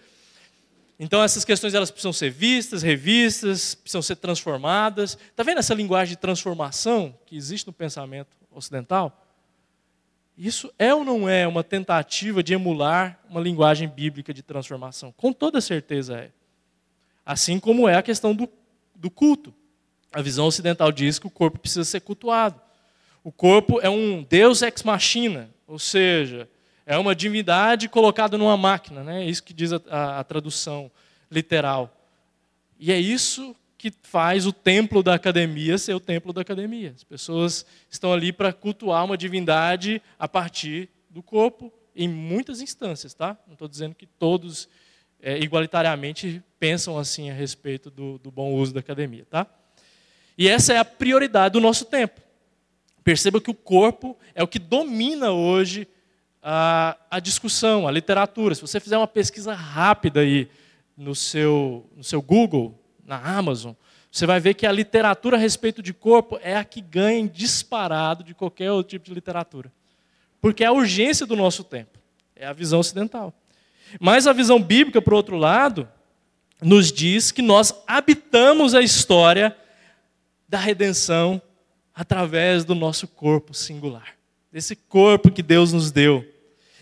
Então 1.00 1.20
essas 1.20 1.44
questões 1.44 1.74
elas 1.74 1.90
precisam 1.90 2.12
ser 2.12 2.30
vistas, 2.30 2.80
revistas, 2.80 3.74
precisam 3.74 4.02
ser 4.02 4.14
transformadas. 4.14 5.18
Está 5.30 5.42
vendo 5.42 5.58
essa 5.58 5.74
linguagem 5.74 6.14
de 6.14 6.20
transformação 6.20 7.12
que 7.26 7.36
existe 7.36 7.66
no 7.66 7.72
pensamento 7.72 8.36
ocidental? 8.52 9.18
Isso 10.36 10.72
é 10.78 10.94
ou 10.94 11.04
não 11.04 11.28
é 11.28 11.46
uma 11.46 11.62
tentativa 11.62 12.42
de 12.42 12.54
emular 12.54 13.18
uma 13.28 13.40
linguagem 13.40 13.88
bíblica 13.88 14.32
de 14.32 14.42
transformação? 14.42 15.12
Com 15.16 15.32
toda 15.32 15.60
certeza 15.60 16.16
é. 16.16 16.30
Assim 17.24 17.60
como 17.60 17.88
é 17.88 17.96
a 17.96 18.02
questão 18.02 18.34
do, 18.34 18.48
do 18.94 19.10
culto. 19.10 19.54
A 20.12 20.20
visão 20.20 20.46
ocidental 20.46 20.90
diz 20.90 21.18
que 21.18 21.26
o 21.26 21.30
corpo 21.30 21.58
precisa 21.58 21.84
ser 21.84 22.00
cultuado. 22.00 22.60
O 23.22 23.30
corpo 23.30 23.80
é 23.80 23.88
um 23.88 24.22
Deus 24.22 24.62
ex 24.62 24.82
machina, 24.82 25.48
ou 25.66 25.78
seja, 25.78 26.48
é 26.84 26.98
uma 26.98 27.14
divindade 27.14 27.88
colocada 27.88 28.36
numa 28.36 28.56
máquina, 28.56 29.04
né? 29.04 29.24
é 29.24 29.28
isso 29.28 29.42
que 29.42 29.54
diz 29.54 29.72
a, 29.72 29.80
a, 29.88 30.20
a 30.20 30.24
tradução 30.24 30.90
literal. 31.30 31.96
E 32.78 32.90
é 32.90 32.98
isso 32.98 33.54
que 33.82 33.92
faz 34.04 34.46
o 34.46 34.52
templo 34.52 35.02
da 35.02 35.14
academia 35.14 35.76
ser 35.76 35.92
o 35.92 35.98
templo 35.98 36.32
da 36.32 36.42
academia. 36.42 36.92
As 36.94 37.02
pessoas 37.02 37.66
estão 37.90 38.12
ali 38.12 38.32
para 38.32 38.52
cultuar 38.52 39.04
uma 39.04 39.18
divindade 39.18 40.00
a 40.16 40.28
partir 40.28 40.88
do 41.10 41.20
corpo, 41.20 41.72
em 41.96 42.06
muitas 42.06 42.60
instâncias, 42.60 43.12
tá? 43.12 43.36
Não 43.44 43.54
estou 43.54 43.66
dizendo 43.66 43.96
que 43.96 44.06
todos 44.06 44.68
é, 45.20 45.36
igualitariamente 45.40 46.40
pensam 46.60 46.96
assim 46.96 47.28
a 47.28 47.34
respeito 47.34 47.90
do, 47.90 48.18
do 48.18 48.30
bom 48.30 48.52
uso 48.52 48.72
da 48.72 48.78
academia, 48.78 49.26
tá? 49.28 49.48
E 50.38 50.48
essa 50.48 50.72
é 50.72 50.78
a 50.78 50.84
prioridade 50.84 51.54
do 51.54 51.60
nosso 51.60 51.84
tempo. 51.84 52.20
Perceba 53.02 53.40
que 53.40 53.50
o 53.50 53.54
corpo 53.54 54.16
é 54.32 54.44
o 54.44 54.48
que 54.48 54.60
domina 54.60 55.32
hoje 55.32 55.88
a, 56.40 56.96
a 57.10 57.18
discussão, 57.18 57.88
a 57.88 57.90
literatura. 57.90 58.54
Se 58.54 58.60
você 58.60 58.78
fizer 58.78 58.96
uma 58.96 59.08
pesquisa 59.08 59.54
rápida 59.54 60.20
aí 60.20 60.48
no 60.96 61.16
seu, 61.16 61.90
no 61.96 62.04
seu 62.04 62.22
Google, 62.22 62.78
na 63.04 63.18
Amazon, 63.18 63.72
você 64.10 64.26
vai 64.26 64.38
ver 64.38 64.54
que 64.54 64.66
a 64.66 64.72
literatura 64.72 65.36
a 65.36 65.40
respeito 65.40 65.82
de 65.82 65.94
corpo 65.94 66.38
é 66.42 66.56
a 66.56 66.64
que 66.64 66.80
ganha 66.80 67.26
disparado 67.26 68.22
de 68.22 68.34
qualquer 68.34 68.70
outro 68.70 68.90
tipo 68.90 69.06
de 69.06 69.14
literatura. 69.14 69.72
Porque 70.40 70.62
é 70.62 70.66
a 70.66 70.72
urgência 70.72 71.24
do 71.24 71.34
nosso 71.34 71.64
tempo. 71.64 71.98
É 72.36 72.46
a 72.46 72.52
visão 72.52 72.80
ocidental. 72.80 73.32
Mas 73.98 74.26
a 74.26 74.32
visão 74.32 74.62
bíblica, 74.62 75.00
por 75.00 75.14
outro 75.14 75.36
lado, 75.36 75.88
nos 76.60 76.92
diz 76.92 77.32
que 77.32 77.40
nós 77.40 77.74
habitamos 77.86 78.74
a 78.74 78.82
história 78.82 79.56
da 80.46 80.58
redenção 80.58 81.40
através 81.94 82.64
do 82.64 82.74
nosso 82.74 83.08
corpo 83.08 83.54
singular, 83.54 84.14
desse 84.50 84.76
corpo 84.76 85.30
que 85.30 85.42
Deus 85.42 85.72
nos 85.72 85.90
deu 85.90 86.26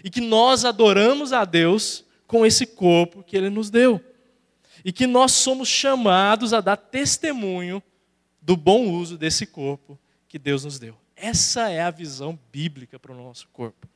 e 0.02 0.10
que 0.10 0.20
nós 0.20 0.64
adoramos 0.64 1.32
a 1.32 1.44
Deus 1.44 2.04
com 2.26 2.44
esse 2.44 2.66
corpo 2.66 3.22
que 3.22 3.36
Ele 3.36 3.50
nos 3.50 3.70
deu 3.70 4.00
e 4.84 4.92
que 4.92 5.06
nós 5.06 5.32
somos 5.32 5.68
chamados 5.68 6.52
a 6.52 6.60
dar 6.60 6.76
testemunho 6.76 7.82
do 8.40 8.56
bom 8.56 8.88
uso 8.88 9.18
desse 9.18 9.46
corpo 9.46 9.98
que 10.28 10.38
Deus 10.38 10.64
nos 10.64 10.78
deu. 10.78 10.96
Essa 11.16 11.68
é 11.70 11.82
a 11.82 11.90
visão 11.90 12.38
bíblica 12.50 12.98
para 12.98 13.12
o 13.12 13.16
nosso 13.16 13.48
corpo. 13.48 13.86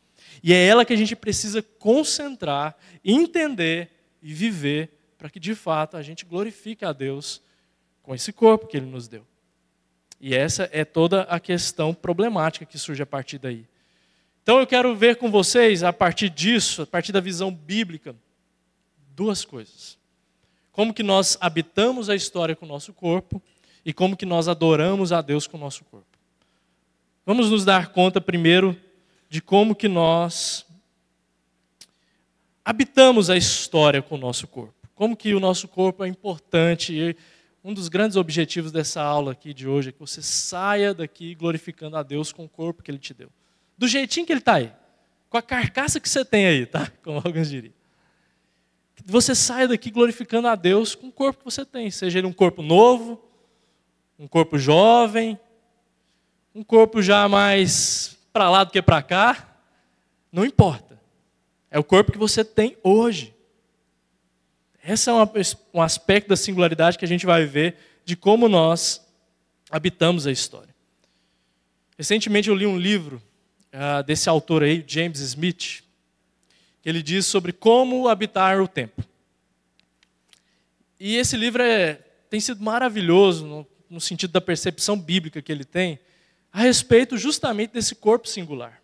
E 0.43 0.53
é 0.53 0.67
ela 0.67 0.85
que 0.85 0.93
a 0.93 0.97
gente 0.97 1.17
precisa 1.17 1.63
concentrar, 1.63 2.77
entender 3.05 3.91
e 4.23 4.33
viver 4.33 4.91
para 5.17 5.31
que 5.31 5.41
de 5.41 5.55
fato 5.55 5.97
a 5.97 6.03
gente 6.03 6.25
glorifique 6.25 6.85
a 6.85 6.93
Deus 6.93 7.41
com 8.03 8.15
esse 8.15 8.33
corpo 8.33 8.67
que 8.67 8.77
Ele 8.77 8.87
nos 8.87 9.09
deu. 9.09 9.27
E 10.21 10.35
essa 10.35 10.69
é 10.73 10.85
toda 10.85 11.23
a 11.23 11.41
questão 11.41 11.95
problemática 11.95 12.67
que 12.67 12.79
surge 12.79 13.03
a 13.03 13.07
partir 13.07 13.39
daí. 13.39 13.67
Então 14.43 14.61
eu 14.61 14.67
quero 14.67 14.95
ver 14.95 15.17
com 15.17 15.31
vocês, 15.31 15.83
a 15.83 15.93
partir 15.93 16.29
disso, 16.29 16.83
a 16.83 16.87
partir 16.87 17.13
da 17.13 17.21
visão 17.21 17.53
bíblica, 17.53 18.15
duas 19.15 19.45
coisas. 19.45 19.99
Como 20.75 20.93
que 20.93 21.05
nós 21.05 21.39
habitamos 21.41 22.11
a 22.11 22.17
história 22.17 22.57
com 22.57 22.67
o 22.67 22.69
nosso 22.69 22.93
corpo 22.93 23.41
e 23.85 23.93
como 23.93 24.17
que 24.17 24.27
nós 24.27 24.49
adoramos 24.49 25.13
a 25.13 25.23
Deus 25.23 25.47
com 25.47 25.57
o 25.57 25.61
nosso 25.61 25.85
corpo. 25.85 26.19
Vamos 27.25 27.49
nos 27.49 27.65
dar 27.65 27.93
conta 27.93 28.21
primeiro 28.21 28.77
de 29.31 29.41
como 29.41 29.73
que 29.73 29.87
nós 29.87 30.67
habitamos 32.65 33.31
a 33.31 33.37
história 33.37 34.03
com 34.03 34.17
o 34.17 34.19
nosso 34.19 34.49
corpo. 34.49 34.75
Como 34.97 35.17
que 35.17 35.33
o 35.33 35.39
nosso 35.39 35.69
corpo 35.69 36.03
é 36.03 36.09
importante 36.09 37.17
um 37.63 37.73
dos 37.73 37.89
grandes 37.89 38.17
objetivos 38.17 38.73
dessa 38.73 39.01
aula 39.01 39.31
aqui 39.31 39.55
de 39.55 39.69
hoje 39.69 39.91
é 39.91 39.93
que 39.93 40.01
você 40.01 40.21
saia 40.21 40.93
daqui 40.93 41.37
glorificando 41.37 41.97
a 41.97 42.03
Deus 42.03 42.33
com 42.33 42.45
o 42.45 42.49
corpo 42.49 42.83
que 42.83 42.91
Ele 42.91 42.99
te 42.99 43.15
deu. 43.15 43.31
Do 43.79 43.87
jeitinho 43.87 44.27
que 44.27 44.33
Ele 44.33 44.41
está 44.41 44.55
aí. 44.55 44.73
Com 45.31 45.39
a 45.39 45.43
carcaça 45.43 46.01
que 46.01 46.09
você 46.09 46.25
tem 46.25 46.47
aí, 46.47 46.67
tá? 46.67 46.91
Como 47.01 47.23
alguns 47.25 47.49
diriam. 47.49 47.84
Que 48.95 49.03
você 49.07 49.35
saia 49.35 49.69
daqui 49.69 49.91
glorificando 49.91 50.49
a 50.49 50.55
Deus 50.55 50.95
com 50.95 51.09
o 51.09 51.13
corpo 51.13 51.41
que 51.41 51.45
você 51.45 51.65
tem. 51.65 51.91
Seja 51.91 52.19
ele 52.19 52.27
um 52.27 52.33
corpo 52.33 52.63
novo, 52.63 53.23
um 54.19 54.27
corpo 54.27 54.59
jovem, 54.59 55.39
um 56.55 56.63
corpo 56.63 57.03
já 57.03 57.29
mais 57.29 58.17
para 58.33 58.49
lá 58.51 58.65
do 58.65 58.71
que 58.71 58.81
para 58.81 59.03
cá. 59.03 59.57
Não 60.33 60.45
importa. 60.45 61.01
É 61.71 61.79
o 61.79 61.85
corpo 61.85 62.13
que 62.13 62.19
você 62.19 62.45
tem 62.45 62.77
hoje. 62.83 63.35
Esse 64.87 65.09
é 65.09 65.13
um 65.73 65.81
aspecto 65.81 66.29
da 66.29 66.37
singularidade 66.37 66.99
que 66.99 67.05
a 67.05 67.09
gente 67.09 67.25
vai 67.25 67.47
ver 67.47 67.77
de 68.05 68.15
como 68.17 68.49
nós 68.49 69.01
habitamos 69.71 70.27
a 70.27 70.33
história. 70.33 70.75
Recentemente 71.97 72.49
eu 72.49 72.55
li 72.55 72.67
um 72.67 72.77
livro 72.77 73.23
uh, 73.73 74.03
desse 74.03 74.29
autor 74.29 74.63
aí, 74.63 74.85
James 74.87 75.21
Smith, 75.21 75.84
ele 76.85 77.03
diz 77.03 77.27
sobre 77.27 77.53
como 77.53 78.09
habitar 78.09 78.61
o 78.61 78.69
tempo. 78.69 79.03
E 80.99 81.17
esse 81.17 81.37
livro 81.37 81.63
é, 81.63 81.95
tem 82.31 82.41
sido 82.41 82.63
maravilhoso 82.63 83.47
no, 83.47 83.67
no 83.89 84.01
sentido 84.01 84.33
da 84.33 84.41
percepção 84.41 84.99
bíblica 84.99 85.43
que 85.43 85.51
ele 85.51 85.65
tem 85.65 85.99
a 86.53 86.61
respeito 86.61 87.17
justamente 87.17 87.73
desse 87.73 87.95
corpo 87.95 88.29
singular. 88.29 88.83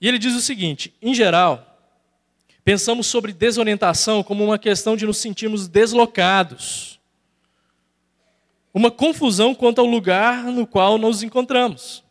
E 0.00 0.08
ele 0.08 0.18
diz 0.18 0.34
o 0.34 0.40
seguinte: 0.40 0.94
em 1.02 1.14
geral, 1.14 1.70
Pensamos 2.64 3.06
sobre 3.06 3.32
desorientação 3.32 4.22
como 4.22 4.44
uma 4.44 4.58
questão 4.58 4.96
de 4.96 5.06
nos 5.06 5.16
sentirmos 5.16 5.66
deslocados. 5.66 7.00
Uma 8.72 8.90
confusão 8.90 9.54
quanto 9.54 9.80
ao 9.80 9.86
lugar 9.86 10.44
no 10.44 10.66
qual 10.66 10.98
nos 10.98 11.22
encontramos. 11.22 12.04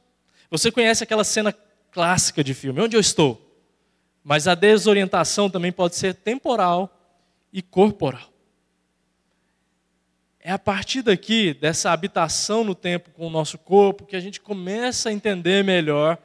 Você 0.50 0.72
conhece 0.72 1.04
aquela 1.04 1.24
cena 1.24 1.54
clássica 1.92 2.44
de 2.44 2.54
filme, 2.54 2.82
onde 2.82 2.96
eu 2.96 3.00
estou? 3.00 3.49
Mas 4.30 4.48
a 4.48 4.54
desorientação 4.54 5.50
também 5.50 5.72
pode 5.72 5.96
ser 5.96 6.14
temporal 6.14 6.96
e 7.52 7.64
corporal. 7.64 8.32
É 10.40 10.52
a 10.52 10.60
partir 10.60 11.02
daqui, 11.02 11.52
dessa 11.52 11.90
habitação 11.90 12.64
no 12.64 12.76
tempo 12.76 13.10
com 13.10 13.26
o 13.26 13.30
nosso 13.32 13.58
corpo, 13.58 14.06
que 14.06 14.16
a 14.16 14.20
gente 14.20 14.40
começa 14.40 15.10
a 15.10 15.12
entender 15.12 15.64
melhor 15.64 16.16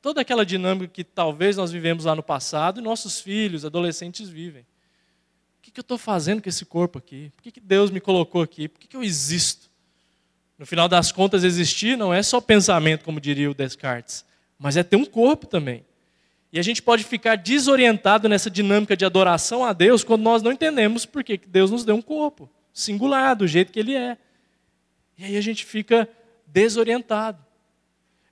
toda 0.00 0.20
aquela 0.20 0.44
dinâmica 0.44 0.92
que 0.92 1.04
talvez 1.04 1.56
nós 1.56 1.70
vivemos 1.70 2.04
lá 2.04 2.16
no 2.16 2.22
passado 2.24 2.80
e 2.80 2.82
nossos 2.82 3.20
filhos, 3.20 3.64
adolescentes 3.64 4.28
vivem. 4.28 4.62
O 4.62 5.62
que, 5.62 5.70
eu 5.78 5.82
estou 5.82 5.96
fazendo 5.96 6.42
com 6.42 6.48
esse 6.48 6.64
corpo 6.64 6.98
aqui? 6.98 7.30
Por 7.36 7.44
que, 7.44 7.60
Deus 7.60 7.92
me 7.92 8.00
colocou 8.00 8.42
aqui? 8.42 8.66
Por 8.66 8.80
que, 8.80 8.96
eu 8.96 9.04
existo? 9.04 9.70
No 10.58 10.66
final 10.66 10.88
das 10.88 11.12
contas, 11.12 11.44
existir 11.44 11.96
não 11.96 12.12
é 12.12 12.24
só 12.24 12.40
pensamento, 12.40 13.04
como 13.04 13.20
diria 13.20 13.48
o 13.48 13.54
Descartes, 13.54 14.24
mas 14.58 14.76
é 14.76 14.82
ter 14.82 14.96
um 14.96 15.04
corpo 15.04 15.46
também. 15.46 15.84
E 16.52 16.58
a 16.58 16.62
gente 16.62 16.82
pode 16.82 17.02
ficar 17.02 17.36
desorientado 17.36 18.28
nessa 18.28 18.50
dinâmica 18.50 18.94
de 18.94 19.06
adoração 19.06 19.64
a 19.64 19.72
Deus 19.72 20.04
quando 20.04 20.22
nós 20.22 20.42
não 20.42 20.52
entendemos 20.52 21.06
por 21.06 21.24
que 21.24 21.38
Deus 21.38 21.70
nos 21.70 21.84
deu 21.84 21.94
um 21.94 22.02
corpo 22.02 22.50
singular, 22.74 23.34
do 23.34 23.46
jeito 23.48 23.72
que 23.72 23.80
ele 23.80 23.94
é. 23.94 24.18
E 25.16 25.24
aí 25.24 25.36
a 25.36 25.40
gente 25.40 25.64
fica 25.64 26.08
desorientado. 26.46 27.42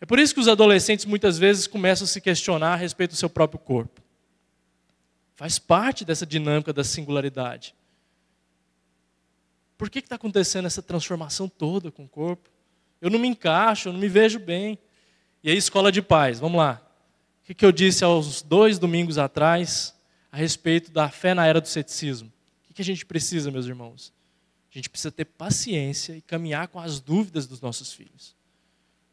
É 0.00 0.06
por 0.06 0.18
isso 0.18 0.34
que 0.34 0.40
os 0.40 0.48
adolescentes 0.48 1.04
muitas 1.06 1.38
vezes 1.38 1.66
começam 1.66 2.04
a 2.04 2.08
se 2.08 2.20
questionar 2.20 2.74
a 2.74 2.76
respeito 2.76 3.12
do 3.12 3.16
seu 3.16 3.30
próprio 3.30 3.58
corpo. 3.58 4.02
Faz 5.34 5.58
parte 5.58 6.04
dessa 6.04 6.26
dinâmica 6.26 6.72
da 6.72 6.84
singularidade. 6.84 7.74
Por 9.78 9.88
que 9.88 9.98
está 9.98 10.16
acontecendo 10.16 10.66
essa 10.66 10.82
transformação 10.82 11.48
toda 11.48 11.90
com 11.90 12.04
o 12.04 12.08
corpo? 12.08 12.50
Eu 13.00 13.08
não 13.08 13.18
me 13.18 13.28
encaixo, 13.28 13.88
eu 13.88 13.92
não 13.94 14.00
me 14.00 14.08
vejo 14.08 14.38
bem. 14.38 14.78
E 15.42 15.50
aí, 15.50 15.56
escola 15.56 15.90
de 15.90 16.02
paz, 16.02 16.38
vamos 16.38 16.58
lá. 16.58 16.82
O 17.50 17.54
que 17.54 17.66
eu 17.66 17.72
disse 17.72 18.04
aos 18.04 18.42
dois 18.42 18.78
domingos 18.78 19.18
atrás 19.18 19.92
a 20.30 20.36
respeito 20.36 20.92
da 20.92 21.08
fé 21.08 21.34
na 21.34 21.44
era 21.44 21.60
do 21.60 21.66
ceticismo? 21.66 22.32
O 22.70 22.72
que 22.72 22.80
a 22.80 22.84
gente 22.84 23.04
precisa, 23.04 23.50
meus 23.50 23.66
irmãos? 23.66 24.12
A 24.70 24.78
gente 24.78 24.88
precisa 24.88 25.10
ter 25.10 25.24
paciência 25.24 26.16
e 26.16 26.20
caminhar 26.20 26.68
com 26.68 26.78
as 26.78 27.00
dúvidas 27.00 27.48
dos 27.48 27.60
nossos 27.60 27.92
filhos. 27.92 28.36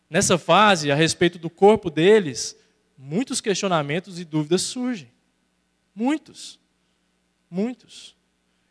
Nessa 0.07 0.37
fase, 0.37 0.91
a 0.91 0.95
respeito 0.95 1.39
do 1.39 1.49
corpo 1.49 1.89
deles, 1.89 2.55
muitos 2.95 3.41
questionamentos 3.41 4.19
e 4.19 4.23
dúvidas 4.23 4.61
surgem. 4.61 5.11
Muitos. 5.95 6.59
Muitos. 7.49 8.15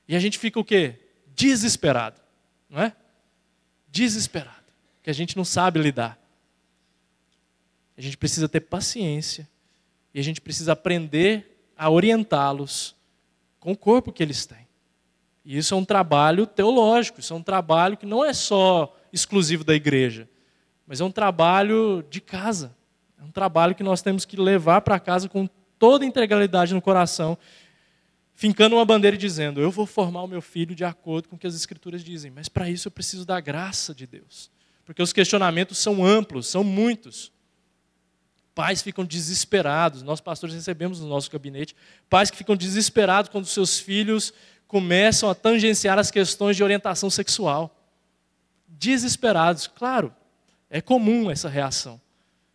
E 0.07 0.15
a 0.15 0.21
gente 0.21 0.39
fica 0.39 0.61
o 0.61 0.65
quê? 0.65 0.95
Desesperado, 1.35 2.21
não 2.71 2.81
é? 2.81 2.95
Desesperado, 3.89 4.73
que 5.03 5.11
a 5.11 5.13
gente 5.13 5.37
não 5.37 5.45
sabe 5.45 5.83
lidar. 5.83 6.17
A 7.99 8.01
gente 8.01 8.17
precisa 8.17 8.49
ter 8.49 8.61
paciência 8.61 9.49
e 10.17 10.19
a 10.19 10.23
gente 10.23 10.41
precisa 10.41 10.73
aprender 10.73 11.69
a 11.77 11.91
orientá-los 11.91 12.97
com 13.61 13.73
o 13.73 13.77
corpo 13.77 14.11
que 14.11 14.23
eles 14.23 14.47
têm. 14.47 14.67
E 15.45 15.59
isso 15.59 15.75
é 15.75 15.77
um 15.77 15.85
trabalho 15.85 16.47
teológico, 16.47 17.21
isso 17.21 17.35
é 17.35 17.37
um 17.37 17.43
trabalho 17.43 17.99
que 17.99 18.07
não 18.07 18.25
é 18.25 18.33
só 18.33 18.97
exclusivo 19.13 19.63
da 19.63 19.75
igreja, 19.75 20.27
mas 20.87 21.03
é 21.03 21.05
um 21.05 21.11
trabalho 21.11 22.03
de 22.09 22.23
casa. 22.23 22.75
É 23.21 23.25
um 23.25 23.31
trabalho 23.31 23.75
que 23.75 23.83
nós 23.83 24.01
temos 24.01 24.25
que 24.25 24.39
levar 24.39 24.81
para 24.81 24.99
casa 24.99 25.29
com 25.29 25.47
toda 25.79 26.07
integralidade 26.07 26.73
no 26.73 26.81
coração, 26.81 27.37
fincando 28.35 28.77
uma 28.77 28.87
bandeira 28.87 29.17
e 29.17 29.19
dizendo: 29.19 29.61
Eu 29.61 29.71
vou 29.71 29.85
formar 29.85 30.23
o 30.23 30.27
meu 30.27 30.41
filho 30.41 30.75
de 30.75 30.83
acordo 30.83 31.29
com 31.29 31.37
o 31.37 31.39
que 31.39 31.47
as 31.47 31.55
Escrituras 31.55 32.03
dizem, 32.03 32.31
mas 32.31 32.49
para 32.49 32.71
isso 32.71 32.89
eu 32.89 32.93
preciso 32.93 33.27
da 33.27 33.39
graça 33.39 33.95
de 33.95 34.07
Deus. 34.07 34.51
Porque 34.83 35.03
os 35.03 35.13
questionamentos 35.13 35.77
são 35.77 36.03
amplos, 36.03 36.47
são 36.47 36.65
muitos. 36.65 37.36
Pais 38.57 38.81
ficam 38.81 39.05
desesperados, 39.05 40.03
nós 40.03 40.19
pastores 40.19 40.55
recebemos 40.55 40.99
no 40.99 41.07
nosso 41.07 41.31
gabinete, 41.31 41.77
pais 42.09 42.31
que 42.31 42.39
ficam 42.39 42.57
desesperados 42.57 43.29
quando 43.29 43.45
seus 43.45 43.79
filhos 43.79 44.33
começam 44.67 45.29
a 45.29 45.35
tangenciar 45.35 45.99
as 45.99 46.11
questões 46.11 46.57
de 46.57 46.65
orientação 46.65 47.11
sexual. 47.11 47.79
Desesperados, 48.67 49.67
claro, 49.67 50.11
é 50.71 50.81
comum 50.81 51.31
essa 51.31 51.51
reação, 51.51 52.01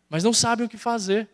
mas 0.09 0.23
não 0.23 0.33
sabem 0.33 0.65
o 0.65 0.69
que 0.69 0.75
fazer, 0.75 1.29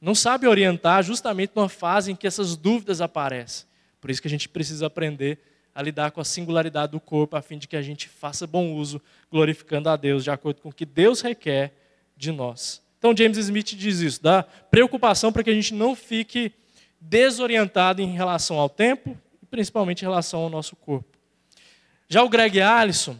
não 0.00 0.16
sabem 0.16 0.50
orientar 0.50 1.00
justamente 1.04 1.52
numa 1.54 1.68
fase 1.68 2.10
em 2.10 2.16
que 2.16 2.26
essas 2.26 2.56
dúvidas 2.56 3.00
aparecem. 3.00 3.68
Por 4.00 4.10
isso 4.10 4.20
que 4.20 4.26
a 4.26 4.30
gente 4.30 4.48
precisa 4.48 4.88
aprender 4.88 5.38
a 5.72 5.80
lidar 5.80 6.10
com 6.10 6.20
a 6.20 6.24
singularidade 6.24 6.90
do 6.90 6.98
corpo, 6.98 7.36
a 7.36 7.40
fim 7.40 7.56
de 7.56 7.68
que 7.68 7.76
a 7.76 7.82
gente 7.82 8.08
faça 8.08 8.48
bom 8.48 8.72
uso, 8.72 9.00
glorificando 9.30 9.88
a 9.88 9.94
Deus, 9.94 10.24
de 10.24 10.30
acordo 10.32 10.60
com 10.60 10.70
o 10.70 10.74
que 10.74 10.84
Deus 10.84 11.20
requer 11.20 11.72
de 12.16 12.32
nós. 12.32 12.82
Então, 12.98 13.16
James 13.16 13.38
Smith 13.38 13.76
diz 13.76 14.00
isso, 14.00 14.22
dá 14.22 14.42
preocupação 14.42 15.32
para 15.32 15.44
que 15.44 15.50
a 15.50 15.54
gente 15.54 15.72
não 15.72 15.94
fique 15.94 16.52
desorientado 17.00 18.02
em 18.02 18.12
relação 18.12 18.58
ao 18.58 18.68
tempo 18.68 19.16
e 19.42 19.46
principalmente 19.46 20.02
em 20.02 20.04
relação 20.04 20.40
ao 20.40 20.50
nosso 20.50 20.74
corpo. 20.74 21.16
Já 22.08 22.22
o 22.22 22.28
Greg 22.28 22.60
Allison, 22.60 23.16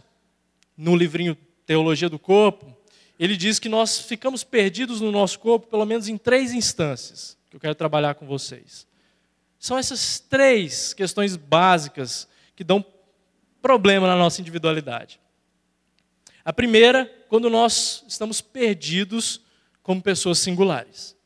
no 0.76 0.96
livrinho 0.96 1.36
Teologia 1.66 2.08
do 2.08 2.18
Corpo, 2.18 2.74
ele 3.18 3.36
diz 3.36 3.58
que 3.58 3.68
nós 3.68 4.00
ficamos 4.00 4.42
perdidos 4.42 5.00
no 5.00 5.12
nosso 5.12 5.38
corpo 5.38 5.66
pelo 5.66 5.84
menos 5.84 6.08
em 6.08 6.16
três 6.16 6.52
instâncias 6.52 7.36
que 7.50 7.56
eu 7.56 7.60
quero 7.60 7.74
trabalhar 7.74 8.14
com 8.14 8.26
vocês. 8.26 8.86
São 9.58 9.76
essas 9.76 10.20
três 10.20 10.94
questões 10.94 11.36
básicas 11.36 12.28
que 12.54 12.64
dão 12.64 12.84
problema 13.60 14.06
na 14.06 14.16
nossa 14.16 14.40
individualidade. 14.40 15.20
A 16.44 16.52
primeira, 16.52 17.04
quando 17.28 17.50
nós 17.50 18.04
estamos 18.08 18.40
perdidos 18.40 19.40
como 19.88 20.02
pessoas 20.02 20.38
singulares. 20.38 21.16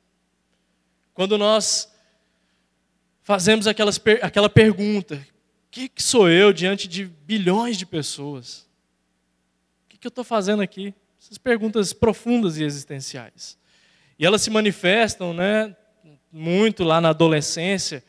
Quando 1.12 1.37
nós 1.37 1.92
fazemos 3.20 3.66
aquelas, 3.66 4.01
aquela 4.22 4.48
pergunta: 4.48 5.16
o 5.16 5.68
que, 5.68 5.88
que 5.88 6.01
sou 6.01 6.31
eu 6.31 6.53
diante 6.53 6.87
de 6.87 7.07
bilhões 7.07 7.77
de 7.77 7.85
pessoas? 7.85 8.68
O 9.85 9.88
que, 9.88 9.98
que 9.98 10.07
eu 10.07 10.11
estou 10.11 10.22
fazendo 10.22 10.62
aqui? 10.62 10.94
Essas 11.20 11.38
perguntas 11.38 11.92
profundas 11.92 12.57
e 12.57 12.62
existenciais. 12.62 13.59
E 14.16 14.25
elas 14.25 14.42
se 14.42 14.48
manifestam 14.48 15.35
né, 15.35 15.77
muito 16.31 16.85
lá 16.85 17.01
na 17.01 17.09
adolescência, 17.09 18.05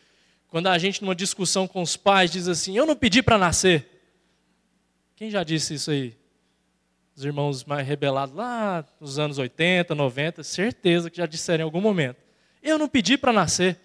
quando 0.50 0.68
a 0.68 0.78
gente, 0.78 1.02
numa 1.02 1.16
discussão 1.16 1.68
com 1.68 1.82
os 1.82 1.98
pais, 1.98 2.30
diz 2.30 2.48
assim: 2.48 2.78
Eu 2.78 2.86
não 2.86 2.96
pedi 2.96 3.24
para 3.24 3.40
nascer. 3.40 3.90
Quem 5.16 5.32
já 5.32 5.44
disse 5.44 5.74
isso 5.74 5.90
aí? 5.90 6.16
Os 7.16 7.24
irmãos 7.24 7.64
mais 7.64 7.88
rebelados 7.88 8.34
lá 8.34 8.84
nos 9.00 9.20
anos 9.20 9.38
80, 9.38 9.94
90, 9.94 10.44
certeza 10.44 11.10
que 11.10 11.18
já 11.18 11.26
disseram 11.26 11.62
em 11.62 11.66
algum 11.66 11.82
momento: 11.82 12.18
Eu 12.62 12.80
não 12.80 12.88
pedi 12.88 13.18
para 13.18 13.32
nascer. 13.32 13.80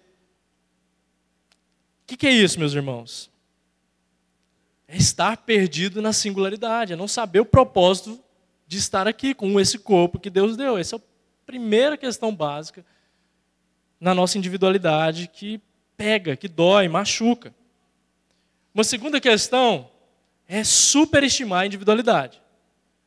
O 2.03 2.07
que, 2.07 2.17
que 2.17 2.27
é 2.27 2.31
isso, 2.31 2.57
meus 2.57 2.73
irmãos? 2.73 3.29
É 4.87 4.97
estar 4.97 5.37
perdido 5.37 6.01
na 6.01 6.11
singularidade, 6.11 6.93
é 6.93 6.95
não 6.95 7.07
saber 7.07 7.39
o 7.39 7.45
propósito 7.45 8.19
de 8.65 8.77
estar 8.77 9.07
aqui 9.07 9.35
com 9.35 9.59
esse 9.59 9.77
corpo 9.77 10.19
que 10.19 10.29
Deus 10.29 10.57
deu. 10.57 10.77
Essa 10.77 10.95
é 10.95 10.97
a 10.97 11.01
primeira 11.45 11.95
questão 11.95 12.33
básica 12.33 12.83
na 13.99 14.15
nossa 14.15 14.39
individualidade 14.39 15.27
que 15.27 15.61
pega, 15.95 16.35
que 16.35 16.47
dói, 16.47 16.87
machuca. 16.87 17.53
Uma 18.73 18.83
segunda 18.83 19.19
questão 19.21 19.91
é 20.47 20.63
superestimar 20.63 21.61
a 21.61 21.65
individualidade. 21.67 22.41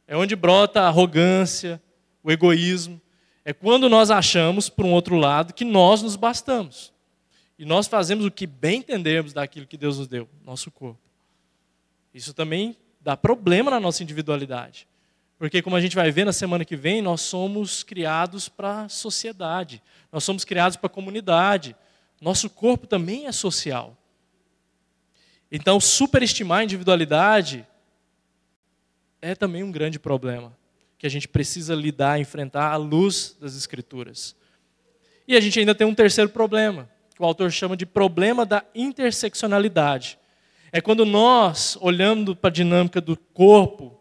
É 0.06 0.16
onde 0.16 0.36
brota 0.36 0.82
a 0.82 0.88
arrogância, 0.88 1.82
o 2.22 2.30
egoísmo. 2.30 3.00
É 3.44 3.52
quando 3.52 3.88
nós 3.88 4.10
achamos, 4.10 4.68
por 4.68 4.84
um 4.84 4.92
outro 4.92 5.16
lado, 5.16 5.52
que 5.52 5.64
nós 5.64 6.02
nos 6.02 6.16
bastamos. 6.16 6.92
E 7.58 7.64
nós 7.64 7.86
fazemos 7.86 8.24
o 8.24 8.30
que 8.30 8.46
bem 8.46 8.80
entendemos 8.80 9.32
daquilo 9.32 9.66
que 9.66 9.76
Deus 9.76 9.98
nos 9.98 10.08
deu, 10.08 10.28
nosso 10.44 10.70
corpo. 10.70 11.00
Isso 12.12 12.34
também 12.34 12.76
dá 13.00 13.16
problema 13.16 13.70
na 13.70 13.80
nossa 13.80 14.02
individualidade. 14.02 14.86
Porque, 15.38 15.60
como 15.60 15.74
a 15.74 15.80
gente 15.80 15.96
vai 15.96 16.10
ver 16.10 16.24
na 16.24 16.32
semana 16.32 16.64
que 16.64 16.76
vem, 16.76 17.02
nós 17.02 17.20
somos 17.20 17.82
criados 17.82 18.48
para 18.48 18.82
a 18.82 18.88
sociedade, 18.88 19.82
nós 20.12 20.22
somos 20.22 20.44
criados 20.44 20.76
para 20.76 20.86
a 20.86 20.90
comunidade. 20.90 21.74
Nosso 22.20 22.48
corpo 22.48 22.86
também 22.86 23.26
é 23.26 23.32
social. 23.32 23.96
Então, 25.50 25.80
superestimar 25.80 26.60
a 26.60 26.64
individualidade 26.64 27.66
é 29.22 29.36
também 29.36 29.62
um 29.62 29.70
grande 29.70 30.00
problema 30.00 30.52
que 30.98 31.06
a 31.06 31.10
gente 31.10 31.28
precisa 31.28 31.74
lidar, 31.74 32.20
enfrentar 32.20 32.70
à 32.70 32.76
luz 32.76 33.36
das 33.40 33.56
Escrituras. 33.56 34.36
E 35.26 35.36
a 35.36 35.40
gente 35.40 35.58
ainda 35.58 35.74
tem 35.74 35.86
um 35.86 35.94
terceiro 35.94 36.28
problema, 36.28 36.90
que 37.14 37.22
o 37.22 37.24
autor 37.24 37.50
chama 37.50 37.76
de 37.76 37.86
problema 37.86 38.44
da 38.44 38.64
interseccionalidade. 38.74 40.18
É 40.72 40.80
quando 40.80 41.06
nós, 41.06 41.78
olhando 41.80 42.34
para 42.34 42.50
a 42.50 42.52
dinâmica 42.52 43.00
do 43.00 43.16
corpo, 43.16 44.00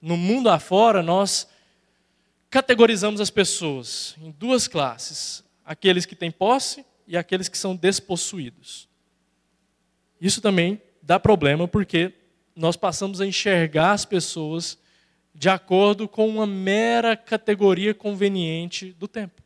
no 0.00 0.16
mundo 0.16 0.48
afora, 0.48 1.02
nós 1.02 1.48
categorizamos 2.48 3.20
as 3.20 3.30
pessoas 3.30 4.14
em 4.20 4.30
duas 4.30 4.66
classes: 4.66 5.44
aqueles 5.64 6.06
que 6.06 6.16
têm 6.16 6.30
posse 6.30 6.84
e 7.06 7.16
aqueles 7.16 7.48
que 7.48 7.58
são 7.58 7.76
despossuídos. 7.76 8.88
Isso 10.20 10.40
também 10.40 10.80
dá 11.02 11.18
problema 11.18 11.66
porque 11.66 12.12
nós 12.54 12.76
passamos 12.76 13.20
a 13.20 13.26
enxergar 13.26 13.92
as 13.92 14.04
pessoas 14.04 14.78
de 15.34 15.48
acordo 15.48 16.06
com 16.06 16.28
uma 16.28 16.46
mera 16.46 17.16
categoria 17.16 17.94
conveniente 17.94 18.92
do 18.92 19.08
tempo. 19.08 19.42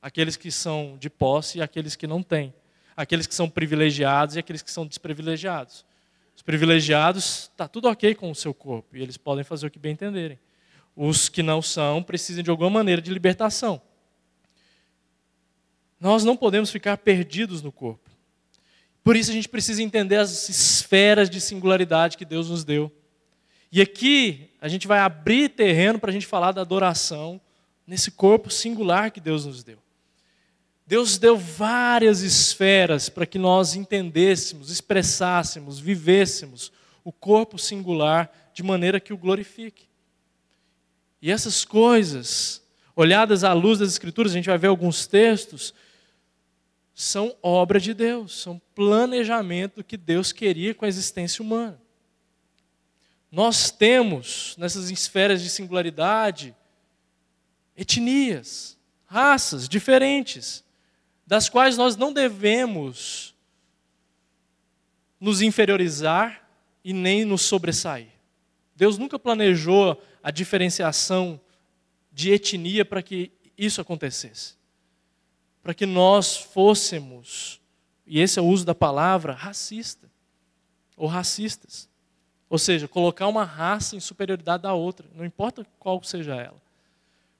Aqueles 0.00 0.36
que 0.36 0.50
são 0.50 0.96
de 0.98 1.10
posse 1.10 1.58
e 1.58 1.62
aqueles 1.62 1.96
que 1.96 2.06
não 2.06 2.22
têm. 2.22 2.54
Aqueles 2.96 3.26
que 3.26 3.34
são 3.34 3.48
privilegiados 3.48 4.36
e 4.36 4.38
aqueles 4.38 4.62
que 4.62 4.70
são 4.70 4.86
desprivilegiados. 4.86 5.84
Os 6.34 6.42
privilegiados, 6.42 7.50
está 7.52 7.68
tudo 7.68 7.88
ok 7.88 8.14
com 8.14 8.30
o 8.30 8.34
seu 8.34 8.54
corpo, 8.54 8.96
e 8.96 9.02
eles 9.02 9.16
podem 9.16 9.44
fazer 9.44 9.66
o 9.66 9.70
que 9.70 9.78
bem 9.78 9.92
entenderem. 9.92 10.38
Os 10.94 11.28
que 11.28 11.42
não 11.42 11.62
são, 11.62 12.02
precisam 12.02 12.42
de 12.42 12.50
alguma 12.50 12.70
maneira 12.70 13.00
de 13.00 13.12
libertação. 13.12 13.80
Nós 16.00 16.24
não 16.24 16.36
podemos 16.36 16.70
ficar 16.70 16.96
perdidos 16.98 17.62
no 17.62 17.70
corpo. 17.70 18.10
Por 19.02 19.16
isso 19.16 19.30
a 19.30 19.34
gente 19.34 19.48
precisa 19.48 19.82
entender 19.82 20.16
as 20.16 20.48
esferas 20.48 21.28
de 21.28 21.40
singularidade 21.40 22.16
que 22.16 22.24
Deus 22.24 22.48
nos 22.48 22.64
deu. 22.64 22.90
E 23.70 23.80
aqui 23.80 24.50
a 24.60 24.68
gente 24.68 24.86
vai 24.86 24.98
abrir 25.00 25.48
terreno 25.48 25.98
para 25.98 26.10
a 26.10 26.12
gente 26.12 26.26
falar 26.26 26.52
da 26.52 26.60
adoração 26.60 27.40
nesse 27.86 28.10
corpo 28.10 28.50
singular 28.50 29.10
que 29.10 29.20
Deus 29.20 29.44
nos 29.44 29.64
deu. 29.64 29.78
Deus 30.86 31.16
deu 31.16 31.36
várias 31.36 32.20
esferas 32.20 33.08
para 33.08 33.24
que 33.24 33.38
nós 33.38 33.74
entendêssemos, 33.74 34.70
expressássemos, 34.70 35.80
vivêssemos 35.80 36.70
o 37.02 37.10
corpo 37.10 37.58
singular 37.58 38.30
de 38.52 38.62
maneira 38.62 39.00
que 39.00 39.12
o 39.12 39.16
glorifique. 39.16 39.88
E 41.20 41.30
essas 41.30 41.64
coisas, 41.64 42.62
olhadas 42.94 43.42
à 43.42 43.52
luz 43.52 43.78
das 43.78 43.90
Escrituras, 43.90 44.32
a 44.32 44.34
gente 44.34 44.48
vai 44.48 44.58
ver 44.58 44.66
alguns 44.66 45.06
textos, 45.06 45.72
são 47.02 47.36
obra 47.42 47.80
de 47.80 47.92
Deus, 47.92 48.40
são 48.40 48.60
planejamento 48.74 49.82
que 49.82 49.96
Deus 49.96 50.32
queria 50.32 50.74
com 50.74 50.84
a 50.84 50.88
existência 50.88 51.42
humana. 51.42 51.80
Nós 53.30 53.70
temos 53.70 54.54
nessas 54.58 54.90
esferas 54.90 55.42
de 55.42 55.50
singularidade 55.50 56.54
etnias, 57.76 58.78
raças 59.06 59.68
diferentes 59.68 60.62
das 61.26 61.48
quais 61.48 61.76
nós 61.76 61.96
não 61.96 62.12
devemos 62.12 63.34
nos 65.18 65.40
inferiorizar 65.40 66.48
e 66.84 66.92
nem 66.92 67.24
nos 67.24 67.42
sobressair. 67.42 68.08
Deus 68.76 68.98
nunca 68.98 69.18
planejou 69.18 70.00
a 70.22 70.30
diferenciação 70.30 71.40
de 72.12 72.32
etnia 72.32 72.84
para 72.84 73.02
que 73.02 73.32
isso 73.56 73.80
acontecesse. 73.80 74.61
Para 75.62 75.74
que 75.74 75.86
nós 75.86 76.36
fôssemos, 76.36 77.60
e 78.06 78.20
esse 78.20 78.38
é 78.38 78.42
o 78.42 78.46
uso 78.46 78.64
da 78.64 78.74
palavra, 78.74 79.32
racista 79.32 80.10
ou 80.96 81.06
racistas. 81.06 81.88
Ou 82.50 82.58
seja, 82.58 82.86
colocar 82.86 83.28
uma 83.28 83.44
raça 83.44 83.96
em 83.96 84.00
superioridade 84.00 84.64
da 84.64 84.74
outra, 84.74 85.06
não 85.14 85.24
importa 85.24 85.66
qual 85.78 86.02
seja 86.02 86.34
ela. 86.34 86.60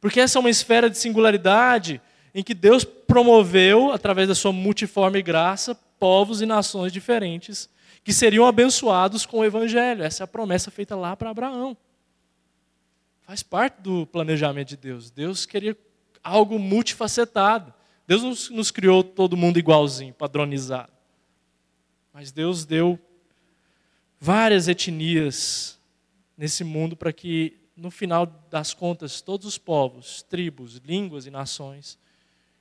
Porque 0.00 0.20
essa 0.20 0.38
é 0.38 0.40
uma 0.40 0.50
esfera 0.50 0.88
de 0.88 0.96
singularidade 0.96 2.00
em 2.34 2.42
que 2.42 2.54
Deus 2.54 2.84
promoveu, 2.84 3.92
através 3.92 4.28
da 4.28 4.34
sua 4.34 4.52
multiforme 4.52 5.20
graça, 5.20 5.74
povos 5.98 6.40
e 6.40 6.46
nações 6.46 6.92
diferentes 6.92 7.68
que 8.02 8.12
seriam 8.12 8.46
abençoados 8.46 9.24
com 9.24 9.40
o 9.40 9.44
Evangelho. 9.44 10.02
Essa 10.02 10.22
é 10.22 10.24
a 10.24 10.28
promessa 10.28 10.70
feita 10.70 10.96
lá 10.96 11.14
para 11.14 11.30
Abraão. 11.30 11.76
Faz 13.22 13.42
parte 13.42 13.80
do 13.80 14.06
planejamento 14.06 14.68
de 14.68 14.76
Deus. 14.76 15.10
Deus 15.10 15.46
queria 15.46 15.76
algo 16.22 16.58
multifacetado. 16.58 17.72
Deus 18.06 18.22
nos, 18.22 18.50
nos 18.50 18.70
criou 18.70 19.04
todo 19.04 19.36
mundo 19.36 19.58
igualzinho, 19.58 20.12
padronizado. 20.12 20.92
Mas 22.12 22.30
Deus 22.30 22.64
deu 22.64 22.98
várias 24.20 24.68
etnias 24.68 25.78
nesse 26.36 26.62
mundo 26.62 26.96
para 26.96 27.12
que, 27.12 27.58
no 27.76 27.90
final 27.90 28.26
das 28.50 28.74
contas, 28.74 29.20
todos 29.20 29.46
os 29.46 29.58
povos, 29.58 30.22
tribos, 30.22 30.76
línguas 30.84 31.26
e 31.26 31.30
nações, 31.30 31.98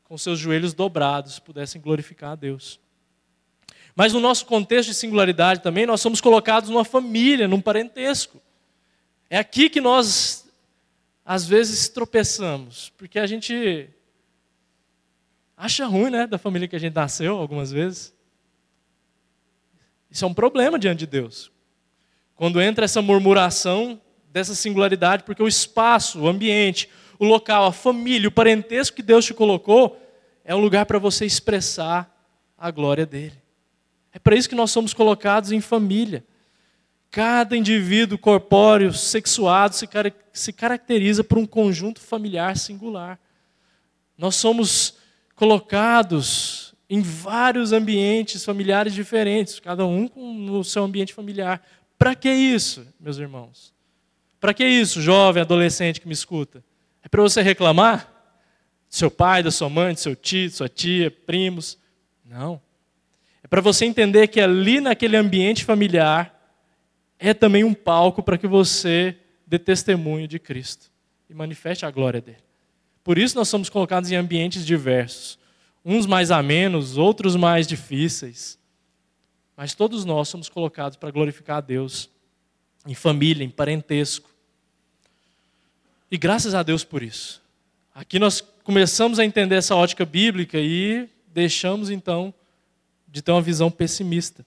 com 0.03 0.17
seus 0.17 0.39
joelhos 0.39 0.73
dobrados, 0.73 1.39
pudessem 1.39 1.81
glorificar 1.81 2.31
a 2.31 2.35
Deus. 2.35 2.79
Mas 3.95 4.13
no 4.13 4.19
nosso 4.19 4.45
contexto 4.45 4.89
de 4.89 4.95
singularidade 4.95 5.61
também, 5.61 5.85
nós 5.85 6.01
somos 6.01 6.21
colocados 6.21 6.69
numa 6.69 6.85
família, 6.85 7.47
num 7.47 7.61
parentesco. 7.61 8.41
É 9.29 9.37
aqui 9.37 9.69
que 9.69 9.81
nós, 9.81 10.49
às 11.25 11.45
vezes, 11.45 11.89
tropeçamos, 11.89 12.91
porque 12.97 13.19
a 13.19 13.25
gente 13.25 13.89
acha 15.62 15.86
ruim, 15.86 16.09
né, 16.09 16.26
da 16.26 16.39
família 16.39 16.68
que 16.68 16.76
a 16.76 16.80
gente 16.80 16.95
nasceu, 16.95 17.38
algumas 17.38 17.72
vezes. 17.72 18.12
Isso 20.09 20.26
é 20.26 20.28
um 20.28 20.34
problema 20.34 20.80
diante 20.80 20.99
de 20.99 21.05
Deus. 21.05 21.51
Quando 22.36 22.59
entra 22.59 22.84
essa 22.84 22.99
murmuração 22.99 24.01
dessa 24.32 24.55
singularidade, 24.55 25.22
porque 25.24 25.43
o 25.43 25.47
espaço, 25.47 26.22
o 26.22 26.28
ambiente, 26.28 26.89
o 27.20 27.26
local, 27.26 27.66
a 27.66 27.72
família, 27.72 28.28
o 28.28 28.32
parentesco 28.32 28.95
que 28.95 29.03
Deus 29.03 29.24
te 29.24 29.36
colocou, 29.36 30.01
é 30.43 30.55
um 30.55 30.59
lugar 30.59 30.88
para 30.88 30.97
você 30.97 31.28
expressar 31.28 32.12
a 32.57 32.72
glória 32.72 33.05
dele. 33.05 33.39
É 34.12 34.18
para 34.18 34.36
isso 34.36 34.49
que 34.49 34.55
nós 34.55 34.72
somos 34.72 34.95
colocados 34.95 35.51
em 35.51 35.62
família. 35.62 36.26
Cada 37.12 37.55
indivíduo 37.55 38.18
corpóreo, 38.18 38.91
sexuado, 38.91 39.76
se, 39.76 39.88
se 40.34 40.51
caracteriza 40.51 41.24
por 41.24 41.38
um 41.38 41.45
conjunto 41.45 42.01
familiar 42.01 42.57
singular. 42.57 43.20
Nós 44.18 44.36
somos 44.36 44.99
colocados 45.41 46.75
em 46.87 47.01
vários 47.01 47.73
ambientes 47.73 48.45
familiares 48.45 48.93
diferentes, 48.93 49.59
cada 49.59 49.85
um 49.85 50.07
com 50.07 50.51
o 50.51 50.63
seu 50.63 50.83
ambiente 50.83 51.13
familiar. 51.13 51.65
Para 51.97 52.13
que 52.13 52.29
isso, 52.29 52.85
meus 52.99 53.17
irmãos? 53.17 53.73
Para 54.39 54.53
que 54.53 54.63
isso, 54.63 55.01
jovem, 55.01 55.41
adolescente 55.41 55.99
que 55.99 56.07
me 56.07 56.13
escuta? 56.13 56.63
É 57.03 57.09
para 57.09 57.21
você 57.21 57.41
reclamar? 57.41 58.05
Do 58.87 58.95
seu 58.95 59.09
pai, 59.09 59.41
da 59.41 59.49
sua 59.49 59.69
mãe, 59.69 59.93
do 59.93 59.99
seu 59.99 60.15
tio, 60.15 60.51
sua 60.51 60.69
tia, 60.69 61.09
primos? 61.09 61.79
Não 62.23 62.61
para 63.51 63.59
você 63.59 63.83
entender 63.83 64.29
que 64.29 64.39
ali 64.39 64.79
naquele 64.79 65.17
ambiente 65.17 65.65
familiar 65.65 66.33
é 67.19 67.33
também 67.33 67.65
um 67.65 67.73
palco 67.73 68.23
para 68.23 68.37
que 68.37 68.47
você 68.47 69.17
dê 69.45 69.59
testemunho 69.59 70.25
de 70.25 70.39
Cristo 70.39 70.89
e 71.29 71.33
manifeste 71.33 71.85
a 71.85 71.91
glória 71.91 72.21
dele. 72.21 72.37
Por 73.03 73.17
isso 73.17 73.35
nós 73.35 73.49
somos 73.49 73.69
colocados 73.69 74.11
em 74.11 74.15
ambientes 74.15 74.65
diversos, 74.65 75.39
uns 75.83 76.05
mais 76.05 76.31
amenos, 76.31 76.97
outros 76.97 77.35
mais 77.35 77.67
difíceis. 77.67 78.59
Mas 79.57 79.73
todos 79.73 80.05
nós 80.05 80.29
somos 80.29 80.49
colocados 80.49 80.97
para 80.97 81.11
glorificar 81.11 81.57
a 81.57 81.61
Deus 81.61 82.09
em 82.85 82.95
família, 82.95 83.43
em 83.43 83.49
parentesco. 83.49 84.29
E 86.09 86.17
graças 86.17 86.53
a 86.53 86.63
Deus 86.63 86.83
por 86.83 87.01
isso. 87.01 87.41
Aqui 87.93 88.19
nós 88.19 88.41
começamos 88.63 89.19
a 89.19 89.25
entender 89.25 89.55
essa 89.55 89.75
ótica 89.75 90.05
bíblica 90.05 90.57
e 90.59 91.09
deixamos 91.27 91.89
então 91.89 92.33
de 93.07 93.21
ter 93.21 93.31
uma 93.31 93.41
visão 93.41 93.69
pessimista. 93.69 94.45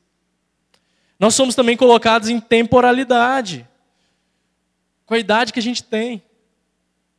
Nós 1.18 1.34
somos 1.34 1.54
também 1.54 1.76
colocados 1.76 2.28
em 2.28 2.40
temporalidade, 2.40 3.66
com 5.06 5.14
a 5.14 5.18
idade 5.18 5.52
que 5.52 5.58
a 5.58 5.62
gente 5.62 5.82
tem. 5.82 6.22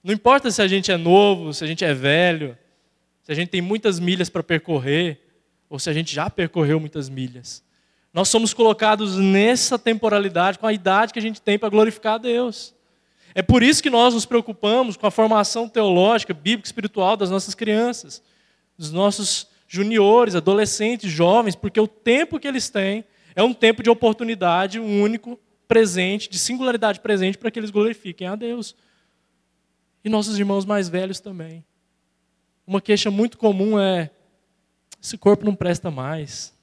Não 0.06 0.14
importa 0.14 0.52
se 0.52 0.62
a 0.62 0.68
gente 0.68 0.92
é 0.92 0.98
novo, 0.98 1.52
se 1.52 1.64
a 1.64 1.68
gente 1.68 1.84
é 1.84 1.92
velho, 1.92 2.56
se 3.24 3.32
a 3.32 3.34
gente 3.34 3.50
tem 3.50 3.60
muitas 3.60 4.00
milhas 4.00 4.30
para 4.30 4.44
percorrer, 4.44 5.20
ou 5.68 5.80
se 5.80 5.90
a 5.90 5.94
gente 5.94 6.14
já 6.14 6.30
percorreu 6.30 6.80
muitas 6.80 7.10
milhas. 7.10 7.64
Nós 8.14 8.30
somos 8.30 8.54
colocados 8.54 9.18
nessa 9.18 9.80
temporalidade, 9.80 10.60
com 10.60 10.68
a 10.68 10.74
idade 10.74 11.12
que 11.12 11.18
a 11.18 11.22
gente 11.24 11.42
tem 11.42 11.58
para 11.58 11.70
glorificar 11.70 12.14
a 12.14 12.18
Deus. 12.20 12.72
É 13.34 13.42
por 13.42 13.64
isso 13.64 13.82
que 13.82 13.90
nós 13.90 14.14
nos 14.14 14.28
preocupamos 14.28 14.96
com 14.96 15.08
a 15.08 15.12
formação 15.12 15.68
teológica, 15.68 16.36
bíblica, 16.36 16.68
espiritual 16.68 17.18
das 17.18 17.32
nossas 17.32 17.56
crianças, 17.56 18.22
dos 18.78 18.92
nossos 18.92 19.48
juniores, 19.68 20.36
adolescentes, 20.36 21.12
jovens, 21.12 21.56
porque 21.56 21.80
o 21.80 21.88
tempo 21.88 22.40
que 22.40 22.48
eles 22.48 22.70
têm 22.70 23.04
é 23.36 23.42
um 23.42 23.56
tempo 23.56 23.82
de 23.82 23.90
oportunidade 23.90 24.80
único, 24.80 25.40
presente, 25.68 26.30
de 26.30 26.38
singularidade 26.38 27.00
presente 27.00 27.40
para 27.40 27.50
que 27.50 27.58
eles 27.58 27.72
glorifiquem 27.72 28.28
a 28.28 28.36
Deus. 28.36 28.76
E 30.06 30.10
nossos 30.10 30.38
irmãos 30.38 30.66
mais 30.66 30.88
velhos 30.88 31.20
também. 31.20 31.66
Uma 32.68 32.80
queixa 32.80 33.10
muito 33.10 33.40
comum 33.40 33.80
é: 33.80 34.12
esse 35.02 35.18
corpo 35.18 35.44
não 35.44 35.56
presta 35.56 35.90
mais. 35.90 36.54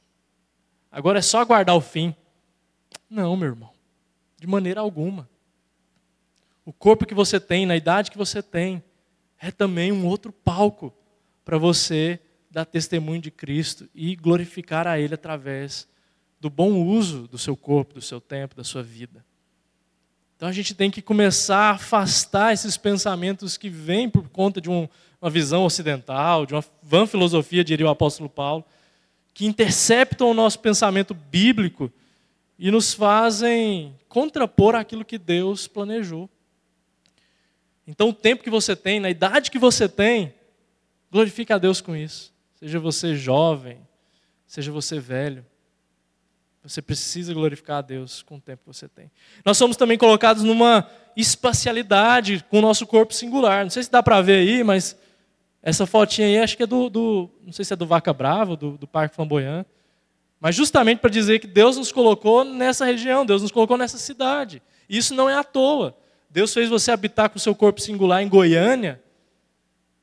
Agora 0.93 1.19
é 1.19 1.23
só 1.23 1.41
aguardar 1.41 1.75
o 1.75 1.81
fim. 1.81 2.15
Não, 3.11 3.37
meu 3.37 3.49
irmão, 3.49 3.73
de 4.39 4.47
maneira 4.47 4.81
alguma. 4.81 5.29
O 6.65 6.73
corpo 6.73 7.05
que 7.05 7.15
você 7.15 7.41
tem, 7.41 7.67
na 7.67 7.75
idade 7.75 8.13
que 8.13 8.17
você 8.17 8.41
tem, 8.41 8.81
é 9.41 9.51
também 9.51 9.91
um 9.91 10.07
outro 10.07 10.31
palco 10.31 10.95
para 11.45 11.59
você 11.59 12.21
dar 12.49 12.65
testemunho 12.65 13.21
de 13.21 13.33
Cristo 13.33 13.91
e 13.93 14.15
glorificar 14.15 14.87
a 14.87 15.01
Ele 15.01 15.15
através 15.15 15.89
do 16.39 16.49
bom 16.49 16.87
uso 16.87 17.27
do 17.27 17.39
seu 17.39 17.57
corpo, 17.57 17.95
do 17.95 18.01
seu 18.01 18.21
tempo, 18.21 18.55
da 18.55 18.63
sua 18.63 18.85
vida. 18.85 19.25
Então 20.43 20.51
a 20.51 20.53
gente 20.53 20.75
tem 20.75 20.91
que 20.91 21.01
começar 21.01 21.69
a 21.69 21.71
afastar 21.75 22.53
esses 22.53 22.77
pensamentos 22.77 23.57
que 23.57 23.69
vêm 23.69 24.11
por 24.11 24.29
conta 24.29 24.61
de 24.61 24.69
um, 24.69 24.89
uma 25.21 25.31
visão 25.31 25.65
ocidental, 25.65 26.45
de 26.45 26.53
uma 26.53 26.65
vã 26.83 27.07
filosofia, 27.07 27.63
diria 27.63 27.87
o 27.87 27.89
apóstolo 27.89 28.29
Paulo, 28.29 28.65
que 29.33 29.47
interceptam 29.47 30.29
o 30.29 30.35
nosso 30.35 30.59
pensamento 30.59 31.15
bíblico 31.15 31.93
e 32.59 32.73
nos 32.73 32.93
fazem 32.93 33.97
contrapor 34.09 34.75
aquilo 34.75 35.05
que 35.05 35.17
Deus 35.17 35.69
planejou. 35.69 36.29
Então, 37.87 38.09
o 38.09 38.13
tempo 38.13 38.43
que 38.43 38.51
você 38.51 38.75
tem, 38.75 38.99
na 38.99 39.11
idade 39.11 39.49
que 39.49 39.61
você 39.61 39.89
tem, 39.89 40.35
glorifique 41.09 41.53
a 41.53 41.59
Deus 41.59 41.81
com 41.81 41.95
isso. 41.95 42.35
Seja 42.57 42.81
você 42.81 43.15
jovem, 43.15 43.79
seja 44.45 44.73
você 44.73 44.99
velho. 44.99 45.47
Você 46.63 46.81
precisa 46.81 47.35
glorificar 47.35 47.79
a 47.79 47.83
Deus 47.83 48.23
com 48.23 48.37
o 48.37 48.41
tempo 48.41 48.63
que 48.63 48.73
você 48.73 48.89
tem. 48.89 49.11
Nós 49.45 49.59
somos 49.59 49.77
também 49.77 49.99
colocados 49.99 50.45
numa 50.45 50.89
espacialidade 51.17 52.45
com 52.49 52.59
o 52.59 52.63
nosso 52.63 52.87
corpo 52.87 53.13
singular. 53.13 53.65
Não 53.65 53.71
sei 53.71 53.83
se 53.83 53.91
dá 53.91 54.01
para 54.01 54.23
ver 54.23 54.37
aí, 54.37 54.63
mas 54.63 54.97
essa 55.61 55.87
fotinha 55.87 56.29
aí 56.29 56.39
acho 56.39 56.57
que 56.57 56.63
é 56.63 56.67
do, 56.67 56.89
do 56.89 57.31
não 57.45 57.53
sei 57.53 57.65
se 57.65 57.73
é 57.73 57.77
do 57.77 57.85
Vaca 57.85 58.13
Brava, 58.13 58.57
do, 58.57 58.79
do 58.79 58.87
Parque 58.87 59.17
Flamboyant. 59.17 59.67
Mas 60.39 60.55
justamente 60.55 61.01
para 61.01 61.11
dizer 61.11 61.41
que 61.41 61.49
Deus 61.49 61.77
nos 61.77 61.91
colocou 61.91 62.45
nessa 62.45 62.85
região, 62.85 63.27
Deus 63.27 63.43
nos 63.43 63.51
colocou 63.51 63.77
nessa 63.77 63.99
cidade. 63.99 64.63
Isso 64.89 65.15
não 65.15 65.29
é 65.29 65.35
à 65.35 65.43
toa. 65.43 65.97
Deus 66.31 66.55
fez 66.55 66.69
você 66.69 66.93
habitar 66.93 67.29
com 67.29 67.39
o 67.39 67.41
seu 67.41 67.57
corpo 67.57 67.81
singular 67.81 68.23
em 68.23 68.29
Goiânia, 68.29 69.03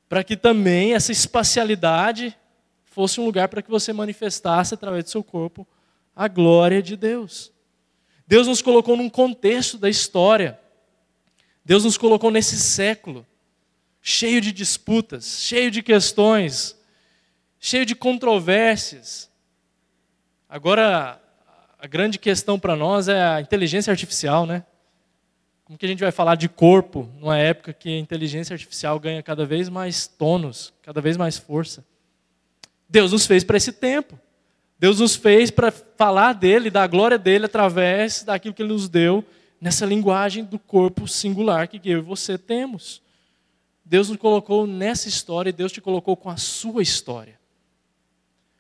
para 0.10 0.24
que 0.26 0.36
também 0.36 0.93
essa 0.93 1.12
espacialidade 1.12 2.38
fosse 2.84 3.20
um 3.22 3.26
lugar 3.26 3.47
para 3.47 3.62
que 3.62 3.70
você 3.70 3.93
manifestasse 3.93 4.74
através 4.74 5.05
do 5.05 5.10
seu 5.10 5.24
corpo 5.24 5.66
a 6.20 6.28
glória 6.28 6.84
de 6.84 6.97
Deus. 6.97 7.49
Deus 8.28 8.45
nos 8.45 8.61
colocou 8.61 8.97
num 8.97 9.09
contexto 9.09 9.78
da 9.78 9.89
história. 9.89 10.59
Deus 11.63 11.86
nos 11.86 11.97
colocou 11.97 12.30
nesse 12.30 12.59
século, 12.59 13.26
cheio 14.01 14.41
de 14.41 14.51
disputas, 14.51 15.39
cheio 15.39 15.72
de 15.72 15.82
questões, 15.82 16.78
cheio 17.57 17.86
de 17.86 17.95
controvérsias. 17.95 19.32
Agora, 20.49 21.22
a 21.80 21.88
grande 21.88 22.20
questão 22.20 22.59
para 22.59 22.76
nós 22.76 23.07
é 23.07 23.22
a 23.24 23.39
inteligência 23.39 23.89
artificial, 23.89 24.45
né? 24.45 24.65
Como 25.63 25.80
que 25.80 25.86
a 25.86 25.89
gente 25.89 26.03
vai 26.03 26.11
falar 26.11 26.36
de 26.36 26.49
corpo 26.49 27.09
numa 27.17 27.38
época 27.38 27.72
que 27.72 27.95
a 27.95 27.97
inteligência 27.97 28.53
artificial 28.53 28.99
ganha 28.99 29.24
cada 29.24 29.45
vez 29.45 29.70
mais 29.70 30.05
tônus, 30.05 30.74
cada 30.82 30.99
vez 30.99 31.15
mais 31.15 31.38
força? 31.38 31.86
Deus 32.89 33.13
nos 33.13 33.26
fez 33.26 33.45
para 33.45 33.55
esse 33.55 33.72
tempo. 33.72 34.20
Deus 34.80 35.00
nos 35.02 35.16
fez 35.16 35.52
para 35.52 35.72
falar 35.72 36.34
dele, 36.34 36.72
da 36.72 36.88
glória 36.88 37.18
dele, 37.18 37.46
através 37.46 38.24
daquilo 38.24 38.54
que 38.54 38.62
ele 38.62 38.72
nos 38.72 38.88
deu, 38.88 39.26
nessa 39.60 39.86
linguagem 39.86 40.46
do 40.46 40.58
corpo 40.58 41.06
singular 41.06 41.68
que 41.68 41.82
eu 41.84 42.00
e 42.00 42.02
você 42.02 42.38
temos. 42.38 43.02
Deus 43.84 44.08
nos 44.08 44.18
colocou 44.18 44.66
nessa 44.66 45.10
história 45.10 45.50
e 45.50 45.54
Deus 45.54 45.72
te 45.72 45.82
colocou 45.82 46.16
com 46.16 46.30
a 46.30 46.38
sua 46.38 46.82
história. 46.82 47.38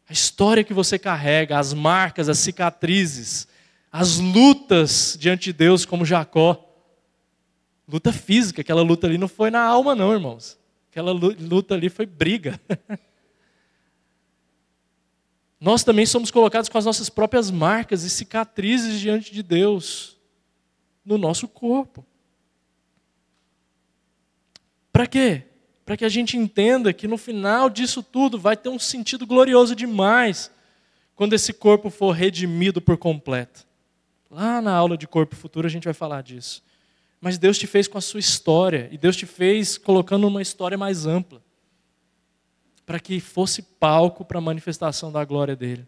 A 0.09 0.11
história 0.11 0.63
que 0.63 0.73
você 0.73 0.99
carrega, 0.99 1.57
as 1.57 1.73
marcas, 1.73 2.27
as 2.27 2.39
cicatrizes, 2.39 3.47
as 3.91 4.17
lutas 4.17 5.15
diante 5.17 5.45
de 5.45 5.53
Deus, 5.53 5.85
como 5.85 6.03
Jacó. 6.03 6.65
Luta 7.87 8.11
física, 8.11 8.61
aquela 8.61 8.81
luta 8.81 9.07
ali 9.07 9.17
não 9.17 9.27
foi 9.27 9.49
na 9.49 9.61
alma, 9.61 9.95
não, 9.95 10.11
irmãos. 10.11 10.59
Aquela 10.91 11.11
luta 11.11 11.75
ali 11.75 11.89
foi 11.89 12.05
briga. 12.05 12.59
Nós 15.59 15.83
também 15.83 16.05
somos 16.05 16.31
colocados 16.31 16.69
com 16.69 16.77
as 16.77 16.85
nossas 16.85 17.09
próprias 17.09 17.51
marcas 17.51 18.03
e 18.03 18.09
cicatrizes 18.09 18.99
diante 18.99 19.33
de 19.33 19.43
Deus, 19.43 20.17
no 21.03 21.17
nosso 21.17 21.47
corpo. 21.47 22.05
Para 24.91 25.05
quê? 25.05 25.43
Para 25.85 25.97
que 25.97 26.05
a 26.05 26.09
gente 26.09 26.37
entenda 26.37 26.93
que 26.93 27.07
no 27.07 27.17
final 27.17 27.69
disso 27.69 28.01
tudo 28.01 28.39
vai 28.39 28.55
ter 28.55 28.69
um 28.69 28.79
sentido 28.79 29.27
glorioso 29.27 29.75
demais 29.75 30.49
quando 31.13 31.33
esse 31.33 31.51
corpo 31.51 31.89
for 31.89 32.11
redimido 32.11 32.79
por 32.79 32.97
completo. 32.97 33.67
Lá 34.31 34.61
na 34.61 34.73
aula 34.73 34.97
de 34.97 35.07
corpo 35.07 35.35
futuro 35.35 35.67
a 35.67 35.69
gente 35.69 35.83
vai 35.83 35.93
falar 35.93 36.21
disso. 36.21 36.63
Mas 37.19 37.37
Deus 37.37 37.57
te 37.57 37.67
fez 37.67 37.85
com 37.85 37.97
a 37.97 38.01
sua 38.01 38.21
história, 38.21 38.87
e 38.93 38.97
Deus 38.97 39.17
te 39.17 39.25
fez 39.25 39.77
colocando 39.77 40.25
uma 40.25 40.41
história 40.41 40.77
mais 40.77 41.05
ampla 41.05 41.41
para 42.89 42.99
que 42.99 43.19
fosse 43.19 43.61
palco 43.61 44.25
para 44.25 44.39
a 44.39 44.41
manifestação 44.41 45.11
da 45.11 45.23
glória 45.23 45.55
dele. 45.55 45.85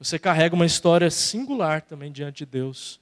Você 0.00 0.18
carrega 0.18 0.52
uma 0.52 0.66
história 0.66 1.08
singular 1.12 1.80
também 1.80 2.10
diante 2.10 2.38
de 2.38 2.46
Deus, 2.46 2.98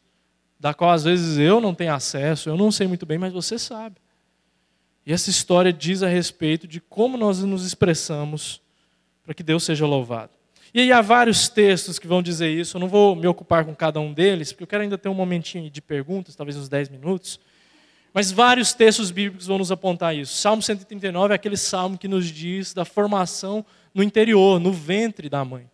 da 0.60 0.74
qual 0.74 0.90
às 0.90 1.04
vezes 1.04 1.38
eu 1.38 1.62
não 1.62 1.74
tenho 1.74 1.94
acesso, 1.94 2.50
eu 2.50 2.56
não 2.58 2.70
sei 2.70 2.86
muito 2.86 3.06
bem, 3.06 3.16
mas 3.16 3.32
você 3.32 3.58
sabe. 3.58 3.96
E 5.06 5.14
essa 5.14 5.30
história 5.30 5.72
diz 5.72 6.02
a 6.02 6.08
respeito 6.08 6.68
de 6.68 6.78
como 6.78 7.16
nós 7.16 7.42
nos 7.42 7.64
expressamos 7.64 8.60
para 9.24 9.32
que 9.32 9.42
Deus 9.42 9.64
seja 9.64 9.86
louvado. 9.86 10.32
E 10.74 10.80
aí 10.80 10.92
há 10.92 11.00
vários 11.00 11.48
textos 11.48 11.98
que 11.98 12.06
vão 12.06 12.22
dizer 12.22 12.50
isso, 12.50 12.76
eu 12.76 12.80
não 12.82 12.88
vou 12.88 13.16
me 13.16 13.26
ocupar 13.26 13.64
com 13.64 13.74
cada 13.74 13.98
um 13.98 14.12
deles, 14.12 14.52
porque 14.52 14.64
eu 14.64 14.68
quero 14.68 14.82
ainda 14.82 14.98
ter 14.98 15.08
um 15.08 15.14
momentinho 15.14 15.70
de 15.70 15.80
perguntas, 15.80 16.36
talvez 16.36 16.54
uns 16.58 16.68
10 16.68 16.90
minutos. 16.90 17.40
Mas 18.16 18.32
vários 18.32 18.72
textos 18.72 19.10
bíblicos 19.10 19.46
vão 19.46 19.58
nos 19.58 19.70
apontar 19.70 20.16
isso. 20.16 20.36
Salmo 20.36 20.62
139 20.62 21.32
é 21.32 21.36
aquele 21.36 21.54
salmo 21.54 21.98
que 21.98 22.08
nos 22.08 22.24
diz 22.24 22.72
da 22.72 22.82
formação 22.82 23.62
no 23.92 24.02
interior, 24.02 24.58
no 24.58 24.72
ventre 24.72 25.28
da 25.28 25.44
mãe. 25.44 25.70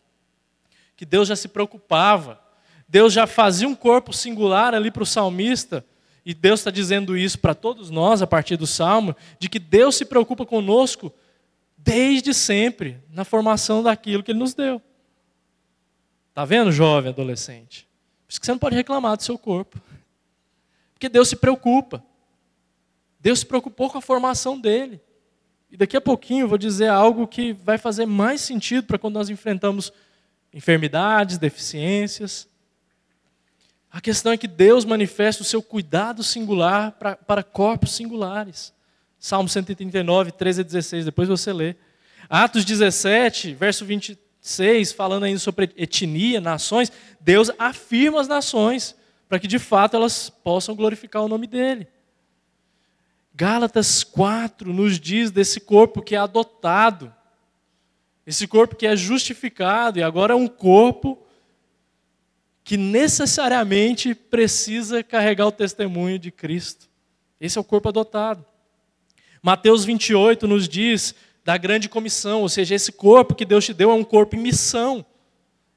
Que 0.96 1.06
Deus 1.06 1.28
já 1.28 1.36
se 1.36 1.46
preocupava. 1.46 2.40
Deus 2.88 3.12
já 3.12 3.28
fazia 3.28 3.68
um 3.68 3.76
corpo 3.76 4.12
singular 4.12 4.74
ali 4.74 4.90
para 4.90 5.04
o 5.04 5.06
salmista. 5.06 5.86
E 6.26 6.34
Deus 6.34 6.58
está 6.58 6.72
dizendo 6.72 7.16
isso 7.16 7.38
para 7.38 7.54
todos 7.54 7.90
nós 7.90 8.22
a 8.22 8.26
partir 8.26 8.56
do 8.56 8.66
salmo, 8.66 9.14
de 9.38 9.48
que 9.48 9.60
Deus 9.60 9.94
se 9.94 10.04
preocupa 10.04 10.44
conosco 10.44 11.14
desde 11.78 12.34
sempre, 12.34 13.00
na 13.08 13.24
formação 13.24 13.84
daquilo 13.84 14.20
que 14.20 14.32
Ele 14.32 14.40
nos 14.40 14.52
deu. 14.52 14.82
Está 16.30 16.44
vendo, 16.44 16.72
jovem, 16.72 17.12
adolescente? 17.12 17.86
Por 18.26 18.32
isso 18.32 18.40
que 18.40 18.46
você 18.46 18.50
não 18.50 18.58
pode 18.58 18.74
reclamar 18.74 19.16
do 19.16 19.22
seu 19.22 19.38
corpo. 19.38 19.80
Porque 20.92 21.08
Deus 21.08 21.28
se 21.28 21.36
preocupa. 21.36 22.04
Deus 23.22 23.38
se 23.38 23.46
preocupou 23.46 23.88
com 23.88 23.98
a 23.98 24.02
formação 24.02 24.58
dele. 24.58 25.00
E 25.70 25.76
daqui 25.76 25.96
a 25.96 26.00
pouquinho 26.00 26.44
eu 26.44 26.48
vou 26.48 26.58
dizer 26.58 26.88
algo 26.88 27.26
que 27.28 27.52
vai 27.52 27.78
fazer 27.78 28.04
mais 28.04 28.40
sentido 28.40 28.84
para 28.84 28.98
quando 28.98 29.14
nós 29.14 29.30
enfrentamos 29.30 29.92
enfermidades, 30.52 31.38
deficiências. 31.38 32.48
A 33.90 34.00
questão 34.00 34.32
é 34.32 34.36
que 34.36 34.48
Deus 34.48 34.84
manifesta 34.84 35.42
o 35.42 35.46
seu 35.46 35.62
cuidado 35.62 36.24
singular 36.24 36.92
para, 36.92 37.14
para 37.14 37.44
corpos 37.44 37.92
singulares. 37.92 38.74
Salmo 39.20 39.48
139, 39.48 40.32
13 40.32 40.60
a 40.62 40.64
16, 40.64 41.04
depois 41.04 41.28
você 41.28 41.52
lê. 41.52 41.76
Atos 42.28 42.64
17, 42.64 43.54
verso 43.54 43.84
26, 43.84 44.90
falando 44.90 45.24
ainda 45.24 45.38
sobre 45.38 45.70
etnia, 45.76 46.40
nações, 46.40 46.90
Deus 47.20 47.52
afirma 47.56 48.20
as 48.20 48.26
nações, 48.26 48.96
para 49.28 49.38
que 49.38 49.46
de 49.46 49.60
fato 49.60 49.94
elas 49.94 50.28
possam 50.28 50.74
glorificar 50.74 51.22
o 51.22 51.28
nome 51.28 51.46
dele. 51.46 51.86
Gálatas 53.34 54.04
4 54.04 54.72
nos 54.72 55.00
diz 55.00 55.30
desse 55.30 55.60
corpo 55.60 56.02
que 56.02 56.14
é 56.14 56.18
adotado, 56.18 57.12
esse 58.26 58.46
corpo 58.46 58.76
que 58.76 58.86
é 58.86 58.94
justificado 58.94 59.98
e 59.98 60.02
agora 60.02 60.32
é 60.32 60.36
um 60.36 60.46
corpo 60.46 61.18
que 62.62 62.76
necessariamente 62.76 64.14
precisa 64.14 65.02
carregar 65.02 65.46
o 65.46 65.52
testemunho 65.52 66.18
de 66.18 66.30
Cristo. 66.30 66.88
Esse 67.40 67.58
é 67.58 67.60
o 67.60 67.64
corpo 67.64 67.88
adotado. 67.88 68.44
Mateus 69.42 69.84
28 69.84 70.46
nos 70.46 70.68
diz 70.68 71.14
da 71.44 71.56
grande 71.56 71.88
comissão, 71.88 72.42
ou 72.42 72.48
seja, 72.48 72.76
esse 72.76 72.92
corpo 72.92 73.34
que 73.34 73.44
Deus 73.44 73.64
te 73.64 73.74
deu 73.74 73.90
é 73.90 73.94
um 73.94 74.04
corpo 74.04 74.36
em 74.36 74.40
missão. 74.40 75.04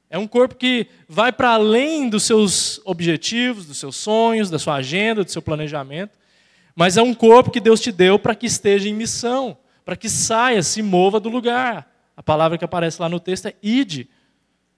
É 0.08 0.16
um 0.16 0.28
corpo 0.28 0.54
que 0.54 0.86
vai 1.08 1.32
para 1.32 1.50
além 1.50 2.08
dos 2.08 2.22
seus 2.22 2.80
objetivos, 2.84 3.66
dos 3.66 3.78
seus 3.78 3.96
sonhos, 3.96 4.48
da 4.48 4.58
sua 4.60 4.76
agenda, 4.76 5.24
do 5.24 5.30
seu 5.30 5.42
planejamento. 5.42 6.16
Mas 6.76 6.98
é 6.98 7.02
um 7.02 7.14
corpo 7.14 7.50
que 7.50 7.58
Deus 7.58 7.80
te 7.80 7.90
deu 7.90 8.18
para 8.18 8.34
que 8.34 8.44
esteja 8.44 8.86
em 8.86 8.92
missão, 8.92 9.56
para 9.82 9.96
que 9.96 10.10
saia, 10.10 10.62
se 10.62 10.82
mova 10.82 11.18
do 11.18 11.30
lugar. 11.30 11.90
A 12.14 12.22
palavra 12.22 12.58
que 12.58 12.64
aparece 12.66 13.00
lá 13.00 13.08
no 13.08 13.18
texto 13.18 13.46
é 13.46 13.54
ide. 13.62 14.10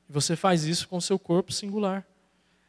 Você 0.09 0.37
faz 0.37 0.65
isso 0.65 0.87
com 0.87 0.99
o 0.99 1.03
seu 1.03 1.19
corpo 1.19 1.53
singular. 1.53 2.07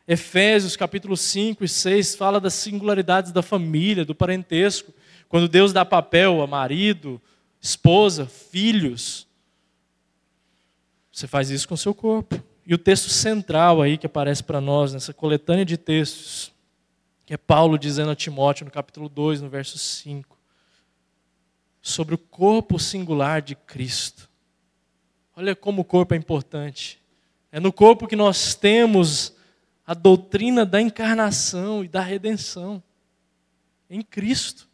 Efésios 0.07 0.75
capítulo 0.75 1.15
5 1.15 1.63
e 1.63 1.67
6 1.67 2.15
fala 2.15 2.39
das 2.39 2.55
singularidades 2.55 3.31
da 3.31 3.43
família, 3.43 4.03
do 4.03 4.15
parentesco. 4.15 4.91
Quando 5.27 5.47
Deus 5.47 5.71
dá 5.71 5.85
papel 5.85 6.41
a 6.41 6.47
marido, 6.47 7.21
esposa, 7.61 8.25
filhos, 8.25 9.27
você 11.11 11.27
faz 11.27 11.51
isso 11.51 11.67
com 11.67 11.75
o 11.75 11.77
seu 11.77 11.93
corpo. 11.93 12.43
E 12.65 12.73
o 12.73 12.79
texto 12.79 13.09
central 13.09 13.79
aí 13.79 13.95
que 13.95 14.07
aparece 14.07 14.43
para 14.43 14.59
nós 14.59 14.91
nessa 14.91 15.13
coletânea 15.13 15.63
de 15.63 15.77
textos 15.77 16.51
que 17.29 17.35
é 17.35 17.37
Paulo 17.37 17.77
dizendo 17.77 18.09
a 18.09 18.15
Timóteo 18.15 18.65
no 18.65 18.71
capítulo 18.71 19.07
2, 19.07 19.43
no 19.43 19.49
verso 19.49 19.77
5, 19.77 20.35
sobre 21.79 22.15
o 22.15 22.17
corpo 22.17 22.79
singular 22.79 23.39
de 23.39 23.53
Cristo. 23.53 24.27
Olha 25.35 25.55
como 25.55 25.83
o 25.83 25.85
corpo 25.85 26.15
é 26.15 26.17
importante. 26.17 26.99
É 27.51 27.59
no 27.59 27.71
corpo 27.71 28.07
que 28.07 28.15
nós 28.15 28.55
temos 28.55 29.35
a 29.85 29.93
doutrina 29.93 30.65
da 30.65 30.81
encarnação 30.81 31.83
e 31.83 31.87
da 31.87 32.01
redenção. 32.01 32.81
Em 33.87 34.01
Cristo. 34.01 34.67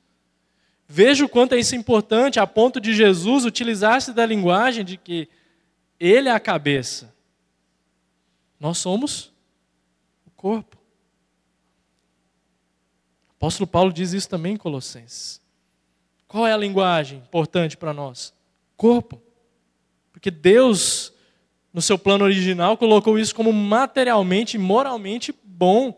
Veja 0.88 1.26
o 1.26 1.30
quanto 1.30 1.56
é 1.56 1.60
isso 1.60 1.76
importante, 1.76 2.39
a 2.39 2.47
ponto 2.47 2.80
de 2.80 2.93
Jesus 2.93 3.43
utilizar-se 3.43 4.14
da 4.14 4.26
linguagem 4.26 4.86
de 4.86 4.95
que 4.95 5.28
Ele 5.99 6.30
é 6.30 6.32
a 6.32 6.39
cabeça. 6.39 7.14
Nós 8.58 8.78
somos 8.78 9.34
o 10.26 10.32
corpo 10.32 10.84
apóstolo 13.46 13.68
Paulo 13.68 13.93
diz 13.93 14.12
isso 14.12 14.28
também 14.28 14.56
em 14.56 14.58
Colossenses. 14.58 15.39
Qual 16.28 16.48
é 16.48 16.52
a 16.52 16.58
linguagem 16.58 17.20
importante 17.20 17.78
para 17.78 17.93
nós? 17.93 18.34
Corpo. 18.76 19.22
Porque 20.12 20.32
Deus, 20.32 21.14
no 21.72 21.80
seu 21.80 22.00
plano 22.00 22.26
original, 22.26 22.76
colocou 22.76 23.20
isso 23.20 23.36
como 23.36 23.54
materialmente 23.54 24.58
e 24.58 24.60
moralmente 24.60 25.32
bom. 25.43 25.96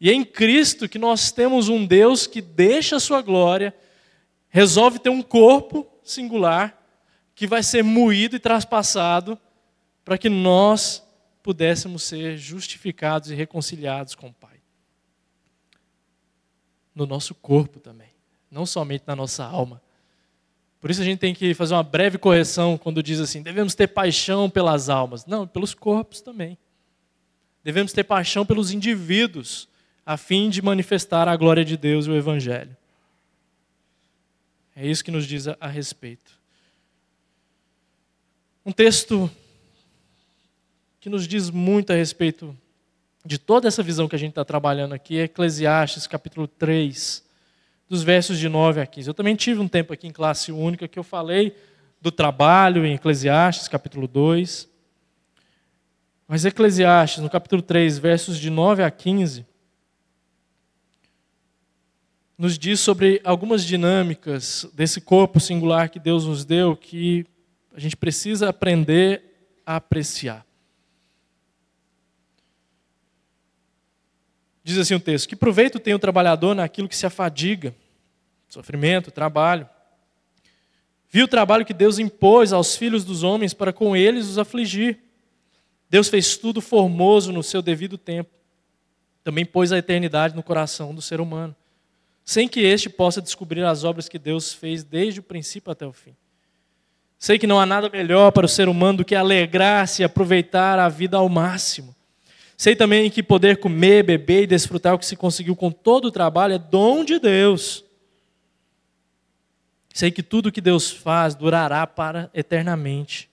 E 0.00 0.08
é 0.08 0.14
em 0.14 0.24
Cristo 0.24 0.88
que 0.88 0.98
nós 0.98 1.30
temos 1.30 1.68
um 1.68 1.84
Deus 1.84 2.26
que 2.26 2.40
deixa 2.40 2.96
a 2.96 3.00
sua 3.00 3.20
glória, 3.20 3.74
resolve 4.48 4.98
ter 4.98 5.10
um 5.10 5.20
corpo 5.20 5.86
singular, 6.02 6.82
que 7.34 7.46
vai 7.46 7.62
ser 7.62 7.84
moído 7.84 8.36
e 8.36 8.40
traspassado, 8.40 9.38
para 10.02 10.16
que 10.16 10.30
nós 10.30 11.06
pudéssemos 11.42 12.04
ser 12.04 12.38
justificados 12.38 13.30
e 13.30 13.34
reconciliados 13.34 14.14
com 14.14 14.28
o 14.28 14.32
Pai 14.32 14.49
no 16.94 17.06
nosso 17.06 17.34
corpo 17.34 17.78
também, 17.78 18.08
não 18.50 18.66
somente 18.66 19.04
na 19.06 19.14
nossa 19.14 19.44
alma. 19.44 19.80
Por 20.80 20.90
isso 20.90 21.02
a 21.02 21.04
gente 21.04 21.18
tem 21.18 21.34
que 21.34 21.52
fazer 21.52 21.74
uma 21.74 21.82
breve 21.82 22.16
correção 22.16 22.78
quando 22.78 23.02
diz 23.02 23.20
assim: 23.20 23.42
devemos 23.42 23.74
ter 23.74 23.86
paixão 23.86 24.48
pelas 24.48 24.88
almas. 24.88 25.26
Não, 25.26 25.46
pelos 25.46 25.74
corpos 25.74 26.20
também. 26.20 26.56
Devemos 27.62 27.92
ter 27.92 28.04
paixão 28.04 28.46
pelos 28.46 28.72
indivíduos, 28.72 29.68
a 30.06 30.16
fim 30.16 30.48
de 30.48 30.62
manifestar 30.62 31.28
a 31.28 31.36
glória 31.36 31.64
de 31.64 31.76
Deus 31.76 32.06
e 32.06 32.10
o 32.10 32.16
Evangelho. 32.16 32.74
É 34.74 34.86
isso 34.86 35.04
que 35.04 35.10
nos 35.10 35.26
diz 35.26 35.46
a, 35.46 35.56
a 35.60 35.66
respeito. 35.66 36.40
Um 38.64 38.72
texto 38.72 39.30
que 40.98 41.10
nos 41.10 41.28
diz 41.28 41.50
muito 41.50 41.92
a 41.92 41.96
respeito 41.96 42.56
de 43.24 43.38
toda 43.38 43.68
essa 43.68 43.82
visão 43.82 44.08
que 44.08 44.16
a 44.16 44.18
gente 44.18 44.30
está 44.30 44.44
trabalhando 44.44 44.94
aqui 44.94 45.18
é 45.18 45.24
Eclesiastes, 45.24 46.06
capítulo 46.06 46.48
3, 46.48 47.22
dos 47.88 48.02
versos 48.02 48.38
de 48.38 48.48
9 48.48 48.80
a 48.80 48.86
15. 48.86 49.08
Eu 49.08 49.14
também 49.14 49.36
tive 49.36 49.60
um 49.60 49.68
tempo 49.68 49.92
aqui 49.92 50.06
em 50.06 50.12
classe 50.12 50.50
única 50.50 50.88
que 50.88 50.98
eu 50.98 51.02
falei 51.02 51.54
do 52.00 52.10
trabalho 52.10 52.86
em 52.86 52.94
Eclesiastes, 52.94 53.68
capítulo 53.68 54.08
2. 54.08 54.68
Mas 56.26 56.44
Eclesiastes, 56.44 57.22
no 57.22 57.28
capítulo 57.28 57.60
3, 57.60 57.98
versos 57.98 58.38
de 58.38 58.48
9 58.48 58.82
a 58.82 58.90
15, 58.90 59.44
nos 62.38 62.58
diz 62.58 62.80
sobre 62.80 63.20
algumas 63.22 63.62
dinâmicas 63.64 64.66
desse 64.72 64.98
corpo 65.00 65.38
singular 65.38 65.90
que 65.90 65.98
Deus 65.98 66.24
nos 66.24 66.42
deu 66.42 66.74
que 66.74 67.26
a 67.74 67.78
gente 67.78 67.96
precisa 67.96 68.48
aprender 68.48 69.22
a 69.66 69.76
apreciar. 69.76 70.46
Diz 74.62 74.78
assim 74.78 74.94
o 74.94 75.00
texto: 75.00 75.28
Que 75.28 75.36
proveito 75.36 75.78
tem 75.78 75.94
o 75.94 75.98
trabalhador 75.98 76.54
naquilo 76.54 76.88
que 76.88 76.96
se 76.96 77.06
afadiga? 77.06 77.74
Sofrimento, 78.48 79.10
trabalho. 79.10 79.68
Viu 81.08 81.24
o 81.24 81.28
trabalho 81.28 81.64
que 81.64 81.74
Deus 81.74 81.98
impôs 81.98 82.52
aos 82.52 82.76
filhos 82.76 83.04
dos 83.04 83.22
homens 83.22 83.52
para 83.52 83.72
com 83.72 83.96
eles 83.96 84.26
os 84.26 84.38
afligir. 84.38 84.98
Deus 85.88 86.08
fez 86.08 86.36
tudo 86.36 86.60
formoso 86.60 87.32
no 87.32 87.42
seu 87.42 87.60
devido 87.60 87.98
tempo. 87.98 88.30
Também 89.24 89.44
pôs 89.44 89.72
a 89.72 89.78
eternidade 89.78 90.36
no 90.36 90.42
coração 90.42 90.94
do 90.94 91.02
ser 91.02 91.20
humano, 91.20 91.54
sem 92.24 92.48
que 92.48 92.60
este 92.60 92.88
possa 92.88 93.20
descobrir 93.20 93.64
as 93.64 93.82
obras 93.82 94.08
que 94.08 94.18
Deus 94.18 94.52
fez 94.52 94.84
desde 94.84 95.20
o 95.20 95.22
princípio 95.22 95.70
até 95.70 95.84
o 95.84 95.92
fim. 95.92 96.14
Sei 97.18 97.38
que 97.38 97.46
não 97.46 97.60
há 97.60 97.66
nada 97.66 97.90
melhor 97.90 98.30
para 98.30 98.46
o 98.46 98.48
ser 98.48 98.68
humano 98.68 98.98
do 98.98 99.04
que 99.04 99.14
alegrar-se 99.14 100.00
e 100.00 100.04
aproveitar 100.04 100.78
a 100.78 100.88
vida 100.88 101.18
ao 101.18 101.28
máximo. 101.28 101.94
Sei 102.60 102.76
também 102.76 103.08
que 103.08 103.22
poder 103.22 103.56
comer, 103.56 104.02
beber 104.02 104.42
e 104.42 104.46
desfrutar 104.46 104.92
o 104.92 104.98
que 104.98 105.06
se 105.06 105.16
conseguiu 105.16 105.56
com 105.56 105.70
todo 105.70 106.04
o 106.04 106.10
trabalho 106.10 106.52
é 106.52 106.58
dom 106.58 107.02
de 107.06 107.18
Deus. 107.18 107.82
Sei 109.94 110.10
que 110.10 110.22
tudo 110.22 110.52
que 110.52 110.60
Deus 110.60 110.90
faz 110.90 111.34
durará 111.34 111.86
para 111.86 112.30
eternamente, 112.34 113.30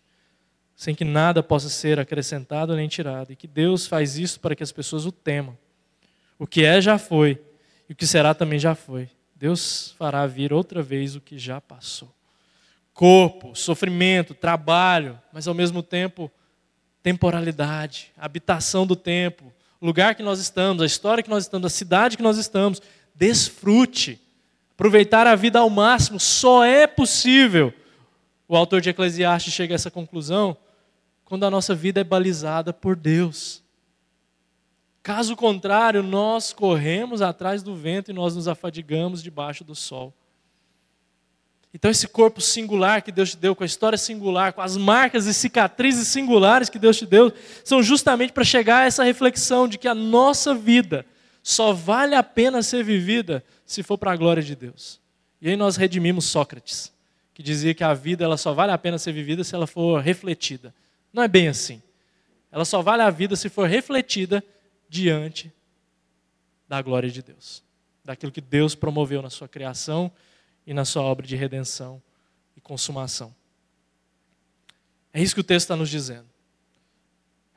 sem 0.77 0.95
que 0.95 1.03
nada 1.03 1.43
possa 1.43 1.67
ser 1.67 1.99
acrescentado 1.99 2.73
nem 2.73 2.87
tirado, 2.87 3.33
e 3.33 3.35
que 3.35 3.47
Deus 3.47 3.85
faz 3.85 4.17
isso 4.17 4.39
para 4.39 4.55
que 4.55 4.63
as 4.63 4.71
pessoas 4.71 5.05
o 5.05 5.11
temam. 5.11 5.57
O 6.39 6.47
que 6.47 6.63
é 6.63 6.79
já 6.79 6.97
foi, 6.97 7.37
e 7.89 7.91
o 7.91 7.95
que 7.97 8.07
será 8.07 8.33
também 8.33 8.59
já 8.59 8.75
foi. 8.75 9.09
Deus 9.35 9.93
fará 9.97 10.25
vir 10.25 10.53
outra 10.53 10.81
vez 10.81 11.17
o 11.17 11.19
que 11.19 11.37
já 11.37 11.59
passou. 11.59 12.15
Corpo, 12.93 13.53
sofrimento, 13.55 14.33
trabalho, 14.33 15.19
mas 15.33 15.49
ao 15.49 15.53
mesmo 15.53 15.83
tempo 15.83 16.31
temporalidade, 17.03 18.11
habitação 18.17 18.85
do 18.85 18.95
tempo, 18.95 19.53
lugar 19.81 20.15
que 20.15 20.23
nós 20.23 20.39
estamos, 20.39 20.81
a 20.81 20.85
história 20.85 21.23
que 21.23 21.29
nós 21.29 21.43
estamos, 21.43 21.65
a 21.65 21.75
cidade 21.75 22.17
que 22.17 22.23
nós 22.23 22.37
estamos. 22.37 22.81
Desfrute. 23.13 24.21
Aproveitar 24.73 25.25
a 25.25 25.35
vida 25.35 25.59
ao 25.59 25.69
máximo 25.69 26.19
só 26.19 26.63
é 26.63 26.85
possível. 26.85 27.73
O 28.47 28.55
autor 28.55 28.79
de 28.79 28.89
Eclesiastes 28.89 29.53
chega 29.53 29.73
a 29.73 29.75
essa 29.75 29.91
conclusão 29.91 30.55
quando 31.25 31.45
a 31.45 31.51
nossa 31.51 31.75
vida 31.75 31.99
é 31.99 32.03
balizada 32.03 32.71
por 32.71 32.95
Deus. 32.95 33.63
Caso 35.03 35.35
contrário, 35.35 36.03
nós 36.03 36.53
corremos 36.53 37.21
atrás 37.21 37.63
do 37.63 37.75
vento 37.75 38.11
e 38.11 38.13
nós 38.13 38.35
nos 38.35 38.47
afadigamos 38.47 39.23
debaixo 39.23 39.63
do 39.63 39.73
sol. 39.73 40.13
Então, 41.77 41.91
esse 41.91 42.07
corpo 42.07 42.41
singular 42.41 43.03
que 43.03 43.11
Deus 43.11 43.29
te 43.29 43.37
deu, 43.37 43.55
com 43.55 43.61
a 43.61 43.65
história 43.67 43.99
singular, 43.99 44.51
com 44.51 44.61
as 44.61 44.75
marcas 44.75 45.27
e 45.27 45.33
cicatrizes 45.33 46.07
singulares 46.07 46.69
que 46.69 46.79
Deus 46.79 46.97
te 46.97 47.05
deu, 47.05 47.31
são 47.63 47.83
justamente 47.83 48.33
para 48.33 48.43
chegar 48.43 48.79
a 48.79 48.85
essa 48.85 49.03
reflexão 49.03 49.67
de 49.67 49.77
que 49.77 49.87
a 49.87 49.93
nossa 49.93 50.55
vida 50.55 51.05
só 51.43 51.73
vale 51.73 52.15
a 52.15 52.23
pena 52.23 52.63
ser 52.63 52.83
vivida 52.83 53.43
se 53.63 53.83
for 53.83 53.95
para 53.95 54.11
a 54.11 54.15
glória 54.15 54.41
de 54.41 54.55
Deus. 54.55 54.99
E 55.39 55.51
aí 55.51 55.55
nós 55.55 55.75
redimimos 55.75 56.25
Sócrates, 56.25 56.91
que 57.31 57.43
dizia 57.43 57.75
que 57.75 57.83
a 57.83 57.93
vida 57.93 58.23
ela 58.23 58.37
só 58.37 58.55
vale 58.55 58.71
a 58.71 58.77
pena 58.79 58.97
ser 58.97 59.11
vivida 59.11 59.43
se 59.43 59.53
ela 59.53 59.67
for 59.67 60.01
refletida. 60.01 60.73
Não 61.13 61.21
é 61.21 61.27
bem 61.27 61.47
assim. 61.47 61.79
Ela 62.51 62.65
só 62.65 62.81
vale 62.81 63.03
a 63.03 63.11
vida 63.11 63.35
se 63.35 63.49
for 63.49 63.69
refletida 63.69 64.43
diante 64.89 65.53
da 66.67 66.81
glória 66.81 67.11
de 67.11 67.21
Deus, 67.21 67.61
daquilo 68.03 68.31
que 68.31 68.41
Deus 68.41 68.73
promoveu 68.73 69.21
na 69.21 69.29
sua 69.29 69.47
criação 69.47 70.11
e 70.67 70.73
na 70.73 70.83
sua 70.83 71.01
obra 71.01 71.25
de 71.25 71.37
redenção 71.37 72.01
e 72.55 72.59
consumação. 72.59 73.33
É 75.13 75.21
isso 75.21 75.33
que 75.33 75.41
o 75.41 75.43
texto 75.43 75.65
está 75.65 75.75
nos 75.77 75.89
dizendo. 75.89 76.27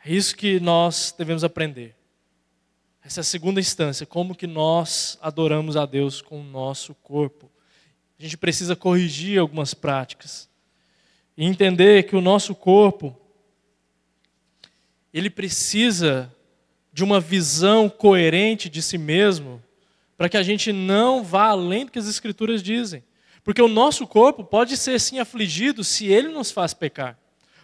É 0.04 0.12
isso 0.12 0.36
que 0.36 0.60
nós 0.60 1.12
devemos 1.18 1.42
aprender. 1.42 1.96
Essa 3.02 3.20
é 3.20 3.22
a 3.22 3.24
segunda 3.24 3.60
instância, 3.60 4.06
como 4.06 4.34
que 4.34 4.46
nós 4.46 5.18
adoramos 5.20 5.76
a 5.76 5.84
Deus 5.84 6.22
com 6.22 6.40
o 6.40 6.44
nosso 6.44 6.94
corpo. 6.94 7.50
A 8.18 8.22
gente 8.22 8.36
precisa 8.36 8.76
corrigir 8.76 9.40
algumas 9.40 9.74
práticas 9.74 10.48
e 11.36 11.44
entender 11.44 12.04
que 12.04 12.14
o 12.14 12.20
nosso 12.20 12.54
corpo 12.54 13.16
ele 15.12 15.28
precisa 15.28 16.32
de 16.92 17.02
uma 17.02 17.18
visão 17.18 17.88
coerente 17.88 18.68
de 18.68 18.80
si 18.80 18.96
mesmo, 18.96 19.60
para 20.20 20.28
que 20.28 20.36
a 20.36 20.42
gente 20.42 20.70
não 20.70 21.24
vá 21.24 21.46
além 21.46 21.86
do 21.86 21.90
que 21.90 21.98
as 21.98 22.06
Escrituras 22.06 22.62
dizem. 22.62 23.02
Porque 23.42 23.62
o 23.62 23.66
nosso 23.66 24.06
corpo 24.06 24.44
pode 24.44 24.76
ser 24.76 25.00
sim 25.00 25.18
afligido 25.18 25.82
se 25.82 26.08
ele 26.08 26.28
nos 26.28 26.50
faz 26.50 26.74
pecar. 26.74 27.18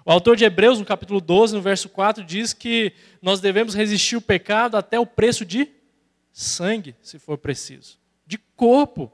O 0.06 0.10
autor 0.10 0.36
de 0.36 0.44
Hebreus, 0.46 0.78
no 0.78 0.84
capítulo 0.86 1.20
12, 1.20 1.54
no 1.54 1.60
verso 1.60 1.86
4, 1.90 2.24
diz 2.24 2.54
que 2.54 2.94
nós 3.20 3.40
devemos 3.40 3.74
resistir 3.74 4.16
o 4.16 4.22
pecado 4.22 4.78
até 4.78 4.98
o 4.98 5.04
preço 5.04 5.44
de 5.44 5.68
sangue, 6.32 6.96
se 7.02 7.18
for 7.18 7.36
preciso. 7.36 7.98
De 8.26 8.38
corpo. 8.38 9.12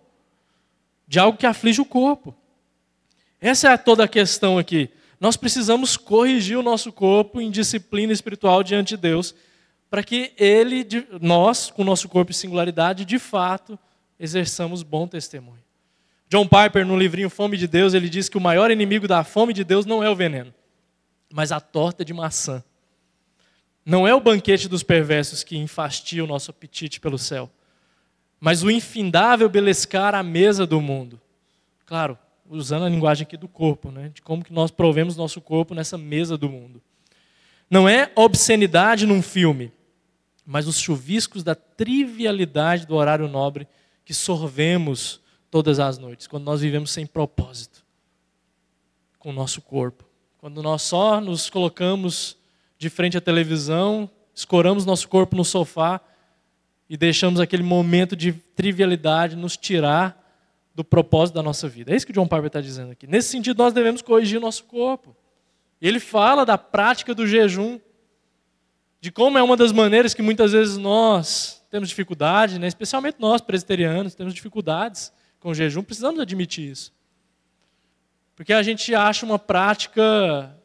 De 1.08 1.18
algo 1.18 1.36
que 1.36 1.44
aflige 1.44 1.80
o 1.80 1.84
corpo. 1.84 2.32
Essa 3.40 3.72
é 3.72 3.76
toda 3.76 4.04
a 4.04 4.08
questão 4.08 4.56
aqui. 4.56 4.88
Nós 5.18 5.36
precisamos 5.36 5.96
corrigir 5.96 6.56
o 6.56 6.62
nosso 6.62 6.92
corpo 6.92 7.40
em 7.40 7.50
disciplina 7.50 8.12
espiritual 8.12 8.62
diante 8.62 8.90
de 8.90 8.98
Deus 8.98 9.34
para 9.92 10.02
que 10.02 10.32
ele, 10.38 10.86
nós, 11.20 11.70
com 11.70 11.84
nosso 11.84 12.08
corpo 12.08 12.30
e 12.30 12.34
singularidade, 12.34 13.04
de 13.04 13.18
fato, 13.18 13.78
exerçamos 14.18 14.82
bom 14.82 15.06
testemunho. 15.06 15.62
John 16.30 16.48
Piper, 16.48 16.86
no 16.86 16.96
livrinho 16.96 17.28
Fome 17.28 17.58
de 17.58 17.68
Deus, 17.68 17.92
ele 17.92 18.08
diz 18.08 18.26
que 18.26 18.38
o 18.38 18.40
maior 18.40 18.70
inimigo 18.70 19.06
da 19.06 19.22
fome 19.22 19.52
de 19.52 19.62
Deus 19.62 19.84
não 19.84 20.02
é 20.02 20.08
o 20.08 20.16
veneno, 20.16 20.54
mas 21.30 21.52
a 21.52 21.60
torta 21.60 22.06
de 22.06 22.14
maçã. 22.14 22.64
Não 23.84 24.08
é 24.08 24.14
o 24.14 24.20
banquete 24.20 24.66
dos 24.66 24.82
perversos 24.82 25.44
que 25.44 25.58
enfastia 25.58 26.24
o 26.24 26.26
nosso 26.26 26.50
apetite 26.50 26.98
pelo 26.98 27.18
céu, 27.18 27.50
mas 28.40 28.62
o 28.62 28.70
infindável 28.70 29.46
belescar 29.46 30.14
à 30.14 30.22
mesa 30.22 30.66
do 30.66 30.80
mundo. 30.80 31.20
Claro, 31.84 32.18
usando 32.48 32.86
a 32.86 32.88
linguagem 32.88 33.24
aqui 33.24 33.36
do 33.36 33.46
corpo, 33.46 33.90
né? 33.90 34.10
de 34.14 34.22
como 34.22 34.42
que 34.42 34.54
nós 34.54 34.70
provemos 34.70 35.18
nosso 35.18 35.38
corpo 35.38 35.74
nessa 35.74 35.98
mesa 35.98 36.38
do 36.38 36.48
mundo. 36.48 36.80
Não 37.70 37.86
é 37.86 38.10
obscenidade 38.16 39.06
num 39.06 39.20
filme, 39.20 39.70
mas 40.44 40.66
os 40.66 40.78
chuviscos 40.78 41.42
da 41.42 41.54
trivialidade 41.54 42.86
do 42.86 42.94
horário 42.94 43.28
nobre 43.28 43.66
que 44.04 44.12
sorvemos 44.12 45.20
todas 45.50 45.78
as 45.78 45.98
noites, 45.98 46.26
quando 46.26 46.44
nós 46.44 46.60
vivemos 46.60 46.90
sem 46.90 47.06
propósito 47.06 47.84
com 49.18 49.30
o 49.30 49.32
nosso 49.32 49.60
corpo. 49.60 50.04
Quando 50.38 50.62
nós 50.62 50.82
só 50.82 51.20
nos 51.20 51.48
colocamos 51.48 52.36
de 52.76 52.90
frente 52.90 53.16
à 53.16 53.20
televisão, 53.20 54.10
escoramos 54.34 54.84
nosso 54.84 55.08
corpo 55.08 55.36
no 55.36 55.44
sofá 55.44 56.00
e 56.88 56.96
deixamos 56.96 57.38
aquele 57.38 57.62
momento 57.62 58.16
de 58.16 58.32
trivialidade 58.32 59.36
nos 59.36 59.56
tirar 59.56 60.18
do 60.74 60.82
propósito 60.82 61.36
da 61.36 61.42
nossa 61.42 61.68
vida. 61.68 61.92
É 61.92 61.96
isso 61.96 62.06
que 62.06 62.12
John 62.12 62.26
Piper 62.26 62.46
está 62.46 62.60
dizendo 62.60 62.92
aqui. 62.92 63.06
Nesse 63.06 63.28
sentido, 63.28 63.58
nós 63.58 63.72
devemos 63.72 64.02
corrigir 64.02 64.38
o 64.38 64.40
nosso 64.40 64.64
corpo. 64.64 65.14
Ele 65.80 66.00
fala 66.00 66.44
da 66.44 66.58
prática 66.58 67.14
do 67.14 67.26
jejum 67.26 67.78
de 69.02 69.10
como 69.10 69.36
é 69.36 69.42
uma 69.42 69.56
das 69.56 69.72
maneiras 69.72 70.14
que 70.14 70.22
muitas 70.22 70.52
vezes 70.52 70.76
nós 70.76 71.60
temos 71.68 71.88
dificuldade, 71.88 72.56
né? 72.60 72.68
especialmente 72.68 73.16
nós 73.18 73.40
presbiterianos, 73.40 74.14
temos 74.14 74.32
dificuldades 74.32 75.12
com 75.40 75.50
o 75.50 75.54
jejum, 75.54 75.82
precisamos 75.82 76.20
admitir 76.20 76.70
isso. 76.70 76.94
Porque 78.36 78.52
a 78.52 78.62
gente 78.62 78.94
acha 78.94 79.26
uma 79.26 79.40
prática 79.40 80.56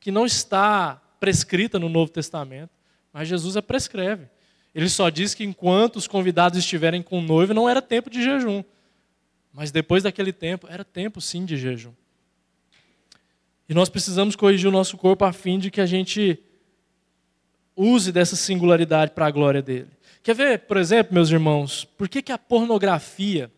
que 0.00 0.10
não 0.10 0.26
está 0.26 1.00
prescrita 1.18 1.78
no 1.78 1.88
Novo 1.88 2.12
Testamento, 2.12 2.72
mas 3.10 3.26
Jesus 3.26 3.56
a 3.56 3.62
prescreve. 3.62 4.28
Ele 4.74 4.90
só 4.90 5.08
diz 5.08 5.32
que 5.32 5.44
enquanto 5.44 5.96
os 5.96 6.06
convidados 6.06 6.58
estiverem 6.58 7.02
com 7.02 7.20
o 7.20 7.22
noivo, 7.22 7.54
não 7.54 7.66
era 7.66 7.80
tempo 7.80 8.10
de 8.10 8.22
jejum. 8.22 8.62
Mas 9.50 9.70
depois 9.70 10.02
daquele 10.02 10.32
tempo, 10.32 10.66
era 10.68 10.84
tempo 10.84 11.22
sim 11.22 11.46
de 11.46 11.56
jejum. 11.56 11.94
E 13.66 13.72
nós 13.72 13.88
precisamos 13.88 14.36
corrigir 14.36 14.68
o 14.68 14.72
nosso 14.72 14.98
corpo 14.98 15.24
a 15.24 15.32
fim 15.32 15.58
de 15.58 15.70
que 15.70 15.80
a 15.80 15.86
gente 15.86 16.38
use 17.76 18.12
dessa 18.12 18.36
singularidade 18.36 19.12
para 19.12 19.26
a 19.26 19.30
glória 19.30 19.62
dele. 19.62 19.88
Quer 20.22 20.34
ver, 20.34 20.60
por 20.60 20.76
exemplo, 20.76 21.14
meus 21.14 21.30
irmãos, 21.30 21.84
por 21.84 22.08
que, 22.08 22.22
que 22.22 22.32
a 22.32 22.38
pornografia 22.38 23.50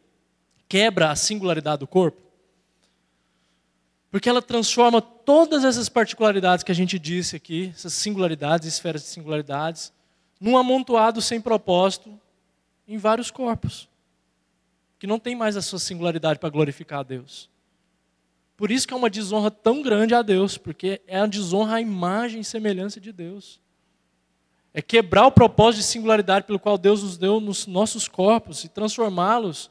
quebra 0.69 1.11
a 1.11 1.17
singularidade 1.17 1.81
do 1.81 1.87
corpo? 1.87 2.23
Porque 4.11 4.29
ela 4.29 4.41
transforma 4.41 5.03
todas 5.03 5.65
essas 5.65 5.89
particularidades 5.89 6.63
que 6.63 6.71
a 6.71 6.75
gente 6.75 6.99
disse 6.99 7.37
aqui, 7.37 7.73
essas 7.75 7.93
singularidades, 7.93 8.69
esferas 8.69 9.03
de 9.03 9.09
singularidades, 9.09 9.93
num 10.41 10.57
amontoado 10.57 11.21
sem 11.21 11.41
propósito 11.41 12.19
em 12.87 12.97
vários 12.97 13.31
corpos, 13.31 13.89
que 14.99 15.07
não 15.07 15.19
tem 15.19 15.35
mais 15.35 15.57
a 15.57 15.63
sua 15.63 15.79
singularidade 15.79 16.39
para 16.39 16.49
glorificar 16.49 17.01
a 17.01 17.03
Deus. 17.03 17.51
Por 18.57 18.71
isso 18.71 18.87
que 18.87 18.95
é 18.95 18.97
uma 18.97 19.11
desonra 19.11 19.51
tão 19.51 19.83
grande 19.83 20.15
a 20.15 20.23
Deus, 20.23 20.57
porque 20.57 21.03
é 21.07 21.19
a 21.19 21.27
desonra 21.27 21.77
à 21.77 21.81
imagem 21.81 22.41
e 22.41 22.45
semelhança 22.45 23.01
de 23.01 23.13
Deus. 23.13 23.61
É 24.75 24.83
quebrar 24.83 25.27
o 25.27 25.33
propósito 25.33 25.83
de 25.83 25.87
singularidade 25.87 26.47
pelo 26.47 26.59
qual 26.59 26.77
Deus 26.77 27.03
nos 27.03 27.17
deu 27.17 27.41
nos 27.41 27.67
nossos 27.67 28.09
corpos 28.09 28.65
e 28.65 28.69
transformá-los 28.69 29.71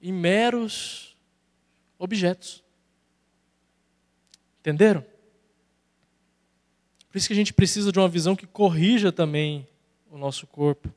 em 0.00 0.12
meros 0.12 1.14
objetos. 1.98 2.64
Entenderam? 4.60 5.04
Por 7.10 7.18
isso 7.18 7.26
que 7.26 7.34
a 7.34 7.36
gente 7.36 7.52
precisa 7.52 7.92
de 7.92 7.98
uma 7.98 8.08
visão 8.08 8.34
que 8.34 8.46
corrija 8.46 9.12
também 9.12 9.66
o 10.10 10.16
nosso 10.16 10.46
corpo 10.46 10.92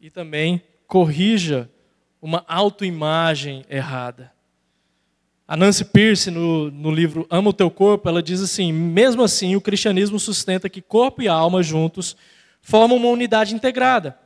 e 0.00 0.10
também 0.10 0.62
corrija 0.86 1.70
uma 2.20 2.44
autoimagem 2.48 3.64
errada. 3.68 4.31
A 5.52 5.56
Nancy 5.56 5.84
Pierce, 5.84 6.30
no, 6.30 6.70
no 6.70 6.90
livro 6.90 7.26
Ama 7.28 7.50
o 7.50 7.52
Teu 7.52 7.70
Corpo, 7.70 8.08
ela 8.08 8.22
diz 8.22 8.40
assim: 8.40 8.72
mesmo 8.72 9.22
assim, 9.22 9.54
o 9.54 9.60
cristianismo 9.60 10.18
sustenta 10.18 10.66
que 10.66 10.80
corpo 10.80 11.20
e 11.20 11.28
alma 11.28 11.62
juntos 11.62 12.16
formam 12.62 12.96
uma 12.96 13.08
unidade 13.08 13.54
integrada, 13.54 14.18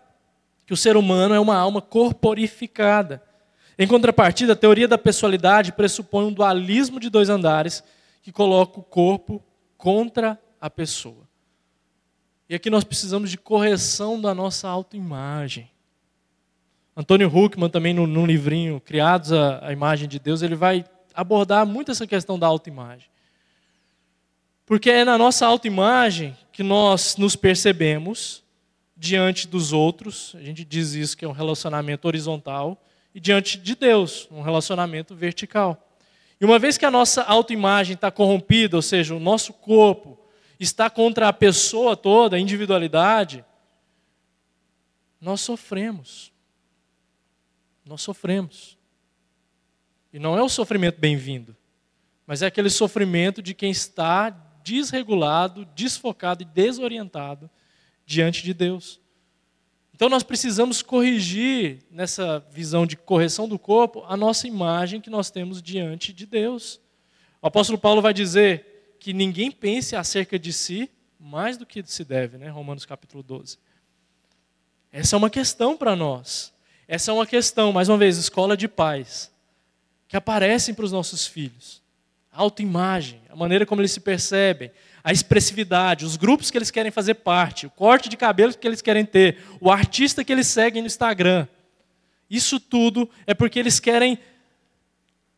que 0.64 0.72
o 0.72 0.76
ser 0.76 0.96
humano 0.96 1.34
é 1.34 1.40
uma 1.40 1.56
alma 1.56 1.82
corporificada. 1.82 3.20
Em 3.76 3.88
contrapartida, 3.88 4.52
a 4.52 4.56
teoria 4.56 4.86
da 4.86 4.96
pessoalidade 4.96 5.72
pressupõe 5.72 6.26
um 6.26 6.32
dualismo 6.32 7.00
de 7.00 7.10
dois 7.10 7.28
andares 7.28 7.82
que 8.22 8.30
coloca 8.30 8.78
o 8.78 8.84
corpo 8.84 9.42
contra 9.76 10.40
a 10.60 10.70
pessoa. 10.70 11.26
E 12.48 12.54
aqui 12.54 12.70
nós 12.70 12.84
precisamos 12.84 13.32
de 13.32 13.36
correção 13.36 14.20
da 14.20 14.32
nossa 14.32 14.68
autoimagem. 14.68 15.68
Antônio 16.96 17.26
Huckman, 17.26 17.68
também 17.68 17.92
no, 17.92 18.24
livrinho 18.24 18.80
Criados 18.80 19.32
à 19.32 19.72
Imagem 19.72 20.08
de 20.08 20.20
Deus, 20.20 20.40
ele 20.40 20.54
vai 20.54 20.84
abordar 21.16 21.66
muito 21.66 21.90
essa 21.90 22.06
questão 22.06 22.38
da 22.38 22.46
autoimagem. 22.46 23.08
Porque 24.66 24.90
é 24.90 25.04
na 25.04 25.16
nossa 25.16 25.46
autoimagem 25.46 26.36
que 26.52 26.62
nós 26.62 27.16
nos 27.16 27.34
percebemos 27.34 28.44
diante 28.96 29.48
dos 29.48 29.72
outros, 29.72 30.32
a 30.34 30.42
gente 30.42 30.64
diz 30.64 30.92
isso 30.92 31.16
que 31.16 31.24
é 31.24 31.28
um 31.28 31.32
relacionamento 31.32 32.06
horizontal, 32.06 32.82
e 33.14 33.20
diante 33.20 33.58
de 33.58 33.74
Deus, 33.74 34.28
um 34.30 34.42
relacionamento 34.42 35.14
vertical. 35.14 35.82
E 36.40 36.44
uma 36.44 36.58
vez 36.58 36.76
que 36.76 36.84
a 36.84 36.90
nossa 36.90 37.22
autoimagem 37.22 37.94
está 37.94 38.10
corrompida, 38.10 38.76
ou 38.76 38.82
seja, 38.82 39.14
o 39.14 39.20
nosso 39.20 39.52
corpo 39.52 40.18
está 40.60 40.90
contra 40.90 41.28
a 41.28 41.32
pessoa 41.32 41.96
toda, 41.96 42.36
a 42.36 42.40
individualidade, 42.40 43.44
nós 45.20 45.40
sofremos. 45.40 46.32
Nós 47.84 48.02
sofremos. 48.02 48.75
E 50.12 50.18
não 50.18 50.36
é 50.36 50.42
o 50.42 50.48
sofrimento 50.48 50.98
bem-vindo, 50.98 51.56
mas 52.26 52.42
é 52.42 52.46
aquele 52.46 52.70
sofrimento 52.70 53.42
de 53.42 53.54
quem 53.54 53.70
está 53.70 54.30
desregulado, 54.64 55.64
desfocado 55.74 56.42
e 56.42 56.46
desorientado 56.46 57.50
diante 58.04 58.42
de 58.42 58.54
Deus. 58.54 59.00
Então 59.94 60.08
nós 60.08 60.22
precisamos 60.22 60.82
corrigir 60.82 61.84
nessa 61.90 62.40
visão 62.50 62.86
de 62.86 62.96
correção 62.96 63.48
do 63.48 63.58
corpo 63.58 64.04
a 64.06 64.16
nossa 64.16 64.46
imagem 64.46 65.00
que 65.00 65.10
nós 65.10 65.30
temos 65.30 65.62
diante 65.62 66.12
de 66.12 66.26
Deus. 66.26 66.80
O 67.40 67.46
apóstolo 67.46 67.78
Paulo 67.78 68.02
vai 68.02 68.12
dizer 68.12 68.96
que 69.00 69.12
ninguém 69.12 69.50
pense 69.50 69.96
acerca 69.96 70.38
de 70.38 70.52
si 70.52 70.90
mais 71.18 71.56
do 71.56 71.64
que 71.64 71.82
se 71.86 72.04
deve, 72.04 72.36
né? 72.36 72.48
Romanos 72.48 72.84
capítulo 72.84 73.22
12. 73.22 73.58
Essa 74.92 75.16
é 75.16 75.18
uma 75.18 75.30
questão 75.30 75.76
para 75.76 75.96
nós. 75.96 76.52
Essa 76.88 77.10
é 77.10 77.14
uma 77.14 77.26
questão, 77.26 77.72
mais 77.72 77.88
uma 77.88 77.98
vez, 77.98 78.16
escola 78.16 78.56
de 78.56 78.68
pais 78.68 79.34
que 80.08 80.16
aparecem 80.16 80.74
para 80.74 80.84
os 80.84 80.92
nossos 80.92 81.26
filhos. 81.26 81.82
A 82.32 82.40
autoimagem, 82.40 83.20
a 83.30 83.36
maneira 83.36 83.64
como 83.64 83.80
eles 83.80 83.92
se 83.92 84.00
percebem, 84.00 84.70
a 85.02 85.12
expressividade, 85.12 86.04
os 86.04 86.16
grupos 86.16 86.50
que 86.50 86.58
eles 86.58 86.70
querem 86.70 86.90
fazer 86.90 87.14
parte, 87.14 87.66
o 87.66 87.70
corte 87.70 88.08
de 88.08 88.16
cabelo 88.16 88.52
que 88.52 88.66
eles 88.66 88.82
querem 88.82 89.04
ter, 89.04 89.38
o 89.60 89.70
artista 89.70 90.24
que 90.24 90.32
eles 90.32 90.46
seguem 90.46 90.82
no 90.82 90.86
Instagram. 90.86 91.46
Isso 92.28 92.58
tudo 92.58 93.08
é 93.26 93.32
porque 93.32 93.58
eles 93.58 93.78
querem 93.78 94.18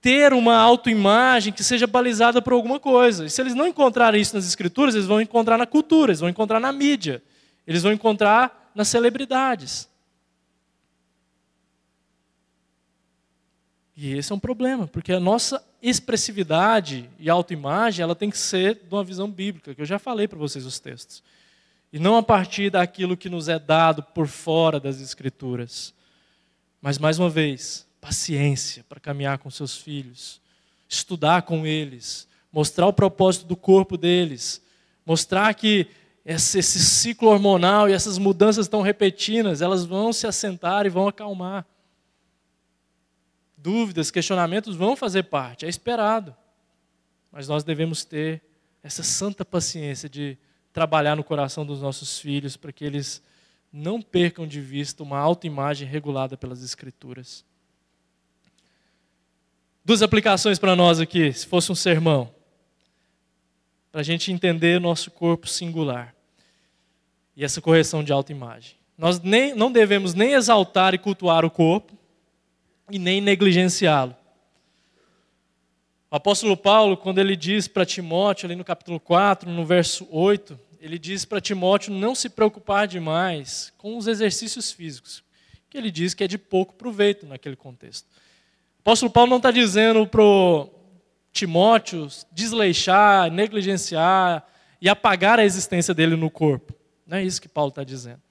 ter 0.00 0.32
uma 0.32 0.56
autoimagem 0.56 1.52
que 1.52 1.62
seja 1.64 1.86
balizada 1.86 2.40
por 2.40 2.52
alguma 2.52 2.78
coisa. 2.78 3.26
E 3.26 3.30
se 3.30 3.40
eles 3.40 3.54
não 3.54 3.66
encontrarem 3.66 4.20
isso 4.20 4.34
nas 4.34 4.46
escrituras, 4.46 4.94
eles 4.94 5.06
vão 5.06 5.20
encontrar 5.20 5.58
na 5.58 5.66
cultura, 5.66 6.12
eles 6.12 6.20
vão 6.20 6.28
encontrar 6.28 6.60
na 6.60 6.72
mídia, 6.72 7.22
eles 7.66 7.82
vão 7.82 7.92
encontrar 7.92 8.70
nas 8.74 8.88
celebridades. 8.88 9.87
E 14.00 14.16
esse 14.16 14.30
é 14.30 14.34
um 14.36 14.38
problema, 14.38 14.86
porque 14.86 15.12
a 15.12 15.18
nossa 15.18 15.60
expressividade 15.82 17.10
e 17.18 17.28
autoimagem, 17.28 18.00
ela 18.00 18.14
tem 18.14 18.30
que 18.30 18.38
ser 18.38 18.76
de 18.76 18.94
uma 18.94 19.02
visão 19.02 19.28
bíblica, 19.28 19.74
que 19.74 19.82
eu 19.82 19.84
já 19.84 19.98
falei 19.98 20.28
para 20.28 20.38
vocês 20.38 20.64
os 20.64 20.78
textos. 20.78 21.20
E 21.92 21.98
não 21.98 22.16
a 22.16 22.22
partir 22.22 22.70
daquilo 22.70 23.16
que 23.16 23.28
nos 23.28 23.48
é 23.48 23.58
dado 23.58 24.00
por 24.00 24.28
fora 24.28 24.78
das 24.78 25.00
escrituras. 25.00 25.92
Mas 26.80 26.96
mais 26.96 27.18
uma 27.18 27.28
vez, 27.28 27.88
paciência 28.00 28.84
para 28.88 29.00
caminhar 29.00 29.38
com 29.38 29.50
seus 29.50 29.76
filhos, 29.76 30.40
estudar 30.88 31.42
com 31.42 31.66
eles, 31.66 32.28
mostrar 32.52 32.86
o 32.86 32.92
propósito 32.92 33.46
do 33.46 33.56
corpo 33.56 33.96
deles, 33.96 34.62
mostrar 35.04 35.52
que 35.54 35.88
esse, 36.24 36.60
esse 36.60 36.78
ciclo 36.78 37.30
hormonal 37.30 37.88
e 37.88 37.92
essas 37.92 38.16
mudanças 38.16 38.68
tão 38.68 38.80
repetidas, 38.80 39.60
elas 39.60 39.84
vão 39.84 40.12
se 40.12 40.24
assentar 40.24 40.86
e 40.86 40.88
vão 40.88 41.08
acalmar 41.08 41.66
dúvidas, 43.58 44.10
questionamentos 44.10 44.76
vão 44.76 44.96
fazer 44.96 45.24
parte, 45.24 45.66
é 45.66 45.68
esperado. 45.68 46.34
Mas 47.30 47.48
nós 47.48 47.64
devemos 47.64 48.04
ter 48.04 48.42
essa 48.82 49.02
santa 49.02 49.44
paciência 49.44 50.08
de 50.08 50.38
trabalhar 50.72 51.16
no 51.16 51.24
coração 51.24 51.66
dos 51.66 51.82
nossos 51.82 52.18
filhos 52.18 52.56
para 52.56 52.72
que 52.72 52.84
eles 52.84 53.22
não 53.72 54.00
percam 54.00 54.46
de 54.46 54.60
vista 54.60 55.02
uma 55.02 55.18
autoimagem 55.18 55.86
regulada 55.86 56.36
pelas 56.36 56.62
Escrituras. 56.62 57.44
Duas 59.84 60.02
aplicações 60.02 60.58
para 60.58 60.76
nós 60.76 61.00
aqui, 61.00 61.32
se 61.32 61.46
fosse 61.46 61.72
um 61.72 61.74
sermão, 61.74 62.32
para 63.90 64.00
a 64.02 64.04
gente 64.04 64.30
entender 64.30 64.80
nosso 64.80 65.10
corpo 65.10 65.48
singular 65.48 66.14
e 67.36 67.44
essa 67.44 67.60
correção 67.60 68.04
de 68.04 68.12
autoimagem. 68.12 68.76
Nós 68.96 69.20
nem, 69.20 69.54
não 69.54 69.72
devemos 69.72 70.14
nem 70.14 70.32
exaltar 70.32 70.94
e 70.94 70.98
cultuar 70.98 71.44
o 71.44 71.50
corpo, 71.50 71.96
e 72.90 72.98
nem 72.98 73.20
negligenciá-lo. 73.20 74.16
O 76.10 76.16
apóstolo 76.16 76.56
Paulo, 76.56 76.96
quando 76.96 77.18
ele 77.18 77.36
diz 77.36 77.68
para 77.68 77.84
Timóteo, 77.84 78.46
ali 78.46 78.56
no 78.56 78.64
capítulo 78.64 78.98
4, 78.98 79.50
no 79.50 79.66
verso 79.66 80.08
8, 80.10 80.58
ele 80.80 80.98
diz 80.98 81.24
para 81.24 81.40
Timóteo 81.40 81.92
não 81.92 82.14
se 82.14 82.30
preocupar 82.30 82.86
demais 82.86 83.72
com 83.76 83.96
os 83.96 84.06
exercícios 84.06 84.72
físicos, 84.72 85.22
que 85.68 85.76
ele 85.76 85.90
diz 85.90 86.14
que 86.14 86.24
é 86.24 86.28
de 86.28 86.38
pouco 86.38 86.74
proveito 86.74 87.26
naquele 87.26 87.56
contexto. 87.56 88.06
O 88.78 88.80
apóstolo 88.80 89.12
Paulo 89.12 89.28
não 89.28 89.36
está 89.36 89.50
dizendo 89.50 90.06
para 90.06 90.22
Timóteo 91.30 92.08
desleixar, 92.32 93.30
negligenciar 93.30 94.46
e 94.80 94.88
apagar 94.88 95.38
a 95.38 95.44
existência 95.44 95.92
dele 95.92 96.16
no 96.16 96.30
corpo. 96.30 96.72
Não 97.06 97.18
é 97.18 97.24
isso 97.24 97.42
que 97.42 97.48
Paulo 97.48 97.70
está 97.70 97.84
dizendo. 97.84 98.22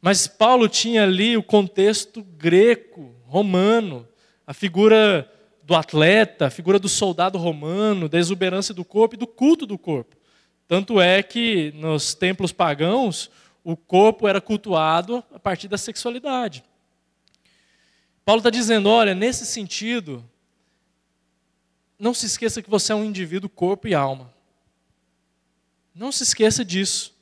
Mas 0.00 0.26
Paulo 0.26 0.68
tinha 0.68 1.02
ali 1.02 1.36
o 1.36 1.42
contexto 1.42 2.22
greco, 2.22 3.14
romano, 3.30 4.06
a 4.44 4.52
figura 4.52 5.30
do 5.62 5.76
atleta, 5.76 6.46
a 6.46 6.50
figura 6.50 6.80
do 6.80 6.88
soldado 6.88 7.38
romano, 7.38 8.08
da 8.08 8.18
exuberância 8.18 8.74
do 8.74 8.84
corpo 8.84 9.14
e 9.14 9.18
do 9.18 9.26
culto 9.26 9.64
do 9.64 9.78
corpo. 9.78 10.16
Tanto 10.66 11.00
é 11.00 11.22
que 11.22 11.72
nos 11.76 12.12
templos 12.12 12.50
pagãos, 12.50 13.30
o 13.62 13.76
corpo 13.76 14.26
era 14.26 14.40
cultuado 14.40 15.22
a 15.32 15.38
partir 15.38 15.68
da 15.68 15.78
sexualidade. 15.78 16.64
Paulo 18.24 18.40
está 18.40 18.50
dizendo: 18.50 18.88
olha, 18.88 19.14
nesse 19.14 19.46
sentido, 19.46 20.24
não 21.96 22.12
se 22.12 22.26
esqueça 22.26 22.60
que 22.60 22.70
você 22.70 22.92
é 22.92 22.96
um 22.96 23.04
indivíduo, 23.04 23.48
corpo 23.48 23.86
e 23.86 23.94
alma. 23.94 24.34
Não 25.94 26.10
se 26.10 26.24
esqueça 26.24 26.64
disso. 26.64 27.14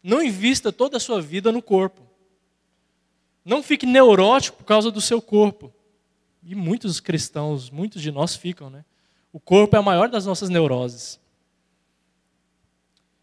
Não 0.00 0.22
invista 0.22 0.70
toda 0.70 0.98
a 0.98 1.00
sua 1.00 1.20
vida 1.20 1.50
no 1.50 1.60
corpo. 1.60 2.05
Não 3.46 3.62
fique 3.62 3.86
neurótico 3.86 4.58
por 4.58 4.64
causa 4.64 4.90
do 4.90 5.00
seu 5.00 5.22
corpo. 5.22 5.72
E 6.42 6.52
muitos 6.52 6.98
cristãos, 6.98 7.70
muitos 7.70 8.02
de 8.02 8.10
nós 8.10 8.34
ficam, 8.34 8.68
né? 8.68 8.84
O 9.32 9.38
corpo 9.38 9.76
é 9.76 9.78
a 9.78 9.82
maior 9.82 10.08
das 10.08 10.26
nossas 10.26 10.48
neuroses. 10.48 11.20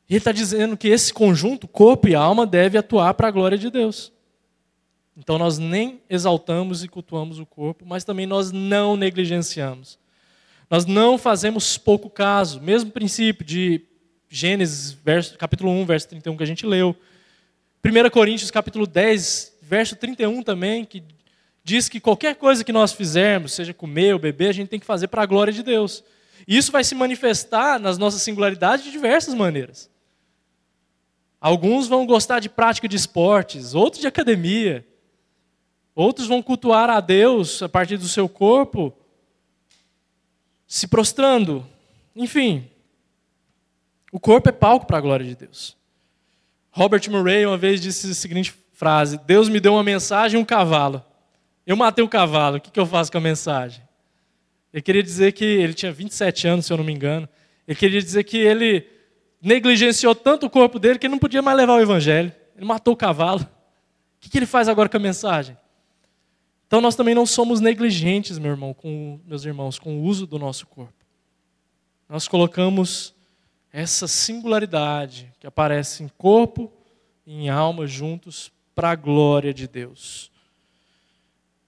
E 0.10 0.14
ele 0.14 0.20
está 0.20 0.32
dizendo 0.32 0.78
que 0.78 0.88
esse 0.88 1.14
conjunto, 1.14 1.68
corpo 1.68 2.08
e 2.08 2.16
alma, 2.16 2.46
deve 2.46 2.78
atuar 2.78 3.14
para 3.16 3.28
a 3.28 3.32
glória 3.32 3.58
de 3.58 3.70
Deus. 3.70 4.14
Então 5.18 5.38
nós 5.38 5.58
nem 5.58 6.02
exaltamos 6.10 6.84
e 6.84 6.88
cultuamos 6.88 7.38
o 7.38 7.46
corpo, 7.46 7.86
mas 7.86 8.06
também 8.06 8.26
nós 8.26 8.52
não 8.52 8.96
negligenciamos. 8.96 10.00
Nós 10.70 10.86
não 10.86 11.18
fazemos 11.18 11.78
pouco 11.78 12.10
caso. 12.10 12.62
Mesmo 12.62 12.92
princípio 12.92 13.46
de 13.46 13.82
Gênesis, 14.30 14.94
verso, 14.94 15.38
capítulo 15.38 15.70
1, 15.70 15.86
verso 15.86 16.08
31 16.08 16.38
que 16.38 16.44
a 16.44 16.48
gente 16.48 16.66
leu. 16.66 16.96
1 17.84 18.10
Coríntios, 18.10 18.50
capítulo 18.50 18.88
10, 18.88 19.53
verso 19.64 19.96
31 19.96 20.44
também, 20.44 20.86
que 20.86 21.04
diz 21.64 21.88
que 21.88 22.00
qualquer 22.00 22.36
coisa 22.36 22.64
que 22.64 22.74
nós 22.74 22.92
fizermos, 22.92 23.54
seja 23.54 23.74
comer 23.74 24.14
ou 24.14 24.20
beber, 24.20 24.50
a 24.50 24.54
gente 24.54 24.70
tem 24.70 24.80
que 24.80 24.86
fazer 24.86 25.08
para 25.08 25.24
a 25.24 25.26
glória 25.26 25.54
de 25.54 25.64
Deus. 25.64 26.04
E 26.48 26.58
isso 26.58 26.72
vai 26.72 26.84
se 26.84 26.94
manifestar 26.94 27.80
nas 27.80 27.98
nossas 27.98 28.22
singularidades 28.22 28.84
de 28.84 28.92
diversas 28.92 29.34
maneiras. 29.34 29.90
Alguns 31.40 31.88
vão 31.88 32.06
gostar 32.06 32.40
de 32.40 32.50
prática 32.50 32.88
de 32.88 32.96
esportes, 32.96 33.74
outros 33.74 34.02
de 34.02 34.08
academia. 34.08 34.86
Outros 35.96 36.28
vão 36.28 36.42
cultuar 36.42 36.90
a 36.90 37.00
Deus 37.00 37.62
a 37.62 37.70
partir 37.70 37.98
do 37.98 38.08
seu 38.08 38.28
corpo, 38.28 38.94
se 40.68 40.88
prostrando. 40.88 41.66
Enfim, 42.16 42.70
o 44.12 44.20
corpo 44.20 44.50
é 44.50 44.52
palco 44.52 44.86
para 44.86 44.98
a 44.98 45.02
glória 45.02 45.26
de 45.26 45.36
Deus. 45.36 45.78
Robert 46.72 47.10
Murray 47.10 47.46
uma 47.46 47.58
vez 47.58 47.80
disse 47.80 48.10
a 48.10 48.14
seguinte 48.14 48.63
frase: 48.84 49.18
Deus 49.26 49.48
me 49.48 49.62
deu 49.62 49.74
uma 49.74 49.84
mensagem 49.84 50.38
e 50.38 50.42
um 50.42 50.46
cavalo. 50.46 51.02
Eu 51.66 51.78
matei 51.78 52.04
o 52.04 52.10
cavalo, 52.10 52.58
o 52.58 52.60
que 52.60 52.78
eu 52.78 52.86
faço 52.86 53.10
com 53.10 53.18
a 53.18 53.22
mensagem? 53.22 53.82
Ele 54.74 54.82
queria 54.82 55.02
dizer 55.02 55.32
que 55.32 55.46
ele 55.46 55.74
tinha 55.74 55.92
27 55.92 56.48
anos, 56.48 56.66
se 56.66 56.74
eu 56.74 56.78
não 56.78 56.84
me 56.84 56.92
engano. 56.92 57.30
Ele 57.66 57.78
queria 57.78 58.02
dizer 58.02 58.26
que 58.26 58.38
ele 58.38 58.86
negligenciou 59.42 60.14
tanto 60.14 60.48
o 60.48 60.50
corpo 60.50 60.80
dele 60.80 61.00
que 61.00 61.06
ele 61.06 61.12
não 61.12 61.20
podia 61.20 61.42
mais 61.42 61.56
levar 61.56 61.76
o 61.76 61.80
evangelho. 61.80 62.34
Ele 62.58 62.66
matou 62.66 62.94
o 62.94 62.98
cavalo. 62.98 63.40
O 63.42 64.30
que 64.30 64.38
ele 64.38 64.46
faz 64.46 64.68
agora 64.68 64.90
com 64.90 64.98
a 64.98 65.00
mensagem? 65.00 65.58
Então 66.68 66.82
nós 66.82 66.96
também 66.96 67.16
não 67.16 67.26
somos 67.26 67.62
negligentes, 67.62 68.38
meu 68.38 68.52
irmão, 68.52 68.74
com, 68.74 69.20
meus 69.26 69.46
irmãos, 69.46 69.80
com 69.80 70.00
o 70.00 70.04
uso 70.04 70.28
do 70.28 70.38
nosso 70.38 70.68
corpo. 70.68 71.06
Nós 72.10 72.28
colocamos 72.28 73.16
essa 73.72 74.08
singularidade 74.08 75.32
que 75.40 75.48
aparece 75.48 76.04
em 76.04 76.10
corpo 76.18 76.70
e 77.26 77.46
em 77.46 77.50
alma 77.50 77.88
juntos 77.88 78.52
para 78.74 78.92
a 78.92 78.96
glória 78.96 79.54
de 79.54 79.68
Deus. 79.68 80.32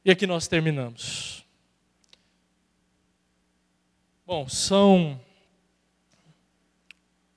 E 0.04 0.12
aqui 0.12 0.28
nós 0.28 0.48
terminamos. 0.48 1.46
Bom, 4.26 4.48
são 4.48 5.20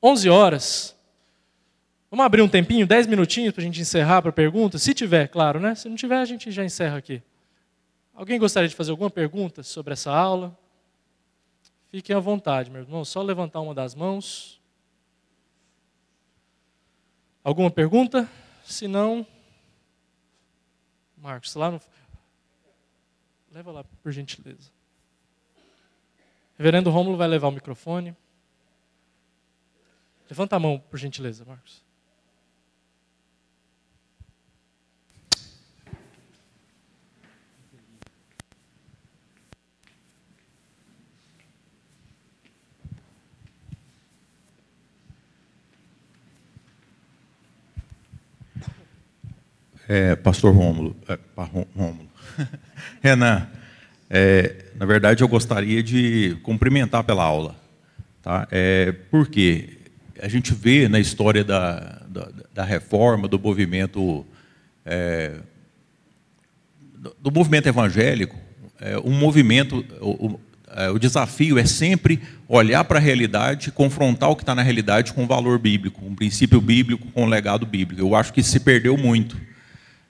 11 0.03 0.29
horas. 0.29 0.97
Vamos 2.11 2.25
abrir 2.25 2.41
um 2.41 2.49
tempinho, 2.49 2.87
10 2.87 3.07
minutinhos 3.07 3.53
para 3.53 3.63
a 3.63 3.65
gente 3.65 3.81
encerrar 3.81 4.23
para 4.23 4.33
perguntas? 4.33 4.83
Se 4.83 4.95
tiver, 4.95 5.29
claro, 5.29 5.61
né? 5.61 5.75
Se 5.75 5.89
não 5.89 5.97
tiver, 5.97 6.17
a 6.17 6.25
gente 6.25 6.51
já 6.51 6.65
encerra 6.65 6.97
aqui. 6.97 7.23
Alguém 8.15 8.39
gostaria 8.39 8.69
de 8.69 8.75
fazer 8.75 8.91
alguma 8.91 9.11
pergunta 9.11 9.63
sobre 9.63 9.93
essa 9.93 10.11
aula? 10.11 10.57
Fiquem 11.91 12.17
à 12.17 12.19
vontade, 12.19 12.71
meu 12.71 12.83
irmão. 12.83 13.05
Só 13.05 13.23
levantar 13.23 13.61
uma 13.61 13.75
das 13.75 13.95
mãos. 13.95 14.61
Alguma 17.45 17.71
pergunta? 17.71 18.29
Se 18.65 18.89
não, 18.89 19.27
Marcos, 21.21 21.55
lá 21.55 21.71
no. 21.71 21.81
Leva 23.51 23.73
lá, 23.73 23.85
por 24.03 24.13
gentileza. 24.13 24.71
Reverendo 26.57 26.91
Rômulo 26.91 27.17
vai 27.17 27.29
levar 27.29 27.49
o 27.49 27.53
microfone. 27.53 28.17
Levanta 30.29 30.57
a 30.57 30.59
mão, 30.59 30.79
por 30.79 30.99
gentileza, 30.99 31.45
Marcos. 31.45 31.83
É, 49.89 50.15
Pastor 50.15 50.55
Rômulo, 50.55 50.95
é, 51.09 51.19
Rômulo. 51.75 52.07
Renan, 53.01 53.49
é, 54.11 54.67
na 54.79 54.85
verdade 54.85 55.25
eu 55.25 55.29
gostaria 55.29 55.83
de 55.83 56.37
cumprimentar 56.43 57.03
pela 57.05 57.25
aula. 57.25 57.57
Tá? 58.21 58.47
É, 58.51 58.93
por 59.11 59.27
quê? 59.29 59.79
A 60.21 60.29
gente 60.29 60.53
vê 60.53 60.89
na 60.89 61.01
história 61.01 61.43
da, 61.43 62.03
da, 62.07 62.29
da 62.53 62.65
reforma, 62.65 63.27
do 63.27 63.39
movimento, 63.39 64.27
é, 64.85 65.37
do, 67.19 67.33
movimento 67.33 67.67
evangélico, 67.67 68.37
é, 68.79 68.99
um 68.99 69.13
movimento, 69.13 69.83
o, 70.03 70.39
é, 70.77 70.91
o 70.91 70.99
desafio 70.99 71.59
é 71.59 71.65
sempre 71.65 72.21
olhar 72.47 72.85
para 72.85 72.99
a 72.99 73.03
realidade, 73.03 73.73
confrontar 73.73 74.29
o 74.29 74.37
que 74.37 74.43
está 74.43 74.55
na 74.55 74.63
realidade 74.63 75.15
com 75.15 75.25
o 75.25 75.27
valor 75.27 75.59
bíblico, 75.59 76.05
um 76.05 76.15
princípio 76.15 76.61
bíblico 76.61 77.07
com 77.13 77.25
o 77.25 77.27
legado 77.27 77.65
bíblico. 77.65 78.03
Eu 78.03 78.15
acho 78.15 78.35
que 78.35 78.43
se 78.43 78.61
perdeu 78.61 78.95
muito. 78.95 79.49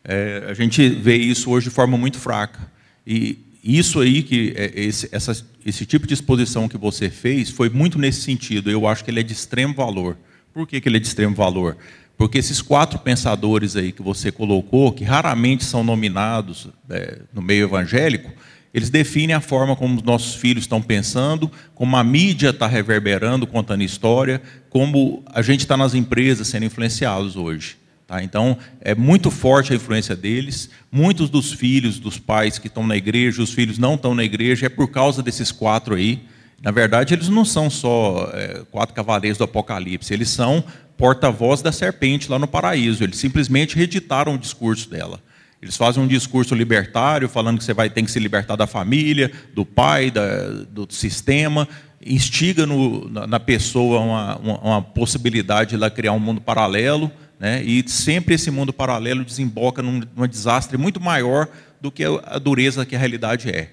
É, 0.04 0.46
a 0.48 0.54
gente 0.54 0.88
vê 0.88 1.16
isso 1.16 1.50
hoje 1.50 1.68
de 1.68 1.74
forma 1.74 1.98
muito 1.98 2.18
fraca. 2.18 2.60
E 3.06 3.38
isso 3.62 4.00
aí, 4.00 4.22
que 4.22 4.54
é, 4.56 4.72
esse, 4.74 5.08
essa, 5.12 5.44
esse 5.64 5.84
tipo 5.84 6.06
de 6.06 6.14
exposição 6.14 6.68
que 6.68 6.78
você 6.78 7.10
fez, 7.10 7.50
foi 7.50 7.68
muito 7.68 7.98
nesse 7.98 8.22
sentido. 8.22 8.70
Eu 8.70 8.86
acho 8.86 9.04
que 9.04 9.10
ele 9.10 9.20
é 9.20 9.22
de 9.22 9.32
extremo 9.32 9.74
valor. 9.74 10.16
Por 10.52 10.66
que, 10.66 10.80
que 10.80 10.88
ele 10.88 10.96
é 10.96 11.00
de 11.00 11.06
extremo 11.06 11.34
valor? 11.34 11.76
Porque 12.16 12.38
esses 12.38 12.60
quatro 12.60 12.98
pensadores 12.98 13.76
aí 13.76 13.92
que 13.92 14.02
você 14.02 14.32
colocou, 14.32 14.92
que 14.92 15.04
raramente 15.04 15.64
são 15.64 15.84
nominados 15.84 16.68
é, 16.90 17.20
no 17.32 17.40
meio 17.40 17.64
evangélico, 17.64 18.32
eles 18.74 18.90
definem 18.90 19.34
a 19.34 19.40
forma 19.40 19.74
como 19.76 19.96
os 19.96 20.02
nossos 20.02 20.34
filhos 20.34 20.64
estão 20.64 20.82
pensando, 20.82 21.50
como 21.74 21.96
a 21.96 22.04
mídia 22.04 22.50
está 22.50 22.66
reverberando, 22.66 23.46
contando 23.46 23.82
história, 23.82 24.42
como 24.68 25.22
a 25.26 25.42
gente 25.42 25.60
está 25.60 25.76
nas 25.76 25.94
empresas 25.94 26.48
sendo 26.48 26.64
influenciados 26.64 27.36
hoje. 27.36 27.76
Tá? 28.08 28.22
Então, 28.22 28.56
é 28.80 28.94
muito 28.94 29.30
forte 29.30 29.74
a 29.74 29.76
influência 29.76 30.16
deles. 30.16 30.70
Muitos 30.90 31.28
dos 31.28 31.52
filhos 31.52 32.00
dos 32.00 32.18
pais 32.18 32.58
que 32.58 32.66
estão 32.66 32.86
na 32.86 32.96
igreja, 32.96 33.42
os 33.42 33.52
filhos 33.52 33.76
não 33.76 33.96
estão 33.96 34.14
na 34.14 34.24
igreja, 34.24 34.64
é 34.64 34.68
por 34.70 34.88
causa 34.90 35.22
desses 35.22 35.52
quatro 35.52 35.94
aí. 35.94 36.20
Na 36.62 36.70
verdade, 36.70 37.12
eles 37.12 37.28
não 37.28 37.44
são 37.44 37.68
só 37.68 38.30
é, 38.32 38.62
quatro 38.70 38.94
cavaleiros 38.94 39.36
do 39.36 39.44
Apocalipse, 39.44 40.12
eles 40.12 40.30
são 40.30 40.64
porta-voz 40.96 41.60
da 41.60 41.70
serpente 41.70 42.30
lá 42.30 42.38
no 42.38 42.48
paraíso. 42.48 43.04
Eles 43.04 43.18
simplesmente 43.18 43.76
reeditaram 43.76 44.34
o 44.34 44.38
discurso 44.38 44.88
dela. 44.88 45.20
Eles 45.60 45.76
fazem 45.76 46.02
um 46.02 46.06
discurso 46.06 46.54
libertário, 46.54 47.28
falando 47.28 47.58
que 47.58 47.64
você 47.64 47.74
vai 47.74 47.90
ter 47.90 48.02
que 48.02 48.10
se 48.10 48.18
libertar 48.18 48.56
da 48.56 48.66
família, 48.66 49.30
do 49.54 49.66
pai, 49.66 50.10
da, 50.10 50.48
do 50.70 50.88
sistema, 50.90 51.68
instiga 52.04 52.64
no, 52.64 53.08
na, 53.08 53.26
na, 53.26 53.40
pessoa 53.40 54.00
uma, 54.00 54.36
uma, 54.36 54.58
uma 54.60 54.82
possibilidade 54.82 55.70
de 55.70 55.76
ela 55.76 55.90
criar 55.90 56.12
um 56.12 56.18
mundo 56.18 56.40
paralelo, 56.40 57.10
né? 57.38 57.62
e 57.62 57.88
sempre 57.88 58.34
esse 58.34 58.50
mundo 58.50 58.72
paralelo 58.72 59.24
desemboca 59.24 59.82
num, 59.82 60.02
num 60.16 60.26
desastre 60.26 60.76
muito 60.76 61.00
maior 61.00 61.48
do 61.80 61.90
que 61.90 62.04
a 62.04 62.38
dureza 62.38 62.84
que 62.84 62.96
a 62.96 62.98
realidade 62.98 63.48
é. 63.50 63.70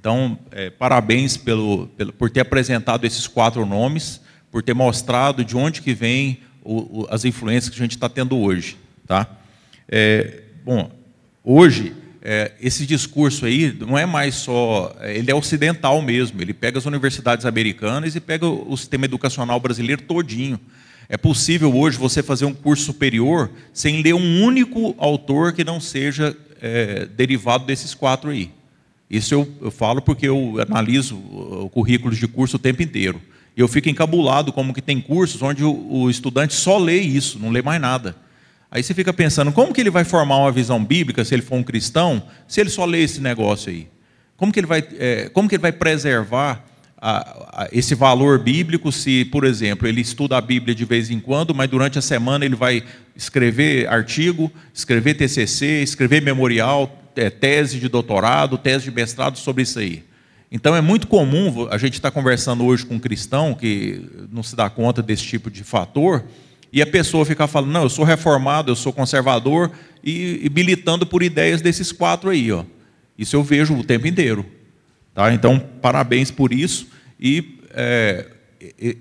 Então, 0.00 0.38
é, 0.52 0.70
parabéns 0.70 1.36
pelo, 1.36 1.88
pelo, 1.88 2.12
por 2.12 2.30
ter 2.30 2.40
apresentado 2.40 3.04
esses 3.04 3.26
quatro 3.26 3.66
nomes, 3.66 4.20
por 4.50 4.62
ter 4.62 4.74
mostrado 4.74 5.44
de 5.44 5.56
onde 5.56 5.82
que 5.82 5.92
vem 5.92 6.38
as 7.10 7.24
influências 7.24 7.68
que 7.68 7.80
a 7.80 7.84
gente 7.84 7.96
está 7.96 8.08
tendo 8.08 8.36
hoje. 8.38 8.76
Tá? 9.06 9.26
É, 9.88 10.42
bom, 10.64 10.90
hoje, 11.42 11.94
é, 12.22 12.52
esse 12.60 12.86
discurso 12.86 13.46
aí 13.46 13.74
não 13.80 13.98
é 13.98 14.06
mais 14.06 14.36
só. 14.36 14.94
Ele 15.02 15.30
é 15.30 15.34
ocidental 15.34 16.00
mesmo, 16.02 16.40
ele 16.40 16.54
pega 16.54 16.78
as 16.78 16.86
universidades 16.86 17.46
americanas 17.46 18.14
e 18.14 18.20
pega 18.20 18.46
o 18.46 18.76
sistema 18.76 19.06
educacional 19.06 19.58
brasileiro 19.58 20.02
todinho. 20.02 20.60
É 21.08 21.16
possível 21.16 21.74
hoje 21.74 21.96
você 21.96 22.22
fazer 22.22 22.44
um 22.44 22.52
curso 22.52 22.84
superior 22.84 23.50
sem 23.72 24.02
ler 24.02 24.14
um 24.14 24.42
único 24.42 24.94
autor 24.98 25.54
que 25.54 25.64
não 25.64 25.80
seja 25.80 26.36
é, 26.60 27.06
derivado 27.06 27.64
desses 27.64 27.94
quatro 27.94 28.30
aí. 28.30 28.50
Isso 29.10 29.32
eu, 29.32 29.48
eu, 29.62 29.70
falo 29.70 30.02
porque 30.02 30.28
eu 30.28 30.56
analiso 30.60 31.16
o 31.16 31.70
currículo 31.70 32.14
de 32.14 32.28
curso 32.28 32.56
o 32.56 32.58
tempo 32.58 32.82
inteiro. 32.82 33.22
E 33.56 33.60
eu 33.60 33.66
fico 33.66 33.88
encabulado 33.88 34.52
como 34.52 34.74
que 34.74 34.82
tem 34.82 35.00
cursos 35.00 35.40
onde 35.40 35.64
o, 35.64 35.72
o 35.90 36.10
estudante 36.10 36.52
só 36.52 36.76
lê 36.76 37.00
isso, 37.00 37.38
não 37.38 37.50
lê 37.50 37.62
mais 37.62 37.80
nada. 37.80 38.14
Aí 38.70 38.82
você 38.82 38.92
fica 38.92 39.12
pensando, 39.12 39.50
como 39.50 39.72
que 39.72 39.80
ele 39.80 39.88
vai 39.88 40.04
formar 40.04 40.36
uma 40.36 40.52
visão 40.52 40.84
bíblica 40.84 41.24
se 41.24 41.34
ele 41.34 41.40
for 41.40 41.56
um 41.56 41.62
cristão, 41.62 42.22
se 42.46 42.60
ele 42.60 42.68
só 42.68 42.84
lê 42.84 43.02
esse 43.02 43.18
negócio 43.18 43.70
aí? 43.70 43.88
Como 44.36 44.52
que 44.52 44.60
ele 44.60 44.66
vai, 44.66 44.86
é, 44.98 45.30
como 45.30 45.48
que 45.48 45.54
ele 45.54 45.62
vai 45.62 45.72
preservar 45.72 46.62
a, 47.00 47.62
a, 47.62 47.68
esse 47.72 47.94
valor 47.94 48.38
bíblico 48.38 48.90
se, 48.90 49.24
por 49.26 49.44
exemplo, 49.44 49.86
ele 49.86 50.00
estuda 50.00 50.36
a 50.36 50.40
Bíblia 50.40 50.74
de 50.74 50.84
vez 50.84 51.10
em 51.10 51.20
quando, 51.20 51.54
mas 51.54 51.70
durante 51.70 51.98
a 51.98 52.02
semana 52.02 52.44
ele 52.44 52.56
vai 52.56 52.82
escrever 53.14 53.88
artigo, 53.88 54.50
escrever 54.74 55.14
TCC, 55.14 55.82
escrever 55.82 56.20
memorial, 56.20 57.02
é, 57.14 57.30
tese 57.30 57.78
de 57.78 57.88
doutorado, 57.88 58.58
tese 58.58 58.84
de 58.84 58.90
mestrado 58.90 59.38
sobre 59.38 59.62
isso 59.62 59.78
aí. 59.78 60.04
Então 60.50 60.74
é 60.74 60.80
muito 60.80 61.06
comum 61.06 61.68
a 61.70 61.78
gente 61.78 61.94
estar 61.94 62.10
tá 62.10 62.14
conversando 62.14 62.64
hoje 62.64 62.84
com 62.84 62.94
um 62.94 62.98
cristão 62.98 63.54
que 63.54 64.02
não 64.32 64.42
se 64.42 64.56
dá 64.56 64.68
conta 64.68 65.02
desse 65.02 65.22
tipo 65.22 65.50
de 65.50 65.62
fator 65.62 66.24
e 66.72 66.82
a 66.82 66.86
pessoa 66.86 67.24
ficar 67.24 67.46
falando, 67.46 67.70
não, 67.70 67.82
eu 67.82 67.88
sou 67.88 68.04
reformado, 68.04 68.70
eu 68.70 68.76
sou 68.76 68.92
conservador 68.92 69.70
e, 70.02 70.40
e 70.42 70.50
militando 70.50 71.06
por 71.06 71.22
ideias 71.22 71.60
desses 71.60 71.92
quatro 71.92 72.30
aí, 72.30 72.50
ó. 72.50 72.64
Isso 73.16 73.34
eu 73.34 73.42
vejo 73.42 73.74
o 73.74 73.84
tempo 73.84 74.06
inteiro. 74.06 74.46
Tá? 75.18 75.34
Então, 75.34 75.58
parabéns 75.58 76.30
por 76.30 76.52
isso. 76.52 76.86
E 77.18 77.58
é, 77.70 78.24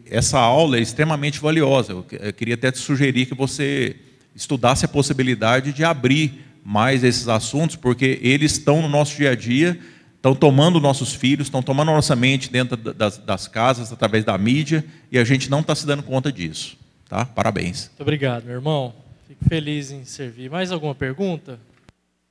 essa 0.10 0.40
aula 0.40 0.78
é 0.78 0.82
extremamente 0.82 1.40
valiosa. 1.40 1.94
Eu 1.94 2.34
queria 2.34 2.56
até 2.56 2.72
te 2.72 2.80
sugerir 2.80 3.28
que 3.28 3.36
você 3.36 3.96
estudasse 4.34 4.84
a 4.84 4.88
possibilidade 4.88 5.72
de 5.72 5.84
abrir 5.84 6.44
mais 6.66 7.04
esses 7.04 7.28
assuntos, 7.28 7.76
porque 7.76 8.18
eles 8.24 8.54
estão 8.54 8.82
no 8.82 8.90
nosso 8.90 9.16
dia 9.16 9.30
a 9.30 9.36
dia, 9.36 9.80
estão 10.16 10.34
tomando 10.34 10.80
nossos 10.80 11.14
filhos, 11.14 11.46
estão 11.46 11.62
tomando 11.62 11.92
nossa 11.92 12.16
mente 12.16 12.52
dentro 12.52 12.76
das, 12.76 13.20
das 13.20 13.48
casas, 13.48 13.94
através 13.94 14.26
da 14.26 14.36
mídia, 14.40 14.84
e 15.12 15.20
a 15.20 15.24
gente 15.24 15.52
não 15.52 15.60
está 15.60 15.76
se 15.76 15.86
dando 15.86 16.02
conta 16.02 16.32
disso. 16.32 16.80
Tá? 17.08 17.26
Parabéns. 17.26 17.90
Muito 17.90 18.02
obrigado, 18.02 18.46
meu 18.46 18.56
irmão. 18.56 18.92
Fico 19.28 19.46
feliz 19.48 19.92
em 19.92 20.04
servir. 20.04 20.50
Mais 20.50 20.72
alguma 20.72 20.96
pergunta? 20.96 21.60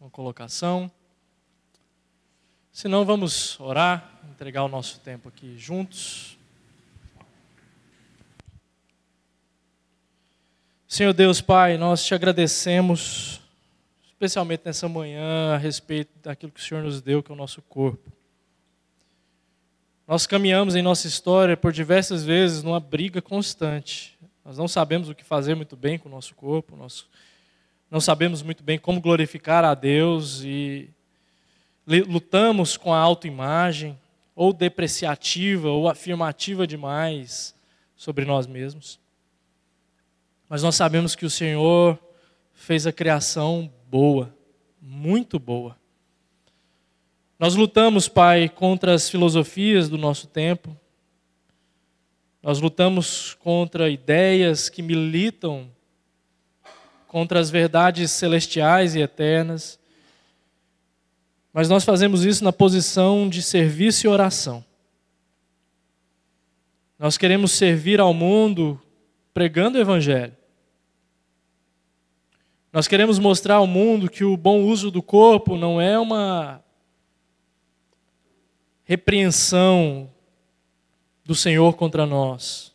Uma 0.01 0.11
colocação? 0.11 0.91
Se 2.76 2.88
não, 2.88 3.06
vamos 3.06 3.58
orar, 3.58 4.20
entregar 4.30 4.62
o 4.62 4.68
nosso 4.68 5.00
tempo 5.00 5.30
aqui 5.30 5.56
juntos. 5.56 6.36
Senhor 10.86 11.14
Deus 11.14 11.40
Pai, 11.40 11.78
nós 11.78 12.04
te 12.04 12.14
agradecemos, 12.14 13.40
especialmente 14.06 14.60
nessa 14.66 14.86
manhã, 14.90 15.54
a 15.54 15.56
respeito 15.56 16.10
daquilo 16.22 16.52
que 16.52 16.60
o 16.60 16.62
Senhor 16.62 16.84
nos 16.84 17.00
deu, 17.00 17.22
que 17.22 17.32
é 17.32 17.34
o 17.34 17.38
nosso 17.38 17.62
corpo. 17.62 18.12
Nós 20.06 20.26
caminhamos 20.26 20.76
em 20.76 20.82
nossa 20.82 21.06
história 21.06 21.56
por 21.56 21.72
diversas 21.72 22.26
vezes 22.26 22.62
numa 22.62 22.78
briga 22.78 23.22
constante. 23.22 24.18
Nós 24.44 24.58
não 24.58 24.68
sabemos 24.68 25.08
o 25.08 25.14
que 25.14 25.24
fazer 25.24 25.54
muito 25.54 25.76
bem 25.76 25.98
com 25.98 26.10
o 26.10 26.12
nosso 26.12 26.34
corpo, 26.34 26.76
nós 26.76 27.06
não 27.90 28.02
sabemos 28.02 28.42
muito 28.42 28.62
bem 28.62 28.78
como 28.78 29.00
glorificar 29.00 29.64
a 29.64 29.72
Deus 29.72 30.42
e 30.44 30.90
lutamos 31.87 32.76
com 32.76 32.93
a 32.93 32.99
autoimagem, 32.99 33.99
ou 34.34 34.53
depreciativa, 34.53 35.68
ou 35.70 35.89
afirmativa 35.89 36.66
demais 36.66 37.55
sobre 37.95 38.24
nós 38.24 38.47
mesmos. 38.47 38.99
Mas 40.49 40.62
nós 40.62 40.74
sabemos 40.74 41.14
que 41.14 41.24
o 41.24 41.30
Senhor 41.30 41.99
fez 42.53 42.87
a 42.87 42.93
criação 42.93 43.72
boa, 43.89 44.34
muito 44.80 45.39
boa. 45.39 45.76
Nós 47.39 47.55
lutamos, 47.55 48.09
Pai, 48.09 48.49
contra 48.49 48.95
as 48.95 49.09
filosofias 49.09 49.89
do 49.89 49.99
nosso 49.99 50.26
tempo. 50.26 50.76
Nós 52.43 52.61
lutamos 52.61 53.34
contra 53.34 53.91
ideias 53.91 54.68
que 54.68 54.82
militam 54.82 55.70
contra 57.09 57.41
as 57.41 57.51
verdades 57.51 58.11
celestiais 58.11 58.95
e 58.95 59.01
eternas. 59.01 59.78
Mas 61.57 61.70
nós 61.70 61.84
fazemos 61.84 62.22
isso 62.22 62.44
na 62.44 62.52
posição 62.52 63.30
de 63.30 63.40
serviço 63.40 64.07
e 64.07 64.11
oração. 64.11 64.62
Nós 66.98 67.16
queremos 67.16 67.50
servir 67.52 67.98
ao 67.98 68.12
mundo 68.12 68.78
pregando 69.32 69.78
o 69.78 69.80
Evangelho. 69.80 70.36
Nós 72.70 72.86
queremos 72.86 73.18
mostrar 73.18 73.54
ao 73.54 73.66
mundo 73.66 74.11
que 74.11 74.22
o 74.22 74.36
bom 74.36 74.64
uso 74.64 74.90
do 74.90 75.02
corpo 75.02 75.57
não 75.57 75.80
é 75.80 75.98
uma 75.98 76.62
repreensão 78.84 80.11
do 81.24 81.34
Senhor 81.34 81.74
contra 81.74 82.04
nós. 82.04 82.70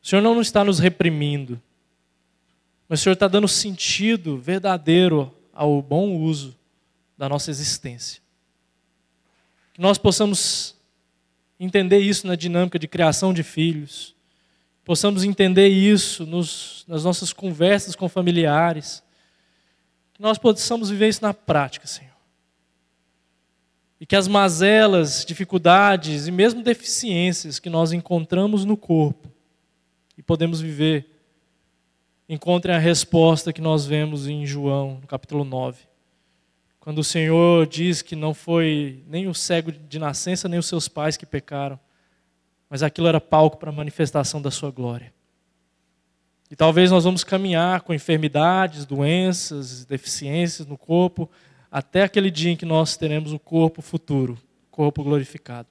O 0.00 0.06
Senhor 0.06 0.22
não 0.22 0.40
está 0.40 0.62
nos 0.62 0.78
reprimindo, 0.78 1.60
mas 2.88 3.00
o 3.00 3.02
Senhor 3.02 3.14
está 3.14 3.26
dando 3.26 3.48
sentido 3.48 4.38
verdadeiro 4.38 5.34
ao 5.52 5.82
bom 5.82 6.14
uso 6.16 6.59
da 7.20 7.28
nossa 7.28 7.50
existência. 7.50 8.22
Que 9.74 9.80
nós 9.82 9.98
possamos 9.98 10.74
entender 11.60 11.98
isso 11.98 12.26
na 12.26 12.34
dinâmica 12.34 12.78
de 12.78 12.88
criação 12.88 13.34
de 13.34 13.42
filhos, 13.42 14.16
possamos 14.86 15.22
entender 15.22 15.68
isso 15.68 16.24
nos, 16.24 16.82
nas 16.88 17.04
nossas 17.04 17.30
conversas 17.30 17.94
com 17.94 18.08
familiares, 18.08 19.02
que 20.14 20.22
nós 20.22 20.38
possamos 20.38 20.88
viver 20.88 21.10
isso 21.10 21.20
na 21.20 21.34
prática, 21.34 21.86
Senhor. 21.86 22.08
E 24.00 24.06
que 24.06 24.16
as 24.16 24.26
mazelas, 24.26 25.22
dificuldades 25.22 26.26
e 26.26 26.30
mesmo 26.30 26.62
deficiências 26.62 27.58
que 27.58 27.68
nós 27.68 27.92
encontramos 27.92 28.64
no 28.64 28.78
corpo 28.78 29.30
e 30.16 30.22
podemos 30.22 30.58
viver, 30.62 31.06
encontrem 32.26 32.74
a 32.74 32.78
resposta 32.78 33.52
que 33.52 33.60
nós 33.60 33.84
vemos 33.84 34.26
em 34.26 34.46
João, 34.46 35.00
no 35.02 35.06
capítulo 35.06 35.44
9. 35.44 35.89
Quando 36.80 36.98
o 37.00 37.04
Senhor 37.04 37.66
diz 37.66 38.00
que 38.00 38.16
não 38.16 38.32
foi 38.32 39.04
nem 39.06 39.28
o 39.28 39.34
cego 39.34 39.70
de 39.70 39.98
nascença, 39.98 40.48
nem 40.48 40.58
os 40.58 40.66
seus 40.66 40.88
pais 40.88 41.16
que 41.16 41.26
pecaram, 41.26 41.78
mas 42.70 42.82
aquilo 42.82 43.06
era 43.06 43.20
palco 43.20 43.58
para 43.58 43.68
a 43.68 43.72
manifestação 43.72 44.40
da 44.40 44.50
sua 44.50 44.70
glória. 44.70 45.12
E 46.50 46.56
talvez 46.56 46.90
nós 46.90 47.04
vamos 47.04 47.22
caminhar 47.22 47.82
com 47.82 47.92
enfermidades, 47.92 48.86
doenças, 48.86 49.84
deficiências 49.84 50.66
no 50.66 50.78
corpo, 50.78 51.30
até 51.70 52.02
aquele 52.02 52.30
dia 52.30 52.50
em 52.50 52.56
que 52.56 52.64
nós 52.64 52.96
teremos 52.96 53.32
o 53.32 53.38
corpo 53.38 53.82
futuro, 53.82 54.38
corpo 54.70 55.04
glorificado. 55.04 55.68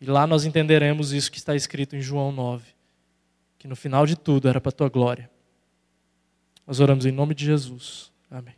E 0.00 0.04
lá 0.04 0.26
nós 0.26 0.44
entenderemos 0.44 1.12
isso 1.12 1.30
que 1.30 1.38
está 1.38 1.54
escrito 1.54 1.94
em 1.94 2.02
João 2.02 2.32
9, 2.32 2.64
que 3.56 3.68
no 3.68 3.76
final 3.76 4.04
de 4.04 4.16
tudo 4.16 4.48
era 4.48 4.60
para 4.60 4.70
a 4.70 4.72
tua 4.72 4.88
glória. 4.88 5.30
Nós 6.66 6.80
oramos 6.80 7.06
em 7.06 7.12
nome 7.12 7.34
de 7.34 7.46
Jesus. 7.46 8.12
Amém. 8.28 8.55